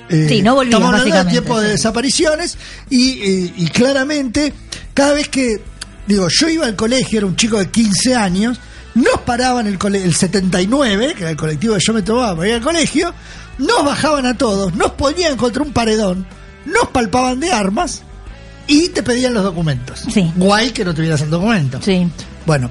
eh, 0.09 0.25
Sí, 0.27 0.41
no 0.41 0.61
estamos 0.61 0.93
hablando 0.93 1.15
de 1.23 1.25
tiempo 1.29 1.59
de 1.59 1.69
desapariciones 1.69 2.57
y, 2.89 3.11
y- 3.23 3.53
y 3.57 3.67
claramente 3.67 4.53
cada 4.93 5.13
vez 5.13 5.29
que 5.29 5.61
digo 6.07 6.27
yo 6.29 6.49
iba 6.49 6.65
al 6.65 6.75
colegio 6.75 7.19
era 7.19 7.27
un 7.27 7.35
chico 7.35 7.57
de 7.59 7.69
15 7.69 8.15
años 8.15 8.59
nos 8.95 9.21
paraban 9.21 9.67
el, 9.67 9.77
el 9.95 10.13
79 10.15 11.13
que 11.15 11.21
era 11.21 11.29
el 11.29 11.37
colectivo 11.37 11.75
que 11.75 11.81
yo 11.85 11.93
me 11.93 12.01
tomaba 12.01 12.35
para 12.35 12.49
ir 12.49 12.55
al 12.55 12.61
colegio 12.61 13.13
nos 13.57 13.85
bajaban 13.85 14.25
a 14.25 14.37
todos 14.37 14.73
nos 14.75 14.91
ponían 14.91 15.37
contra 15.37 15.63
un 15.63 15.73
paredón 15.73 16.25
nos 16.65 16.89
palpaban 16.89 17.39
de 17.39 17.51
armas 17.51 18.01
y 18.67 18.89
te 18.89 19.03
pedían 19.03 19.33
los 19.33 19.43
documentos 19.43 20.03
Sí. 20.11 20.31
guay 20.35 20.71
que 20.71 20.85
no 20.85 20.93
tuvieras 20.93 21.21
el 21.21 21.29
documento 21.29 21.79
Sí. 21.81 22.07
bueno, 22.45 22.69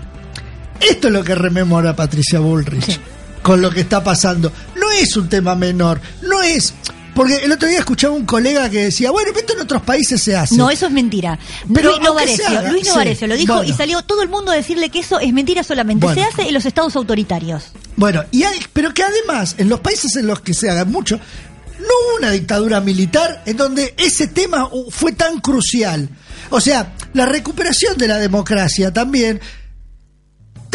esto 0.80 1.08
es 1.08 1.12
lo 1.14 1.22
que 1.24 1.34
rememora 1.34 1.94
Patricia 1.96 2.38
Bullrich 2.40 2.98
con 3.42 3.62
lo 3.62 3.70
que 3.70 3.80
está 3.80 4.04
pasando. 4.04 4.52
No 4.78 4.90
es 4.92 5.16
un 5.16 5.26
tema 5.28 5.54
menor, 5.54 5.98
no 6.22 6.42
es... 6.42 6.74
Porque 7.14 7.36
el 7.36 7.52
otro 7.52 7.68
día 7.68 7.78
escuchaba 7.78 8.14
un 8.14 8.24
colega 8.24 8.68
que 8.70 8.84
decía, 8.84 9.11
bueno, 9.11 9.32
esto 9.36 9.54
en 9.54 9.61
otros 9.61 9.82
países 9.82 10.22
se 10.22 10.36
hace. 10.36 10.56
No, 10.56 10.70
eso 10.70 10.86
es 10.86 10.92
mentira. 10.92 11.38
Pero 11.72 11.90
Luis 11.90 12.02
Novarecio, 12.02 12.46
haga, 12.46 12.70
Luis 12.70 12.84
sí, 12.84 12.88
Novarecio 12.90 13.26
lo 13.26 13.36
dijo 13.36 13.54
bueno. 13.54 13.68
y 13.68 13.72
salió 13.74 14.02
todo 14.02 14.22
el 14.22 14.28
mundo 14.28 14.52
a 14.52 14.54
decirle 14.54 14.90
que 14.90 15.00
eso 15.00 15.20
es 15.20 15.32
mentira 15.32 15.62
solamente. 15.62 16.06
Bueno. 16.06 16.22
Se 16.22 16.28
hace 16.28 16.48
en 16.48 16.54
los 16.54 16.64
estados 16.66 16.96
autoritarios. 16.96 17.72
Bueno, 17.96 18.24
y 18.30 18.44
hay, 18.44 18.58
pero 18.72 18.94
que 18.94 19.02
además, 19.02 19.56
en 19.58 19.68
los 19.68 19.80
países 19.80 20.16
en 20.16 20.26
los 20.26 20.40
que 20.40 20.54
se 20.54 20.70
haga 20.70 20.84
mucho, 20.84 21.16
no 21.16 21.86
hubo 21.86 22.18
una 22.18 22.30
dictadura 22.30 22.80
militar 22.80 23.42
en 23.46 23.56
donde 23.56 23.94
ese 23.96 24.28
tema 24.28 24.68
fue 24.90 25.12
tan 25.12 25.40
crucial. 25.40 26.08
O 26.50 26.61
sea, 26.61 26.94
la 27.14 27.26
recuperación 27.26 27.96
de 27.96 28.08
la 28.08 28.18
democracia 28.18 28.92
también 28.92 29.40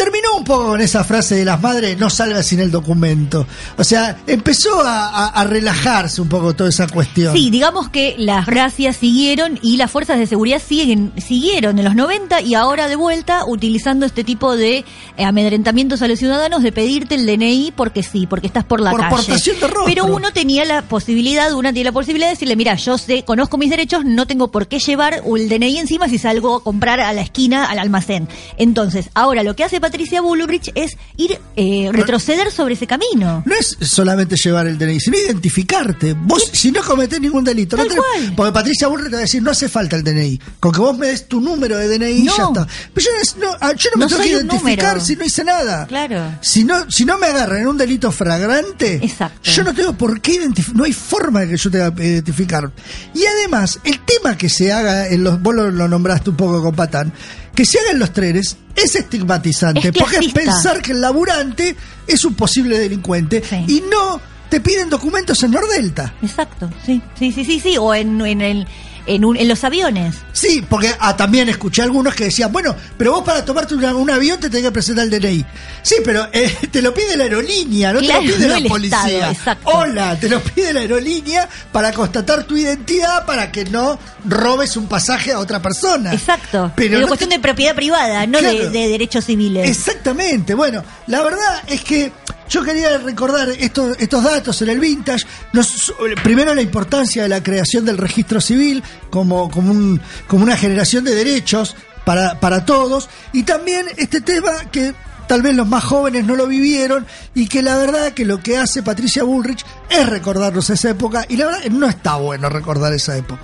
terminó 0.06 0.36
un 0.38 0.44
poco 0.44 0.66
con 0.66 0.80
esa 0.80 1.02
frase 1.02 1.34
de 1.34 1.44
las 1.44 1.60
madres, 1.60 1.98
no 1.98 2.08
salga 2.10 2.40
sin 2.42 2.60
el 2.60 2.70
documento. 2.70 3.44
O 3.76 3.82
sea, 3.82 4.18
empezó 4.26 4.80
a, 4.80 5.08
a- 5.08 5.26
a 5.28 5.44
relajarse 5.44 6.20
un 6.22 6.28
poco 6.28 6.54
toda 6.54 6.70
esa 6.70 6.86
cuestión. 6.86 7.34
Sí, 7.34 7.50
digamos 7.50 7.88
que 7.88 8.14
las 8.18 8.46
gracias 8.46 8.96
siguieron 8.98 9.58
y 9.62 9.76
las 9.78 9.90
fuerzas 9.90 10.18
de 10.20 10.26
seguridad 10.28 10.62
siguen, 10.64 11.12
siguieron 11.16 11.78
en 11.78 11.84
los 11.84 11.96
90 11.96 12.40
y 12.42 12.54
ahora 12.54 12.86
de 12.88 12.94
vuelta 12.94 13.44
utilizando 13.46 14.06
este 14.06 14.22
tipo 14.22 14.56
de 14.56 14.84
eh, 15.16 15.24
amedrentamientos 15.24 16.02
a 16.02 16.08
los 16.08 16.18
ciudadanos 16.20 16.62
de 16.62 16.70
pedirte 16.70 17.16
el 17.16 17.26
DNI 17.26 17.72
porque 17.74 18.02
sí, 18.04 18.26
porque 18.28 18.46
estás 18.46 18.62
por 18.64 18.80
la 18.80 18.92
Por 18.92 19.00
calle. 19.00 19.10
portación 19.16 19.56
de 19.58 19.66
rostro. 19.66 19.84
Pero 19.86 20.04
uno 20.04 20.30
tenía 20.32 20.64
la 20.64 20.82
posibilidad, 20.82 21.52
una 21.52 21.72
tiene 21.72 21.88
la 21.90 21.92
posibilidad 21.92 22.28
de 22.28 22.34
decirle, 22.34 22.54
mira, 22.54 22.76
yo 22.76 22.96
sé, 22.96 23.24
conozco 23.24 23.58
mis 23.58 23.70
derechos, 23.70 24.04
no 24.04 24.26
tengo 24.26 24.52
por 24.52 24.68
qué 24.68 24.78
llevar 24.78 25.22
el 25.26 25.48
DNI 25.48 25.78
encima 25.78 26.08
si 26.08 26.18
salgo 26.18 26.56
a 26.56 26.62
comprar 26.62 27.00
a 27.00 27.12
la 27.12 27.22
esquina, 27.22 27.64
al 27.64 27.80
almacén. 27.80 28.28
Entonces, 28.56 29.10
ahora 29.14 29.42
lo 29.42 29.56
que 29.56 29.64
hace 29.64 29.80
Patricia 29.80 29.95
Bullrich 30.22 30.70
es 30.74 30.96
ir, 31.16 31.38
eh, 31.56 31.88
retroceder 31.92 32.50
sobre 32.52 32.74
ese 32.74 32.86
camino. 32.86 33.42
No 33.46 33.54
es 33.54 33.76
solamente 33.80 34.36
llevar 34.36 34.66
el 34.66 34.78
DNI, 34.78 35.00
sino 35.00 35.16
identificarte. 35.18 36.14
Vos, 36.14 36.50
si 36.52 36.70
no 36.70 36.82
cometés 36.82 37.20
ningún 37.20 37.44
delito, 37.44 37.76
no 37.76 37.84
Tal 37.84 37.92
tenés- 37.96 37.96
cual. 38.02 38.32
porque 38.36 38.52
Patricia 38.52 38.88
Burri 38.88 39.04
te 39.04 39.10
va 39.12 39.18
a 39.18 39.20
decir, 39.22 39.42
no 39.42 39.50
hace 39.50 39.68
falta 39.68 39.96
el 39.96 40.04
DNI. 40.04 40.40
Con 40.60 40.72
que 40.72 40.80
vos 40.80 40.96
me 40.96 41.08
des 41.08 41.26
tu 41.28 41.40
número 41.40 41.76
de 41.78 41.88
DNI, 41.88 42.22
No. 42.24 42.36
ya 42.36 42.44
está. 42.44 42.66
Pero 42.94 43.06
yo 43.06 43.40
no, 43.40 43.46
no, 43.52 43.56
ah, 43.60 43.72
yo 43.76 43.90
no 43.94 43.98
me 43.98 44.04
No 44.04 44.08
tengo 44.08 44.22
que 44.22 44.28
identificar 44.28 45.00
si 45.00 45.16
no 45.16 45.24
hice 45.24 45.44
nada. 45.44 45.86
Claro. 45.86 46.34
Si 46.40 46.64
no, 46.64 46.90
si 46.90 47.04
no 47.04 47.18
me 47.18 47.26
agarran 47.26 47.60
en 47.62 47.68
un 47.68 47.78
delito 47.78 48.10
flagrante, 48.12 49.00
Exacto. 49.02 49.50
yo 49.50 49.64
no 49.64 49.74
tengo 49.74 49.92
por 49.94 50.20
qué 50.20 50.32
identificar, 50.34 50.76
no 50.76 50.84
hay 50.84 50.92
forma 50.92 51.40
de 51.40 51.48
que 51.50 51.56
yo 51.56 51.70
tenga 51.70 51.94
que 51.94 52.04
identificar. 52.04 52.70
Y 53.14 53.24
además, 53.24 53.78
el 53.84 54.00
tema 54.00 54.36
que 54.36 54.48
se 54.48 54.72
haga 54.72 55.08
en 55.08 55.24
los, 55.24 55.40
vos 55.40 55.54
lo, 55.54 55.70
lo 55.70 55.88
nombraste 55.88 56.30
un 56.30 56.36
poco 56.36 56.62
con 56.62 56.74
Patán, 56.74 57.12
que 57.56 57.64
se 57.64 57.80
haga 57.80 57.90
en 57.90 57.98
los 57.98 58.12
trenes 58.12 58.56
es 58.76 58.94
estigmatizante, 58.94 59.88
Es 59.88 59.98
porque 59.98 60.18
es 60.18 60.32
pensar 60.32 60.80
que 60.82 60.92
el 60.92 61.00
laburante 61.00 61.74
es 62.06 62.24
un 62.24 62.34
posible 62.34 62.78
delincuente 62.78 63.42
y 63.66 63.82
no 63.90 64.20
te 64.48 64.60
piden 64.60 64.90
documentos 64.90 65.42
en 65.42 65.52
Nordelta. 65.52 66.14
Exacto, 66.22 66.70
sí, 66.84 67.02
sí, 67.18 67.32
sí, 67.32 67.44
sí, 67.44 67.58
sí, 67.58 67.76
o 67.78 67.94
en, 67.94 68.20
en, 68.24 68.42
el, 68.42 68.68
en, 69.06 69.24
un- 69.24 69.36
en 69.36 69.48
los 69.48 69.62
aviones. 69.64 70.16
Sí, 70.32 70.64
porque 70.68 70.94
ah, 71.00 71.16
también 71.16 71.48
escuché 71.48 71.82
algunos 71.82 72.14
que 72.14 72.24
decían, 72.24 72.52
bueno, 72.52 72.74
pero 72.98 73.12
vos 73.12 73.24
para 73.24 73.44
tomarte 73.44 73.74
una- 73.74 73.94
un 73.94 74.10
avión 74.10 74.38
te 74.40 74.48
tenés 74.50 74.66
que 74.66 74.72
presentar 74.72 75.04
el 75.04 75.10
DNI. 75.10 75.44
Sí, 75.82 75.96
pero 76.04 76.28
eh, 76.32 76.54
te 76.70 76.82
lo 76.82 76.92
pide 76.92 77.16
la 77.16 77.24
aerolínea, 77.24 77.92
no 77.92 78.00
Claro, 78.00 78.20
te 78.20 78.26
lo 78.28 78.34
pide 78.36 78.48
no 78.48 78.58
la 78.60 78.68
policía. 78.68 79.30
Estado. 79.30 79.58
Hola, 79.64 80.18
te 80.18 80.28
lo 80.28 80.40
pide 80.40 80.72
la 80.72 80.80
aerolínea 80.80 81.48
para 81.72 81.92
constatar 81.92 82.44
tu 82.44 82.56
identidad 82.56 83.24
para 83.24 83.50
que 83.52 83.64
no 83.64 83.98
robes 84.24 84.76
un 84.76 84.86
pasaje 84.88 85.32
a 85.32 85.38
otra 85.38 85.60
persona. 85.62 86.12
Exacto. 86.12 86.72
Pero 86.76 86.90
Pero 86.90 87.00
no 87.02 87.06
cuestión 87.08 87.30
de 87.30 87.38
propiedad 87.38 87.74
privada, 87.74 88.26
no 88.26 88.40
de, 88.40 88.70
derechos 88.70 89.24
civiles. 89.24 89.68
Exactamente. 89.68 90.54
Bueno, 90.54 90.82
la 91.06 91.22
verdad 91.22 91.62
es 91.66 91.80
que 91.82 92.12
yo 92.48 92.62
quería 92.62 92.98
recordar 92.98 93.48
estos, 93.50 93.96
estos 93.98 94.22
datos 94.22 94.60
en 94.62 94.68
el 94.70 94.78
vintage. 94.80 95.24
Nos- 95.52 95.92
primero 96.22 96.54
la 96.54 96.62
importancia 96.62 97.24
de 97.24 97.28
la 97.28 97.42
creación 97.42 97.84
del 97.84 97.98
registro 97.98 98.40
civil 98.40 98.82
como, 99.10 99.50
como, 99.50 99.70
un, 99.70 100.00
como 100.26 100.44
una 100.44 100.56
generación 100.56 101.04
de 101.04 101.14
derechos 101.14 101.76
para, 102.04 102.40
para 102.40 102.64
todos. 102.64 103.08
Y 103.32 103.42
también 103.42 103.86
este 103.96 104.20
tema 104.20 104.52
que 104.70 104.94
tal 105.26 105.42
vez 105.42 105.54
los 105.54 105.66
más 105.66 105.84
jóvenes 105.84 106.24
no 106.24 106.36
lo 106.36 106.46
vivieron 106.46 107.06
y 107.34 107.48
que 107.48 107.62
la 107.62 107.76
verdad 107.76 108.12
que 108.12 108.24
lo 108.24 108.42
que 108.42 108.58
hace 108.58 108.82
Patricia 108.82 109.24
Bullrich 109.24 109.64
es 109.90 110.08
recordarnos 110.08 110.70
esa 110.70 110.90
época 110.90 111.24
y 111.28 111.36
la 111.36 111.46
verdad 111.46 111.64
no 111.70 111.88
está 111.88 112.16
bueno 112.16 112.48
recordar 112.48 112.92
esa 112.92 113.16
época. 113.16 113.42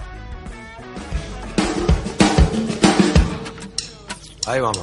Ahí 4.46 4.60
vamos. 4.60 4.82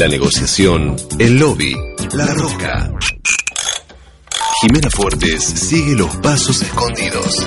La 0.00 0.08
negociación, 0.08 0.96
el 1.18 1.38
lobby, 1.38 1.76
la 2.14 2.24
roca. 2.28 2.90
Jimena 4.62 4.88
Fuertes 4.88 5.44
sigue 5.44 5.94
los 5.94 6.16
pasos 6.16 6.62
escondidos. 6.62 7.46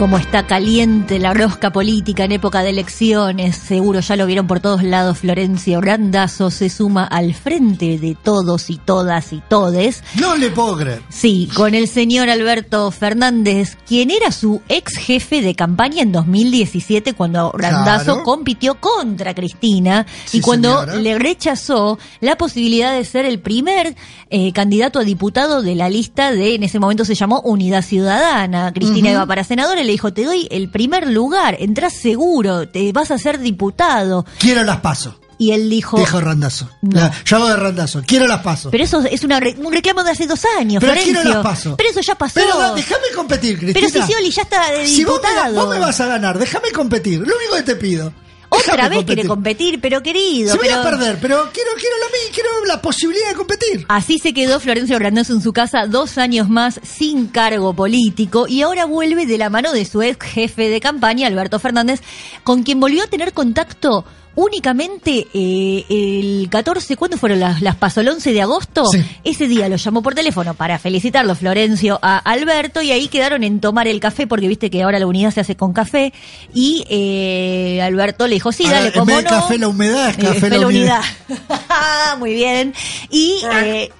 Como 0.00 0.16
está 0.16 0.46
caliente 0.46 1.18
la 1.18 1.34
rosca 1.34 1.70
política 1.72 2.24
en 2.24 2.32
época 2.32 2.62
de 2.62 2.70
elecciones, 2.70 3.54
seguro 3.54 4.00
ya 4.00 4.16
lo 4.16 4.24
vieron 4.24 4.46
por 4.46 4.58
todos 4.58 4.82
lados, 4.82 5.18
Florencia 5.18 5.78
Brandazo 5.78 6.50
se 6.50 6.70
suma 6.70 7.04
al 7.04 7.34
frente 7.34 7.98
de 7.98 8.14
todos 8.14 8.70
y 8.70 8.78
todas 8.78 9.34
y 9.34 9.42
todes. 9.46 10.02
No 10.18 10.36
le 10.36 10.48
puedo 10.48 10.78
creer. 10.78 11.02
Sí, 11.10 11.50
con 11.54 11.74
el 11.74 11.86
señor 11.86 12.30
Alberto 12.30 12.90
Fernández, 12.90 13.76
quien 13.86 14.10
era 14.10 14.32
su 14.32 14.62
ex 14.70 14.96
jefe 14.96 15.42
de 15.42 15.54
campaña 15.54 16.00
en 16.00 16.12
2017 16.12 17.12
cuando 17.12 17.52
Brandazo 17.52 18.04
Claro. 18.04 18.22
compitió 18.22 18.76
contra 18.80 19.34
Cristina 19.34 20.06
Sí, 20.24 20.38
y 20.38 20.40
cuando 20.40 20.80
señora. 20.80 20.94
le 20.96 21.18
rechazó 21.18 21.98
la 22.22 22.38
posibilidad 22.38 22.94
de 22.94 23.04
ser 23.04 23.26
el 23.26 23.38
primer 23.38 23.94
eh, 24.30 24.52
candidato 24.54 24.98
a 25.00 25.04
diputado 25.04 25.60
de 25.60 25.74
la 25.74 25.90
lista 25.90 26.32
de, 26.32 26.54
en 26.54 26.62
ese 26.62 26.78
momento 26.78 27.04
se 27.04 27.14
llamó 27.14 27.40
Unidad 27.40 27.82
Ciudadana. 27.82 28.72
Cristina 28.72 29.10
iba 29.10 29.26
para 29.26 29.44
senadora 29.44 29.82
y 29.82 29.89
le 29.90 29.94
dijo, 29.94 30.12
te 30.12 30.24
doy 30.24 30.46
el 30.50 30.70
primer 30.70 31.08
lugar, 31.08 31.56
entras 31.58 31.92
seguro, 31.92 32.68
te 32.68 32.92
vas 32.92 33.10
a 33.10 33.18
ser 33.18 33.38
diputado. 33.40 34.24
Quiero 34.38 34.62
las 34.64 34.78
paso. 34.78 35.18
Y 35.36 35.52
él 35.52 35.70
dijo... 35.70 35.96
Dijo 35.98 36.20
Randazo. 36.20 36.68
No. 36.82 37.00
La- 37.00 37.12
Yo 37.24 37.36
hago 37.36 37.48
de 37.48 37.56
Randazo. 37.56 38.02
Quiero 38.06 38.26
las 38.26 38.42
paso. 38.42 38.70
Pero 38.70 38.84
eso 38.84 39.00
es 39.10 39.24
una 39.24 39.38
un 39.58 39.72
reclamo 39.72 40.04
de 40.04 40.10
hace 40.10 40.26
dos 40.26 40.42
años, 40.58 40.80
Pero 40.80 40.92
Florencio. 40.92 41.14
quiero 41.22 41.34
las 41.36 41.42
paso. 41.42 41.76
Pero 41.78 41.88
eso 41.90 42.00
ya 42.02 42.14
pasó. 42.14 42.34
Pero 42.34 42.74
déjame 42.74 43.06
competir, 43.16 43.58
Cristina. 43.58 43.88
Pero 43.90 44.04
si 44.06 44.12
Scioli 44.12 44.30
ya 44.30 44.42
está 44.42 44.70
de 44.70 44.86
Si 44.86 45.02
vos 45.04 45.18
me, 45.22 45.28
diputado. 45.30 45.54
vos 45.54 45.74
me 45.74 45.80
vas 45.80 45.98
a 46.00 46.06
ganar, 46.06 46.38
déjame 46.38 46.70
competir. 46.72 47.20
Lo 47.20 47.34
único 47.34 47.56
que 47.56 47.62
te 47.62 47.76
pido. 47.76 48.12
Otra 48.50 48.88
vez 48.88 49.04
quiere 49.04 49.24
competir, 49.26 49.80
pero 49.80 50.02
querido. 50.02 50.52
Si 50.52 50.58
voy 50.58 50.66
pero- 50.68 50.80
a 50.80 50.82
perder, 50.82 51.18
pero 51.20 51.50
quiero, 51.52 51.70
quiero, 51.78 51.96
la, 51.98 52.34
quiero 52.34 52.64
la 52.66 52.82
posibilidad 52.82 53.28
de 53.30 53.34
competir. 53.36 53.86
Así 53.88 54.18
se 54.18 54.34
quedó 54.34 54.58
Florencio 54.60 54.98
Brandazo 54.98 55.32
en 55.34 55.40
su 55.40 55.52
casa 55.52 55.86
dos 55.86 56.18
años 56.18 56.48
más 56.48 56.80
sin 56.82 57.28
cargo 57.28 57.74
político 57.74 58.46
y 58.48 58.62
ahora 58.62 58.84
vuelve 58.86 59.24
de 59.26 59.38
la 59.38 59.50
mano 59.50 59.72
de 59.72 59.84
su 59.84 60.02
ex 60.02 60.18
jefe 60.26 60.68
de 60.68 60.80
campaña, 60.80 61.26
Alberto 61.28 61.58
Fernández, 61.58 62.02
con 62.42 62.62
quien 62.64 62.80
volvió 62.80 63.04
a 63.04 63.06
tener 63.06 63.32
contacto 63.32 64.04
únicamente 64.34 65.26
eh, 65.34 65.84
el 65.88 66.48
14, 66.50 66.96
¿cuándo 66.96 67.16
fueron 67.16 67.40
las, 67.40 67.62
las 67.62 67.76
paso? 67.76 68.00
¿El 68.00 68.08
11 68.08 68.32
de 68.32 68.42
agosto? 68.42 68.86
Sí. 68.86 69.04
Ese 69.24 69.48
día 69.48 69.68
lo 69.68 69.76
llamó 69.76 70.02
por 70.02 70.14
teléfono 70.14 70.54
para 70.54 70.78
felicitarlo 70.78 71.34
Florencio 71.34 71.98
a 72.02 72.18
Alberto 72.18 72.82
y 72.82 72.92
ahí 72.92 73.08
quedaron 73.08 73.44
en 73.44 73.60
tomar 73.60 73.88
el 73.88 74.00
café 74.00 74.26
porque 74.26 74.48
viste 74.48 74.70
que 74.70 74.82
ahora 74.82 74.98
la 74.98 75.06
unidad 75.06 75.30
se 75.30 75.40
hace 75.40 75.56
con 75.56 75.72
café 75.72 76.12
y 76.54 76.84
eh, 76.88 77.80
Alberto 77.82 78.26
le 78.26 78.34
dijo, 78.34 78.52
sí, 78.52 78.64
dale, 78.64 78.88
en 78.88 78.92
como 78.94 79.20
no. 79.20 79.28
café 79.28 79.58
la 79.58 79.68
humedad, 79.68 80.10
es 80.10 80.18
Eh, 80.18 80.22
café 80.22 80.40
fue 80.40 80.48
la 80.50 80.66
unidad. 80.66 81.02
Muy 82.18 82.34
bien. 82.34 82.74
Y, 83.10 83.42
eh, 83.52 83.90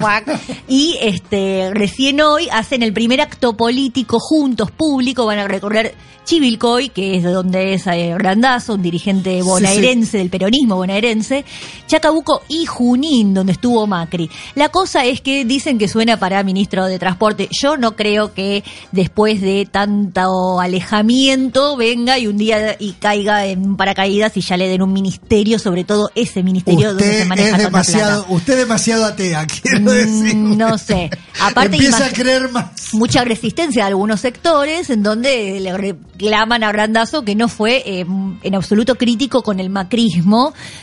y 0.68 0.98
este 1.00 1.70
recién 1.72 2.20
hoy 2.20 2.48
hacen 2.52 2.82
el 2.82 2.92
primer 2.92 3.20
acto 3.20 3.56
político 3.56 4.18
juntos, 4.20 4.70
público, 4.70 5.26
van 5.26 5.38
a 5.38 5.48
recorrer 5.48 5.94
Chivilcoy, 6.24 6.90
que 6.90 7.16
es 7.16 7.24
de 7.24 7.30
donde 7.30 7.74
es 7.74 7.86
eh, 7.86 8.14
Grandazo, 8.16 8.74
un 8.74 8.82
dirigente 8.82 9.42
bonaerense 9.42 10.19
del 10.20 10.30
peronismo 10.30 10.76
bonaerense, 10.76 11.44
Chacabuco 11.86 12.42
y 12.48 12.66
Junín, 12.66 13.34
donde 13.34 13.52
estuvo 13.52 13.86
Macri. 13.86 14.30
La 14.54 14.68
cosa 14.68 15.04
es 15.04 15.20
que 15.20 15.44
dicen 15.44 15.78
que 15.78 15.88
suena 15.88 16.18
para 16.18 16.42
ministro 16.42 16.86
de 16.86 16.98
Transporte. 16.98 17.48
Yo 17.62 17.76
no 17.76 17.96
creo 17.96 18.32
que 18.34 18.62
después 18.92 19.40
de 19.40 19.66
tanto 19.70 20.60
alejamiento 20.60 21.76
venga 21.76 22.18
y 22.18 22.26
un 22.26 22.36
día 22.36 22.76
y 22.78 22.92
caiga 22.92 23.46
en 23.46 23.76
paracaídas 23.76 24.36
y 24.36 24.40
ya 24.40 24.56
le 24.56 24.68
den 24.68 24.82
un 24.82 24.92
ministerio, 24.92 25.58
sobre 25.58 25.84
todo 25.84 26.10
ese 26.14 26.42
ministerio 26.42 26.88
donde 26.88 27.04
Usted 27.04 27.18
se 27.20 27.24
maneja 27.26 27.56
es 27.56 27.62
demasiado, 27.64 28.20
plata. 28.24 28.34
usted 28.34 28.52
es 28.54 28.58
demasiado 28.60 29.04
atea, 29.06 29.46
quiero 29.46 29.92
decir. 29.92 30.34
Mm, 30.36 30.56
No 30.56 30.78
sé. 30.78 31.10
Aparte, 31.40 31.76
Empieza 31.76 32.06
a 32.06 32.10
creer 32.10 32.50
más. 32.50 32.92
mucha 32.92 33.24
resistencia 33.24 33.84
de 33.84 33.88
algunos 33.88 34.20
sectores 34.20 34.90
en 34.90 35.02
donde 35.02 35.58
le 35.60 35.76
reclaman 35.76 36.62
a 36.64 36.72
Brandazo 36.72 37.24
que 37.24 37.34
no 37.34 37.48
fue 37.48 37.82
eh, 37.86 38.04
en 38.42 38.54
absoluto 38.54 38.96
crítico 38.96 39.42
con 39.42 39.60
el 39.60 39.70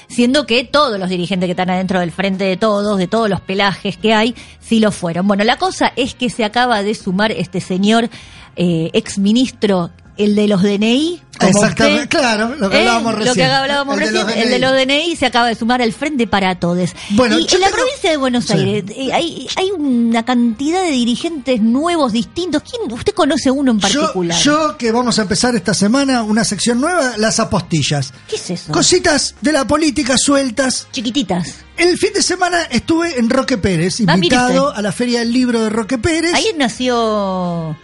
siendo 0.08 0.46
que 0.46 0.64
todos 0.64 1.00
los 1.00 1.10
dirigentes 1.10 1.48
que 1.48 1.52
están 1.52 1.70
adentro 1.70 2.00
del 2.00 2.12
frente 2.12 2.44
de 2.44 2.58
todos, 2.58 2.98
de 2.98 3.08
todos 3.08 3.30
los 3.30 3.42
pelajes 3.42 3.98
que 3.98 4.14
hay, 4.14 4.36
sí 4.60 4.80
lo 4.80 4.92
fueron. 4.92 5.28
Bueno, 5.28 5.44
la 5.44 5.58
cosa 5.58 5.92
es 5.96 6.16
que 6.16 6.30
se 6.30 6.44
acaba 6.44 6.84
de 6.84 6.96
sumar 6.96 7.32
este 7.32 7.62
señor 7.62 8.10
eh, 8.56 8.90
ex 8.94 9.20
ministro 9.20 9.92
el 10.18 10.36
de 10.36 10.48
los 10.48 10.62
DNI. 10.64 11.22
Exactamente, 11.40 12.04
usted, 12.06 12.10
claro, 12.20 12.56
lo 12.56 12.68
que 12.68 12.78
¿eh? 12.78 12.80
hablábamos 12.80 13.14
Lo 13.14 13.20
recién. 13.20 13.36
que 13.36 13.44
hablábamos 13.46 13.94
El 13.94 14.00
de 14.00 14.06
recién, 14.08 14.26
los 14.26 14.34
el 14.36 14.50
de 14.50 14.56
DNI. 14.58 14.60
los 14.60 14.72
DNI 14.72 15.16
se 15.16 15.26
acaba 15.28 15.48
de 15.48 15.54
sumar 15.56 15.82
al 15.84 15.94
Frente 15.94 16.26
para 16.26 16.60
Todes. 16.60 16.96
Bueno, 17.12 17.38
y 17.38 17.46
en 17.54 17.62
la 17.62 17.70
provincia 17.70 18.10
de 18.10 18.18
Buenos 18.18 18.46
Sí. 18.46 18.54
Aires 18.54 18.84
eh, 18.90 19.14
hay, 19.14 19.48
hay 19.56 19.70
una 19.72 20.26
cantidad 20.26 20.82
de 20.82 20.90
dirigentes 20.92 21.62
nuevos, 21.62 22.12
distintos. 22.12 22.64
¿Quién, 22.64 22.92
¿Usted 22.92 23.14
conoce 23.14 23.52
uno 23.52 23.72
en 23.72 23.80
particular? 23.80 24.40
yo 24.42 24.78
que 24.78 24.92
vamos 24.92 25.20
a 25.20 25.22
empezar 25.22 25.56
esta 25.56 25.76
semana 25.76 26.24
una 26.24 26.44
sección 26.44 26.82
nueva, 26.82 27.14
las 27.18 27.40
apostillas. 27.40 28.14
¿Qué 28.28 28.38
es 28.38 28.50
eso? 28.50 28.72
Cositas 28.74 29.36
de 29.42 29.52
la 29.52 29.66
política 29.68 30.18
sueltas. 30.18 30.88
Chiquititas. 30.92 31.54
El 31.78 32.00
fin 32.00 32.14
de 32.16 32.24
semana 32.24 32.64
estuve 32.72 33.20
en 33.20 33.30
Roque 33.30 33.60
Pérez, 33.60 33.98
Ah, 34.08 34.16
invitado 34.16 34.74
a 34.74 34.82
la 34.82 34.92
Feria 34.92 35.20
del 35.20 35.32
Libro 35.32 35.62
de 35.62 35.70
Roque 35.70 36.00
Pérez. 36.00 36.34
Ahí 36.34 36.48
nació 36.58 37.78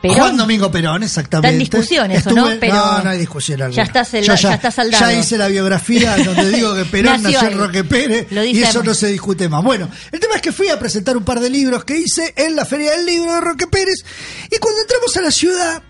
Perón. 0.00 0.16
Juan 0.16 0.36
Domingo 0.36 0.70
Perón, 0.70 1.02
exactamente. 1.02 1.48
Está 1.48 1.54
en 1.54 1.58
discusión 1.58 2.10
eso, 2.10 2.30
¿no? 2.32 2.48
Pero- 2.58 2.74
no, 2.74 3.02
no 3.02 3.10
hay 3.10 3.18
discusión 3.18 3.60
alguna. 3.60 3.76
Ya 3.76 3.82
está 3.82 4.02
ya 4.20 4.54
está 4.54 4.70
saldado. 4.70 5.04
Ya 5.04 5.12
hice 5.12 5.36
la 5.36 5.48
biografía 5.48 6.16
donde 6.16 6.50
digo 6.50 6.74
que 6.74 6.84
Perón 6.86 7.22
Nació 7.22 7.42
nació, 7.42 7.50
en. 7.50 7.58
Roque 7.58 7.84
Pérez 7.84 8.26
y 8.30 8.62
eso 8.62 8.82
no 8.82 8.94
se 8.94 9.08
discute 9.08 9.48
más. 9.48 9.62
Bueno, 9.62 9.88
el 10.10 10.20
tema 10.20 10.36
es 10.36 10.42
que 10.42 10.52
fui 10.52 10.68
a 10.68 10.78
presentar 10.78 11.16
un 11.16 11.24
par 11.24 11.40
de 11.40 11.50
libros 11.50 11.84
que 11.84 11.98
hice 11.98 12.32
en 12.36 12.56
la 12.56 12.64
Feria 12.64 12.92
del 12.92 13.04
Libro 13.04 13.34
de 13.34 13.40
Roque 13.40 13.66
Pérez 13.66 14.04
y 14.50 14.56
cuando 14.58 14.80
entramos 14.80 15.16
a 15.16 15.20
la 15.20 15.30
ciudad 15.30 15.82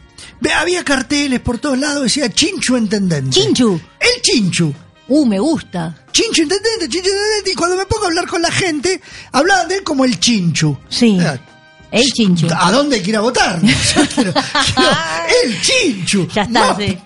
había 0.54 0.84
carteles 0.84 1.40
por 1.40 1.58
todos 1.58 1.78
lados, 1.78 2.02
decía 2.02 2.30
Chinchu 2.30 2.76
Intendente. 2.76 3.30
Chinchu. 3.30 3.80
El 4.00 4.22
Chinchu. 4.22 4.72
Uh, 5.08 5.26
me 5.26 5.38
gusta. 5.38 6.04
Chinchu 6.12 6.42
Intendente, 6.42 6.88
Chinchu 6.88 7.08
Intendente. 7.08 7.50
Y 7.52 7.54
cuando 7.54 7.76
me 7.76 7.84
pongo 7.86 8.04
a 8.04 8.06
hablar 8.06 8.26
con 8.26 8.40
la 8.40 8.50
gente, 8.50 9.00
hablaban 9.32 9.68
de 9.68 9.76
él 9.76 9.82
como 9.82 10.04
el 10.04 10.18
Chinchu. 10.18 10.78
Sí. 10.88 11.18
Eh, 11.20 11.40
El 11.90 12.04
chinchu. 12.12 12.46
¿A 12.56 12.70
dónde 12.72 12.96
hay 12.96 13.02
que 13.02 13.10
ir 13.10 13.16
a 13.16 13.20
votar? 13.20 13.60
Yo 13.62 14.06
quiero- 14.14 14.32
quiero 14.32 14.90
el 15.44 15.60
Chinchu. 15.62 16.28
Ya 16.28 16.42
está, 16.42 16.66
Más- 16.72 16.76
sí. 16.76 16.98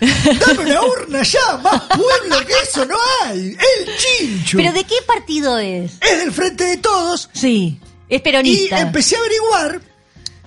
Dame 0.00 0.70
una 0.70 0.82
urna 1.02 1.22
ya, 1.22 1.56
más 1.62 1.82
pueblo 1.82 2.46
que 2.46 2.54
eso 2.62 2.84
no 2.86 2.96
hay. 3.24 3.38
El 3.50 3.96
Chinchu. 3.98 4.56
¿Pero 4.56 4.72
de 4.72 4.84
qué 4.84 4.94
partido 5.06 5.58
es? 5.58 5.92
Es 6.00 6.18
del 6.18 6.32
frente 6.32 6.64
de 6.64 6.76
todos. 6.78 7.28
Sí. 7.34 7.78
Es 8.08 8.18
Y 8.18 8.22
peronista. 8.22 8.80
empecé 8.80 9.16
a 9.16 9.18
averiguar. 9.20 9.80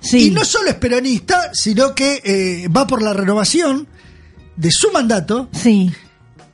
Sí. 0.02 0.28
Y 0.28 0.32
no 0.32 0.44
solo 0.44 0.70
es 0.70 0.76
peronista, 0.76 1.52
sino 1.54 1.94
que 1.96 2.22
eh, 2.26 2.68
va 2.68 2.86
por 2.88 3.02
la 3.02 3.14
renovación 3.14 3.88
de 4.58 4.70
su 4.72 4.92
mandato. 4.92 5.48
Sí. 5.54 5.92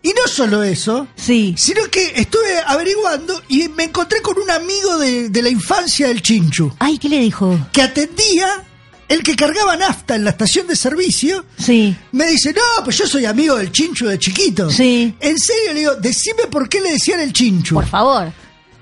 Y 0.01 0.09
no 0.09 0.27
solo 0.27 0.63
eso, 0.63 1.07
Sí. 1.15 1.53
sino 1.57 1.83
que 1.91 2.13
estuve 2.15 2.57
averiguando 2.65 3.41
y 3.49 3.67
me 3.69 3.83
encontré 3.85 4.21
con 4.21 4.37
un 4.39 4.49
amigo 4.49 4.97
de, 4.97 5.29
de 5.29 5.41
la 5.41 5.49
infancia 5.49 6.07
del 6.07 6.21
Chinchu, 6.21 6.71
Ay, 6.79 6.97
¿qué 6.97 7.09
le 7.09 7.19
dijo? 7.19 7.59
que 7.73 7.81
atendía 7.81 8.63
el 9.09 9.23
que 9.23 9.35
cargaba 9.35 9.75
nafta 9.75 10.15
en 10.15 10.23
la 10.23 10.29
estación 10.29 10.67
de 10.67 10.75
servicio. 10.75 11.43
Sí. 11.57 11.95
Me 12.11 12.27
dice, 12.27 12.53
no, 12.53 12.83
pues 12.85 12.97
yo 12.97 13.07
soy 13.07 13.25
amigo 13.25 13.55
del 13.55 13.71
Chinchu 13.71 14.05
de 14.05 14.19
chiquito. 14.19 14.69
Sí. 14.69 15.13
En 15.19 15.37
serio, 15.37 15.73
le 15.73 15.79
digo, 15.79 15.95
decime 15.95 16.43
por 16.49 16.69
qué 16.69 16.79
le 16.79 16.91
decían 16.91 17.19
el 17.19 17.33
Chinchu. 17.33 17.73
Por 17.75 17.87
favor. 17.87 18.31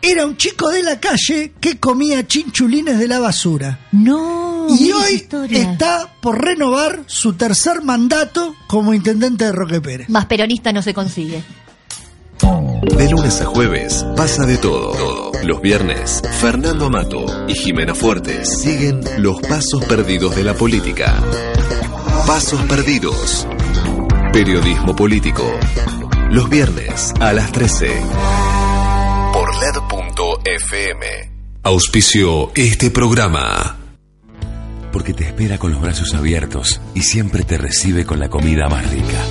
Era 0.02 0.26
un 0.26 0.38
chico 0.38 0.70
de 0.70 0.84
la 0.84 1.00
calle 1.00 1.54
que 1.60 1.80
comía 1.80 2.26
chinchulines 2.26 3.00
de 3.00 3.08
la 3.08 3.20
basura. 3.20 3.88
No. 3.92 4.68
y 4.70 4.92
hoy 4.92 5.14
historia. 5.14 5.72
está 5.72 6.14
por 6.22 6.44
renovar 6.44 7.04
su 7.08 7.34
tercer 7.34 7.82
mandato 7.84 8.56
como 8.68 8.94
intendente 8.94 9.46
de 9.46 9.52
Roque 9.52 9.82
Pérez. 9.82 10.10
Más 10.10 10.26
peronista 10.26 10.72
no 10.72 10.82
se 10.82 10.94
consigue. 10.94 11.44
De 12.98 13.10
lunes 13.10 13.42
a 13.42 13.46
jueves 13.46 14.06
pasa 14.16 14.46
de 14.46 14.58
todo. 14.58 14.92
Todo. 14.92 15.32
Los 15.44 15.62
viernes, 15.62 16.22
Fernando 16.40 16.86
Amato 16.86 17.26
y 17.48 17.56
Jimena 17.56 17.96
Fuertes 17.96 18.62
siguen 18.62 19.02
los 19.18 19.42
pasos 19.42 19.84
perdidos 19.86 20.36
de 20.36 20.44
la 20.44 20.54
política. 20.54 21.16
Pasos 22.26 22.62
perdidos. 22.64 23.48
Periodismo 24.32 24.96
político. 24.96 25.44
Los 26.30 26.50
viernes 26.50 27.14
a 27.20 27.34
las 27.34 27.52
13. 27.52 28.57
Por 29.58 29.64
LED.fm. 29.64 31.06
Auspicio 31.64 32.52
este 32.56 32.92
programa. 32.92 33.78
Porque 34.92 35.14
te 35.14 35.26
espera 35.26 35.58
con 35.58 35.72
los 35.72 35.82
brazos 35.82 36.14
abiertos 36.14 36.80
y 36.94 37.02
siempre 37.02 37.44
te 37.44 37.58
recibe 37.58 38.06
con 38.06 38.20
la 38.20 38.30
comida 38.30 38.68
más 38.70 38.90
rica. 38.92 39.24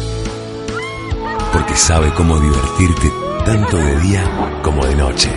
Porque 1.53 1.77
sabe 1.77 2.13
cómo 2.15 2.39
divertirte 2.41 3.11
tanto 3.45 3.77
de 3.77 4.01
día 4.01 4.61
como 4.63 4.85
de 4.85 4.97
noche. 4.97 5.31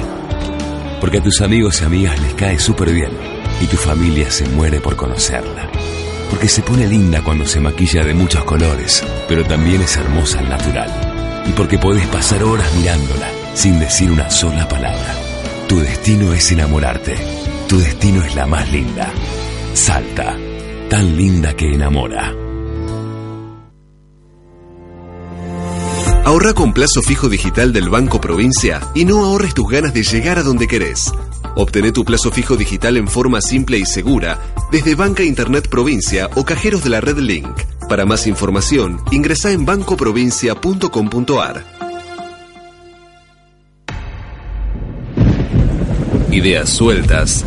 Porque 0.99 1.17
a 1.17 1.23
tus 1.23 1.41
amigos 1.41 1.81
y 1.81 1.85
amigas 1.85 2.19
les 2.21 2.33
cae 2.33 2.59
súper 2.59 2.91
bien 2.91 3.11
y 3.61 3.67
tu 3.67 3.77
familia 3.77 4.29
se 4.31 4.47
muere 4.49 4.79
por 4.79 4.95
conocerla. 4.95 5.69
Porque 6.29 6.47
se 6.47 6.61
pone 6.61 6.87
linda 6.87 7.21
cuando 7.23 7.45
se 7.45 7.59
maquilla 7.59 8.03
de 8.03 8.13
muchos 8.13 8.43
colores, 8.43 9.03
pero 9.27 9.43
también 9.45 9.81
es 9.81 9.97
hermosa 9.97 10.39
al 10.39 10.49
natural. 10.49 11.43
Y 11.47 11.51
porque 11.51 11.77
podés 11.77 12.07
pasar 12.07 12.43
horas 12.43 12.73
mirándola 12.75 13.38
sin 13.54 13.80
decir 13.80 14.12
una 14.12 14.30
sola 14.30 14.68
palabra. 14.68 15.16
Tu 15.68 15.80
destino 15.80 16.34
es 16.34 16.52
enamorarte. 16.52 17.16
Tu 17.68 17.78
destino 17.78 18.24
es 18.24 18.36
la 18.36 18.47
más 18.47 18.72
linda. 18.72 19.12
Salta, 19.74 20.36
tan 20.89 21.16
linda 21.16 21.56
que 21.56 21.74
enamora. 21.74 22.34
Ahorra 26.26 26.54
con 26.54 26.74
plazo 26.74 27.02
fijo 27.02 27.28
digital 27.28 27.74
del 27.74 27.89
Banco 27.89 28.22
Provincia 28.22 28.82
y 28.93 29.06
no 29.06 29.26
ahorres 29.26 29.56
tus 29.56 29.68
ganas 29.68 29.93
de 29.93 30.04
llegar 30.04 30.38
a 30.38 30.43
donde 30.43 30.68
querés. 30.68 31.12
Obtené 31.56 31.91
tu 31.91 32.06
plazo 32.06 32.32
fijo 32.32 32.56
digital 32.56 32.97
en 32.97 33.08
forma 33.08 33.41
simple 33.41 33.78
y 33.78 33.86
segura 33.86 34.39
desde 34.72 34.95
Banca 34.95 35.24
Internet 35.24 35.70
Provincia 35.70 36.30
o 36.36 36.45
cajeros 36.45 36.84
de 36.84 36.91
la 36.91 37.02
red 37.02 37.18
Link. 37.18 37.50
Para 37.88 38.06
más 38.06 38.28
información, 38.28 39.02
ingresa 39.12 39.52
en 39.52 39.66
bancoprovincia.com.ar. 39.66 41.78
Ideas 46.39 46.69
sueltas. 46.69 47.43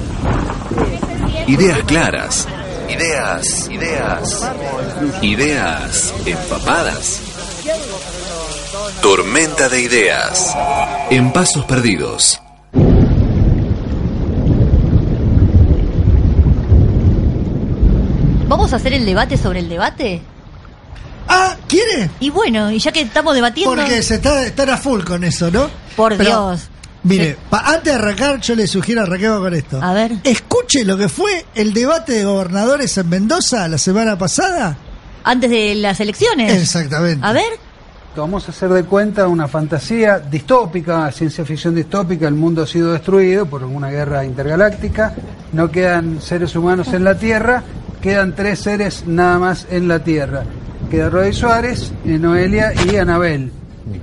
Ideas 1.47 1.78
claras. 1.84 2.47
Ideas, 2.90 3.70
ideas. 3.70 4.51
Ideas 5.22 6.14
empapadas. 6.26 7.22
Tormenta 9.01 9.70
de 9.70 9.80
ideas. 9.80 10.55
En 11.09 11.32
pasos 11.32 11.64
perdidos. 11.64 12.38
¿Vamos 18.47 18.74
a 18.74 18.76
hacer 18.76 18.93
el 18.93 19.07
debate 19.07 19.38
sobre 19.38 19.61
el 19.61 19.70
debate? 19.70 20.20
Ah, 21.28 21.57
¿quiere? 21.66 22.11
Y 22.20 22.28
bueno, 22.28 22.70
y 22.70 22.78
ya 22.78 22.93
que 22.93 23.01
estamos 23.01 23.34
debatiendo. 23.34 23.74
Porque 23.74 24.03
se 24.03 24.16
está, 24.16 24.45
están 24.45 24.68
a 24.68 24.76
full 24.76 25.03
con 25.03 25.24
eso, 25.24 25.51
¿no? 25.51 25.70
Por 25.97 26.14
Pero, 26.18 26.51
Dios. 26.51 26.68
Mire, 27.05 27.37
pa- 27.51 27.61
antes 27.67 27.85
de 27.93 27.93
arrancar, 27.99 28.41
yo 28.41 28.55
le 28.55 28.67
sugiero 28.67 29.03
arranquemos 29.03 29.41
con 29.41 29.55
esto. 29.55 29.81
A 29.83 29.93
ver. 29.93 30.13
Escuche 30.25 30.85
lo 30.85 30.97
que 30.97 31.09
fue 31.09 31.45
el 31.55 31.73
debate 31.75 32.13
de 32.13 32.25
gobernadores 32.25 32.97
en 32.99 33.09
Mendoza 33.09 33.67
la 33.69 33.79
semana 33.79 34.17
pasada. 34.17 34.77
Antes 35.25 35.51
de 35.51 35.75
las 35.77 35.99
elecciones. 36.01 36.53
Exactamente. 36.61 37.25
A 37.27 37.33
ver. 37.33 37.53
Vamos 38.15 38.47
a 38.47 38.51
hacer 38.51 38.69
de 38.69 38.85
cuenta 38.85 39.27
una 39.27 39.49
fantasía 39.49 40.19
distópica, 40.19 41.11
ciencia 41.13 41.47
ficción 41.47 41.75
distópica, 41.75 42.29
el 42.29 42.35
mundo 42.35 42.63
ha 42.63 42.67
sido 42.67 42.93
destruido 42.93 43.47
por 43.47 43.65
una 43.65 43.89
guerra 43.89 44.23
intergaláctica, 44.25 45.15
no 45.55 45.71
quedan 45.71 46.21
seres 46.21 46.55
humanos 46.55 46.89
en 46.93 47.05
la 47.05 47.17
Tierra, 47.17 47.63
quedan 48.03 48.35
tres 48.35 48.59
seres 48.61 49.05
nada 49.07 49.39
más 49.39 49.67
en 49.71 49.89
la 49.89 50.05
Tierra. 50.05 50.45
Queda 50.91 51.09
Rodi 51.09 51.33
Suárez, 51.33 51.91
eh, 52.05 52.19
Noelia 52.19 52.75
y 52.87 52.97
Anabel. 52.97 53.51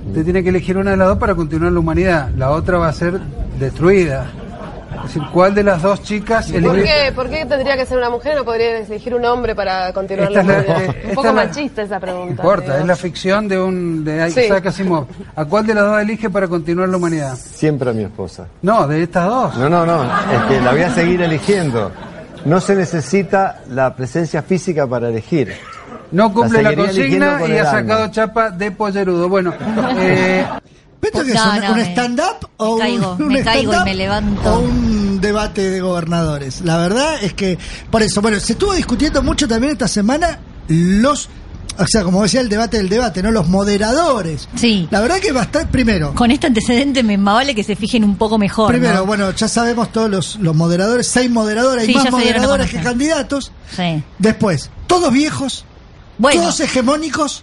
Usted 0.08 0.24
tiene 0.24 0.42
que 0.42 0.48
elegir 0.50 0.76
una 0.76 0.92
de 0.92 0.96
las 0.96 1.08
dos 1.08 1.18
para 1.18 1.34
continuar 1.34 1.72
la 1.72 1.78
humanidad, 1.80 2.28
la 2.36 2.50
otra 2.50 2.78
va 2.78 2.88
a 2.88 2.92
ser 2.92 3.18
destruida. 3.58 4.26
Es 4.96 5.14
decir, 5.14 5.22
¿cuál 5.32 5.54
de 5.54 5.62
las 5.62 5.80
dos 5.80 6.02
chicas 6.02 6.50
¿Por 6.50 6.60
elige- 6.60 6.82
qué, 7.06 7.12
¿Por 7.12 7.30
qué 7.30 7.46
tendría 7.46 7.76
que 7.76 7.86
ser 7.86 7.96
una 7.96 8.10
mujer? 8.10 8.36
¿No 8.36 8.44
podría 8.44 8.78
elegir 8.78 9.14
un 9.14 9.24
hombre 9.24 9.54
para 9.54 9.92
continuar 9.92 10.28
Esta 10.30 10.42
la 10.42 10.58
es 10.58 10.66
la- 10.66 10.72
humanidad? 10.74 10.94
eh, 11.02 11.02
Un 11.08 11.14
poco 11.14 11.28
es 11.28 11.34
la- 11.34 11.44
machista 11.46 11.82
esa 11.82 12.00
pregunta. 12.00 12.24
No 12.26 12.30
importa, 12.32 12.64
digo. 12.66 12.78
es 12.78 12.86
la 12.86 12.96
ficción 12.96 13.48
de 13.48 13.58
un 13.60 14.04
de 14.04 14.30
Sí. 14.30 14.40
Isaac 14.40 14.66
Asimov. 14.66 15.06
¿A 15.36 15.44
cuál 15.46 15.66
de 15.66 15.74
las 15.74 15.84
dos 15.84 16.02
elige 16.02 16.28
para 16.28 16.48
continuar 16.48 16.88
la 16.88 16.96
humanidad? 16.98 17.34
Siempre 17.36 17.90
a 17.90 17.92
mi 17.92 18.02
esposa. 18.02 18.46
No, 18.62 18.86
de 18.86 19.02
estas 19.04 19.26
dos. 19.26 19.56
No, 19.56 19.68
no, 19.70 19.86
no, 19.86 20.02
es 20.04 20.42
que 20.48 20.60
la 20.60 20.72
voy 20.72 20.82
a 20.82 20.90
seguir 20.94 21.22
eligiendo. 21.22 21.90
No 22.44 22.60
se 22.60 22.74
necesita 22.74 23.60
la 23.70 23.94
presencia 23.94 24.42
física 24.42 24.86
para 24.86 25.08
elegir. 25.08 25.54
No 26.12 26.32
cumple 26.32 26.62
la, 26.62 26.74
consigna 26.74 27.38
con 27.38 27.50
y 27.52 27.56
ha 27.56 27.60
alma. 27.60 27.70
sacado 27.72 28.08
chapa 28.10 28.50
de 28.50 28.70
pollerudo. 28.72 29.28
Bueno, 29.28 29.54
eh, 29.98 30.44
¿Esto 31.02 31.24
que 31.24 31.32
No, 31.32 31.40
es 31.40 31.46
un, 31.54 31.60
no, 31.64 31.70
un 31.70 31.76
me- 31.76 31.90
stand-up 31.92 32.48
o 32.58 32.78
caigo, 32.78 33.12
un, 33.12 33.22
un 33.26 33.28
me 33.32 33.42
caigo 33.42 33.72
y 33.74 33.84
me 33.84 33.94
levanto. 33.94 34.54
o 34.54 34.58
un 34.60 35.20
debate 35.20 35.70
de 35.70 35.80
gobernadores? 35.80 36.60
La 36.62 36.76
verdad 36.76 37.14
es 37.22 37.32
que, 37.34 37.58
por 37.90 38.02
eso, 38.02 38.20
bueno, 38.20 38.38
se 38.40 38.52
estuvo 38.52 38.74
discutiendo 38.74 39.22
mucho 39.22 39.48
también 39.48 39.72
esta 39.72 39.88
semana 39.88 40.38
los, 40.68 41.28
o 41.78 41.86
sea, 41.86 42.02
como 42.04 42.22
decía 42.22 42.40
el 42.42 42.48
debate 42.50 42.76
del 42.76 42.88
debate, 42.90 43.22
¿no? 43.22 43.30
Los 43.30 43.48
moderadores. 43.48 44.46
Sí. 44.56 44.86
La 44.90 45.00
verdad 45.00 45.18
que 45.20 45.32
bastante, 45.32 45.68
primero, 45.72 46.14
Con 46.14 46.30
este 46.30 46.46
antecedente 46.48 47.02
me 47.02 47.16
más 47.16 47.34
vale 47.36 47.54
que 47.54 47.64
se 47.64 47.76
fijen 47.76 48.04
un 48.04 48.16
poco 48.16 48.36
mejor. 48.38 48.68
primero, 48.68 48.96
¿no? 48.96 49.06
bueno, 49.06 49.30
ya 49.30 49.48
sabemos 49.48 49.90
todos 49.90 50.10
los, 50.10 50.36
los 50.36 50.54
moderadores, 50.54 51.06
seis 51.06 51.30
moderadores, 51.30 51.84
hay 51.88 51.94
Sí, 51.94 51.94
más 51.94 52.04
dieron 52.04 52.12
a 52.12 52.18
moderadores 52.18 52.70
que 52.70 52.80
candidatos. 52.82 53.52
Sí. 53.74 54.02
Después, 54.18 54.70
todos 54.86 55.10
viejos, 55.12 55.64
Bueno. 56.20 56.42
Todos 56.42 56.60
hegemónicos, 56.60 57.42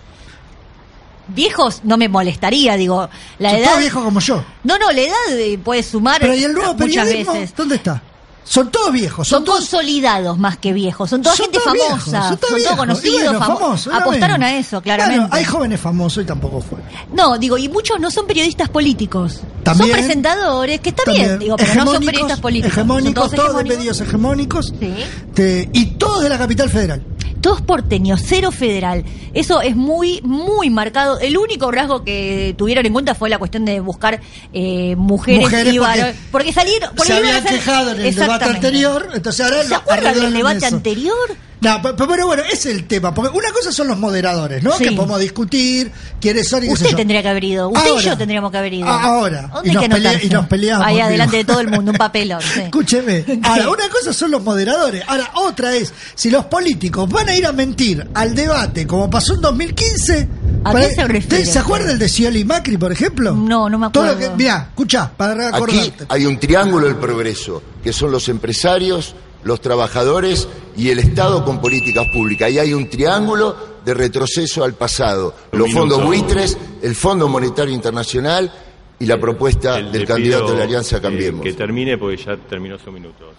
Viejos 1.30 1.82
no 1.84 1.98
me 1.98 2.08
molestaría, 2.08 2.78
digo. 2.78 3.10
La 3.40 3.50
son 3.50 3.60
edad. 3.60 3.68
todos 3.68 3.80
viejos 3.80 4.04
como 4.04 4.20
yo. 4.22 4.46
No, 4.64 4.78
no, 4.78 4.92
la 4.94 5.02
edad 5.02 5.16
eh, 5.38 5.60
puede 5.62 5.84
sumar 5.84 6.22
Pero 6.22 6.34
¿y 6.36 6.44
el 6.46 6.54
nuevo 6.54 6.74
muchas 6.74 7.06
veces. 7.06 7.54
¿Dónde 7.56 7.76
está? 7.76 8.02
Son 8.46 8.72
todos 8.72 8.94
viejos, 8.94 9.28
son, 9.28 9.40
Son 9.40 9.44
todos 9.44 9.60
consolidados 9.60 10.38
más 10.38 10.58
que 10.58 10.72
viejos. 10.72 11.10
Son 11.10 11.22
toda 11.22 11.36
Son 11.36 11.48
gente 11.48 11.60
todos 11.60 11.74
viejos, 11.74 12.00
famosa. 12.06 12.22
son 12.30 12.38
todos 12.38 12.40
todos 12.40 12.56
viejos. 12.62 12.78
conocidos, 12.78 13.20
Y 13.20 13.24
bueno, 13.26 13.40
famo- 13.42 13.60
famosos, 13.60 13.94
Apostaron 13.94 14.42
a 14.44 14.58
eso, 14.58 14.82
claramente. 14.82 15.18
Claro, 15.28 15.34
hay 15.36 15.44
jóvenes 15.44 15.82
famosos 15.82 16.24
y 16.24 16.26
tampoco 16.26 16.62
fue. 16.62 16.80
No, 17.12 17.38
digo, 17.38 17.58
y 17.58 17.68
muchos 17.68 18.00
no 18.00 18.10
son 18.10 18.26
periodistas 18.26 18.70
políticos. 18.70 19.42
También. 19.64 19.90
son 19.90 20.00
presentadores, 20.00 20.80
que 20.80 20.90
está 20.92 21.12
bien, 21.12 21.40
digo, 21.40 21.58
pero 21.58 21.76
no 21.76 21.92
son 21.92 22.06
periodistas 22.06 22.40
políticos. 22.40 22.74
Son 22.74 22.84
Hegemónicos, 22.86 23.32
todos 23.32 23.46
todos 23.48 23.58
de 23.58 23.64
medios 23.66 24.00
hegemónicos. 24.00 24.74
Sí. 24.80 24.94
Te- 25.34 25.70
y 25.74 25.86
todos 25.98 26.24
de 26.24 26.30
la 26.30 26.38
capital 26.38 26.70
federal. 26.70 27.04
Todos 27.48 27.62
porteños, 27.62 28.22
cero 28.26 28.52
federal. 28.52 29.06
Eso 29.34 29.62
es 29.62 29.74
muy, 29.74 30.20
muy 30.22 30.70
marcado. 30.70 31.18
El 31.18 31.38
único 31.38 31.72
rasgo 31.72 32.04
que 32.04 32.54
tuvieron 32.58 32.86
en 32.86 32.92
cuenta 32.92 33.16
fue 33.16 33.30
la 33.30 33.38
cuestión 33.40 33.64
de 33.64 33.80
buscar 33.80 34.20
eh, 34.52 34.98
mujeres, 34.98 35.44
Mujeres 35.44 35.74
y 35.74 35.78
porque 35.78 35.98
varones. 35.98 36.16
Porque 36.30 36.52
salieron. 36.52 36.90
porque 36.94 37.14
Se 37.14 37.18
habían 37.20 37.44
quejado 37.46 37.92
en 37.92 38.02
el 38.02 38.14
debate 38.16 38.44
anterior, 38.44 39.10
entonces 39.14 39.46
ahora 39.46 39.64
¿Se 39.64 39.76
acuerdan 39.76 40.20
del 40.20 40.34
debate 40.34 40.58
eso. 40.58 40.76
anterior? 40.76 41.16
No, 41.60 41.82
pe- 41.82 41.94
pe- 41.94 42.06
pero 42.08 42.28
bueno, 42.28 42.44
ese 42.44 42.70
es 42.70 42.76
el 42.78 42.88
tema. 42.88 43.14
Porque 43.14 43.36
una 43.36 43.52
cosa 43.52 43.72
son 43.72 43.88
los 43.88 43.98
moderadores, 43.98 44.62
¿no? 44.62 44.74
Sí. 44.78 44.84
Que 44.86 44.92
podemos 44.92 45.20
discutir 45.20 45.92
quiénes 46.22 46.48
son 46.48 46.64
y 46.64 46.70
Usted 46.70 46.92
yo. 46.92 46.96
tendría 46.96 47.22
que 47.24 47.30
haber 47.30 47.44
ido. 47.44 47.70
Usted 47.70 47.90
Ahora. 47.90 48.02
y 48.02 48.06
yo 48.06 48.18
tendríamos 48.18 48.52
que 48.52 48.58
haber 48.58 48.74
ido. 48.76 48.88
Ah, 48.88 49.02
ahora. 49.04 49.50
¿Dónde 49.54 49.70
Y 49.70 49.74
nos 49.74 49.84
que 49.84 49.90
pelea- 49.90 50.24
y 50.24 50.30
nos 50.30 50.46
peleamos, 50.48 50.86
Ahí 50.86 50.96
digo. 50.96 51.08
adelante 51.08 51.38
de 51.38 51.46
todo 51.46 51.60
el 51.60 51.68
mundo, 51.70 51.92
un 51.92 51.98
papelón. 51.98 52.42
sí. 52.42 52.60
Escúcheme. 52.62 53.26
Ahora, 53.44 53.70
una 53.72 53.90
cosa 53.90 54.14
son 54.14 54.30
los 54.32 54.44
moderadores. 54.44 55.04
Ahora, 55.08 55.32
otra 55.36 55.74
es, 55.76 55.92
si 56.14 56.30
los 56.30 56.46
políticos 56.46 57.10
van 57.10 57.28
a 57.30 57.36
ir 57.36 57.46
a 57.48 57.52
mentir 57.52 58.08
al 58.14 58.36
debate, 58.36 58.86
como 58.86 59.10
pasó 59.10 59.34
en 59.34 59.42
2015. 59.42 60.28
¿A 60.64 60.72
para- 60.72 60.88
qué 60.90 60.96
se 60.96 61.08
refiere 61.08 61.38
¿Usted 61.44 61.54
¿Se 61.54 61.60
acuerda 61.60 61.92
el 61.92 61.98
de 62.00 62.08
Scioli 62.10 62.42
y 62.42 62.46
Macri, 62.46 62.78
por 62.78 62.92
ejemplo? 62.92 63.34
No, 63.34 63.68
no 63.70 63.78
me 63.80 63.90
Todo 63.90 64.04
acuerdo. 64.04 64.22
lo 64.30 64.38
que, 64.38 64.44
mirá, 64.44 64.68
escuchá, 64.70 65.12
para 65.16 65.34
Aquí 65.50 65.54
recordarte. 65.54 66.06
hay 66.10 66.26
un 66.26 66.40
triángulo 66.40 66.86
del 66.86 66.98
progreso, 66.98 67.64
que 67.84 67.94
son 67.94 68.12
los 68.12 68.28
empresarios, 68.30 69.16
los 69.48 69.62
trabajadores 69.62 70.48
y 70.76 70.90
el 70.90 71.00
Estado 71.00 71.44
con 71.44 71.60
políticas 71.60 72.06
públicas. 72.14 72.48
Ahí 72.48 72.60
hay 72.60 72.74
un 72.74 72.90
triángulo 72.90 73.56
de 73.84 73.94
retroceso 73.94 74.64
al 74.64 74.74
pasado. 74.74 75.34
Los 75.54 75.72
fondos 75.74 76.04
buitres, 76.04 76.58
el 76.82 76.94
Fondo 76.94 77.28
Monetario 77.30 77.74
Internacional 77.74 78.52
y 79.00 79.06
la 79.06 79.18
propuesta 79.18 79.82
del 79.82 80.06
candidato 80.06 80.52
de 80.52 80.58
la 80.58 80.64
Alianza 80.66 80.98
eh, 80.98 81.02
Cambiemos. 81.02 81.42
que 81.42 81.54
termine 81.54 81.98
porque 81.98 82.18
ya 82.18 82.36
terminó 82.36 82.78
su 82.78 82.92
minuto. 82.92 83.32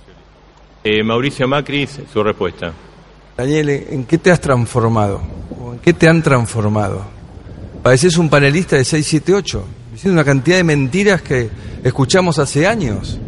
Eh, 0.82 1.02
Mauricio 1.02 1.46
Macri, 1.46 1.86
su 1.86 2.22
respuesta. 2.22 2.72
Daniel, 3.36 3.68
¿en 3.68 4.04
qué 4.04 4.18
te 4.18 4.30
has 4.30 4.40
transformado? 4.40 5.20
¿O 5.60 5.74
¿En 5.74 5.78
qué 5.80 5.92
te 5.92 6.08
han 6.08 6.22
transformado? 6.22 7.04
Pareces 7.82 8.16
un 8.16 8.30
panelista 8.30 8.76
de 8.76 8.84
678, 8.84 9.64
diciendo 9.92 10.14
una 10.14 10.24
cantidad 10.24 10.56
de 10.56 10.64
mentiras 10.64 11.22
que 11.22 11.50
escuchamos 11.84 12.38
hace 12.38 12.66
años. 12.66 13.18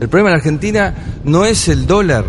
El 0.00 0.08
problema 0.08 0.30
en 0.30 0.36
Argentina 0.36 0.94
no 1.24 1.44
es 1.44 1.68
el 1.68 1.86
dólar, 1.86 2.24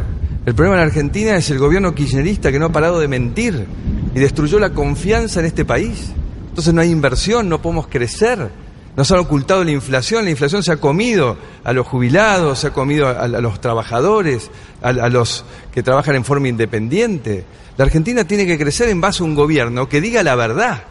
el 0.45 0.55
problema 0.55 0.77
en 0.77 0.87
Argentina 0.87 1.35
es 1.35 1.49
el 1.51 1.59
gobierno 1.59 1.95
kirchnerista 1.95 2.51
que 2.51 2.59
no 2.59 2.65
ha 2.65 2.71
parado 2.71 2.99
de 2.99 3.07
mentir 3.07 3.65
y 4.13 4.19
destruyó 4.19 4.59
la 4.59 4.71
confianza 4.71 5.39
en 5.39 5.45
este 5.45 5.65
país. 5.65 6.11
Entonces 6.49 6.73
no 6.73 6.81
hay 6.81 6.89
inversión, 6.89 7.47
no 7.47 7.61
podemos 7.61 7.87
crecer. 7.87 8.49
Nos 8.97 9.09
han 9.11 9.19
ocultado 9.19 9.63
la 9.63 9.71
inflación, 9.71 10.25
la 10.25 10.31
inflación 10.31 10.63
se 10.63 10.73
ha 10.73 10.77
comido 10.77 11.37
a 11.63 11.71
los 11.71 11.87
jubilados, 11.87 12.59
se 12.59 12.67
ha 12.67 12.73
comido 12.73 13.07
a, 13.07 13.11
a 13.11 13.27
los 13.27 13.61
trabajadores, 13.61 14.51
a, 14.81 14.89
a 14.89 15.09
los 15.09 15.45
que 15.73 15.81
trabajan 15.81 16.15
en 16.15 16.25
forma 16.25 16.49
independiente. 16.49 17.45
La 17.77 17.85
Argentina 17.85 18.25
tiene 18.25 18.45
que 18.45 18.57
crecer 18.57 18.89
en 18.89 18.99
base 18.99 19.23
a 19.23 19.25
un 19.25 19.33
gobierno 19.33 19.87
que 19.87 20.01
diga 20.01 20.23
la 20.23 20.35
verdad. 20.35 20.83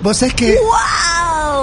Vos 0.00 0.18
sabés 0.18 0.34
que. 0.34 0.58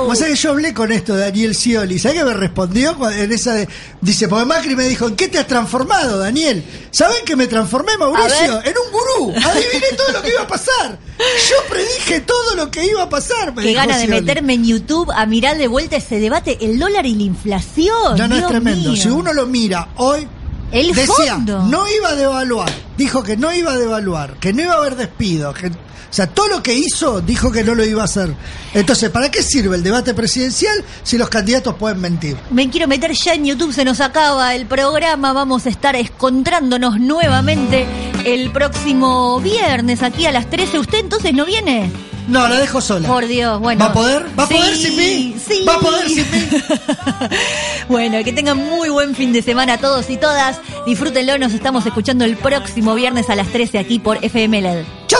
Vos 0.04 0.20
sabés 0.20 0.36
que 0.36 0.42
yo 0.44 0.52
hablé 0.52 0.74
con 0.74 0.92
esto 0.92 1.16
de 1.16 1.22
Daniel 1.22 1.56
Scioli. 1.56 1.98
¿Sabés 1.98 2.20
que 2.20 2.26
me 2.26 2.34
respondió 2.34 2.96
en 3.12 3.32
esa 3.32 3.54
de. 3.54 3.68
Dice, 4.02 4.28
porque 4.28 4.46
Macri 4.46 4.76
me 4.76 4.84
dijo, 4.84 5.08
¿en 5.08 5.16
qué 5.16 5.28
te 5.30 5.40
has 5.40 5.48
transformado, 5.48 6.18
Daniel? 6.20 6.64
¿Saben 6.92 7.24
que 7.26 7.36
me 7.36 7.48
transformé, 7.48 7.98
Mauricio? 7.98 8.62
En 8.64 8.74
un 8.78 8.92
gurú. 8.92 9.34
Adiviné 9.38 9.88
todo 9.98 10.12
lo 10.12 10.22
que 10.22 10.30
iba 10.30 10.42
a 10.42 10.48
pasar. 10.48 11.00
Yo 11.18 11.56
predije 11.70 12.20
todo 12.22 12.56
lo 12.56 12.70
que 12.70 12.86
iba 12.86 13.04
a 13.04 13.10
pasar. 13.10 13.56
Me 13.56 13.64
Qué 13.64 13.74
gana 13.74 13.98
de 13.98 14.08
meterme 14.08 14.54
en 14.56 14.66
YouTube 14.66 15.10
a 15.16 15.26
mirar 15.26 15.58
de 15.58 15.68
vuelta 15.68 15.96
ese 15.96 16.20
debate, 16.20 16.58
el 16.62 16.78
dólar 16.78 17.06
y 17.06 17.16
la 17.16 17.24
inflación. 17.24 18.18
No, 18.18 18.28
no, 18.28 18.36
es 18.36 18.48
tremendo. 18.48 18.92
mío. 18.92 19.02
Si 19.02 19.08
uno 19.10 19.32
lo 19.34 19.46
mira 19.46 19.90
hoy, 19.96 20.28
El 20.72 20.94
decía, 20.94 21.36
fondo. 21.36 21.64
no 21.64 21.86
iba 21.90 22.10
a 22.10 22.16
devaluar. 22.16 22.72
Dijo 22.98 23.24
que 23.24 23.38
no 23.38 23.54
iba 23.54 23.74
a 23.74 23.78
devaluar, 23.78 24.34
que 24.40 24.52
no 24.54 24.62
iba 24.64 24.74
a 24.74 24.78
haber 24.78 24.96
despidos. 24.96 25.56
Que, 25.56 25.72
o 26.10 26.14
sea, 26.14 26.28
todo 26.28 26.48
lo 26.48 26.64
que 26.64 26.74
hizo, 26.74 27.22
dijo 27.22 27.52
que 27.52 27.64
no 27.64 27.76
lo 27.76 27.84
iba 27.86 28.02
a 28.02 28.06
hacer. 28.06 28.34
Entonces, 28.74 29.10
¿para 29.10 29.30
qué 29.32 29.44
sirve 29.44 29.76
el 29.76 29.84
debate 29.84 30.14
presidencial 30.14 30.84
si 31.04 31.18
los 31.18 31.30
candidatos 31.30 31.76
pueden 31.76 32.00
mentir? 32.02 32.38
Me 32.52 32.70
quiero 32.70 32.88
meter 32.88 33.12
ya 33.14 33.34
en 33.34 33.46
YouTube, 33.46 33.74
se 33.74 33.84
nos 33.86 34.00
acaba 34.02 34.56
el 34.56 34.66
programa, 34.66 35.34
vamos 35.34 35.66
a 35.66 35.70
estar 35.70 35.96
encontrándonos 35.96 37.00
nuevamente 37.00 37.86
el 38.26 38.52
próximo 38.52 39.40
viernes 39.42 40.02
aquí 40.04 40.26
a 40.26 40.32
las 40.32 40.50
13. 40.50 40.80
¿Usted 40.80 41.00
entonces 41.00 41.34
no 41.34 41.46
viene? 41.46 41.92
No, 42.28 42.48
la 42.48 42.58
dejo 42.60 42.82
sola. 42.82 43.08
Por 43.08 43.28
Dios, 43.28 43.60
bueno. 43.60 43.86
¿Va 43.86 43.92
a 43.92 43.94
poder? 43.94 44.26
¿Va 44.38 44.46
a 44.46 44.48
Sí, 44.48 44.56
poder 44.56 44.76
sin 44.76 44.96
mí? 44.98 45.36
Sí. 45.48 45.64
¿Va 45.68 45.76
a 45.76 45.80
poder 45.80 46.08
sin 46.10 46.32
mí? 46.32 46.48
Bueno, 47.88 48.24
que 48.24 48.34
tengan 48.34 48.58
muy 48.58 48.90
buen 48.90 49.14
fin 49.14 49.32
de 49.32 49.44
semana 49.44 49.78
todos 49.78 50.10
y 50.10 50.18
todas. 50.18 50.60
Disfrútenlo, 50.88 51.38
nos 51.38 51.54
estamos 51.54 51.86
escuchando 51.86 52.26
el 52.26 52.36
próximo 52.36 52.96
viernes 52.96 53.30
a 53.30 53.36
las 53.36 53.48
13 53.50 53.78
aquí 53.78 54.00
por 54.00 54.18
FM 54.26 54.60
LED. 54.60 54.84
¡Chau! 55.06 55.20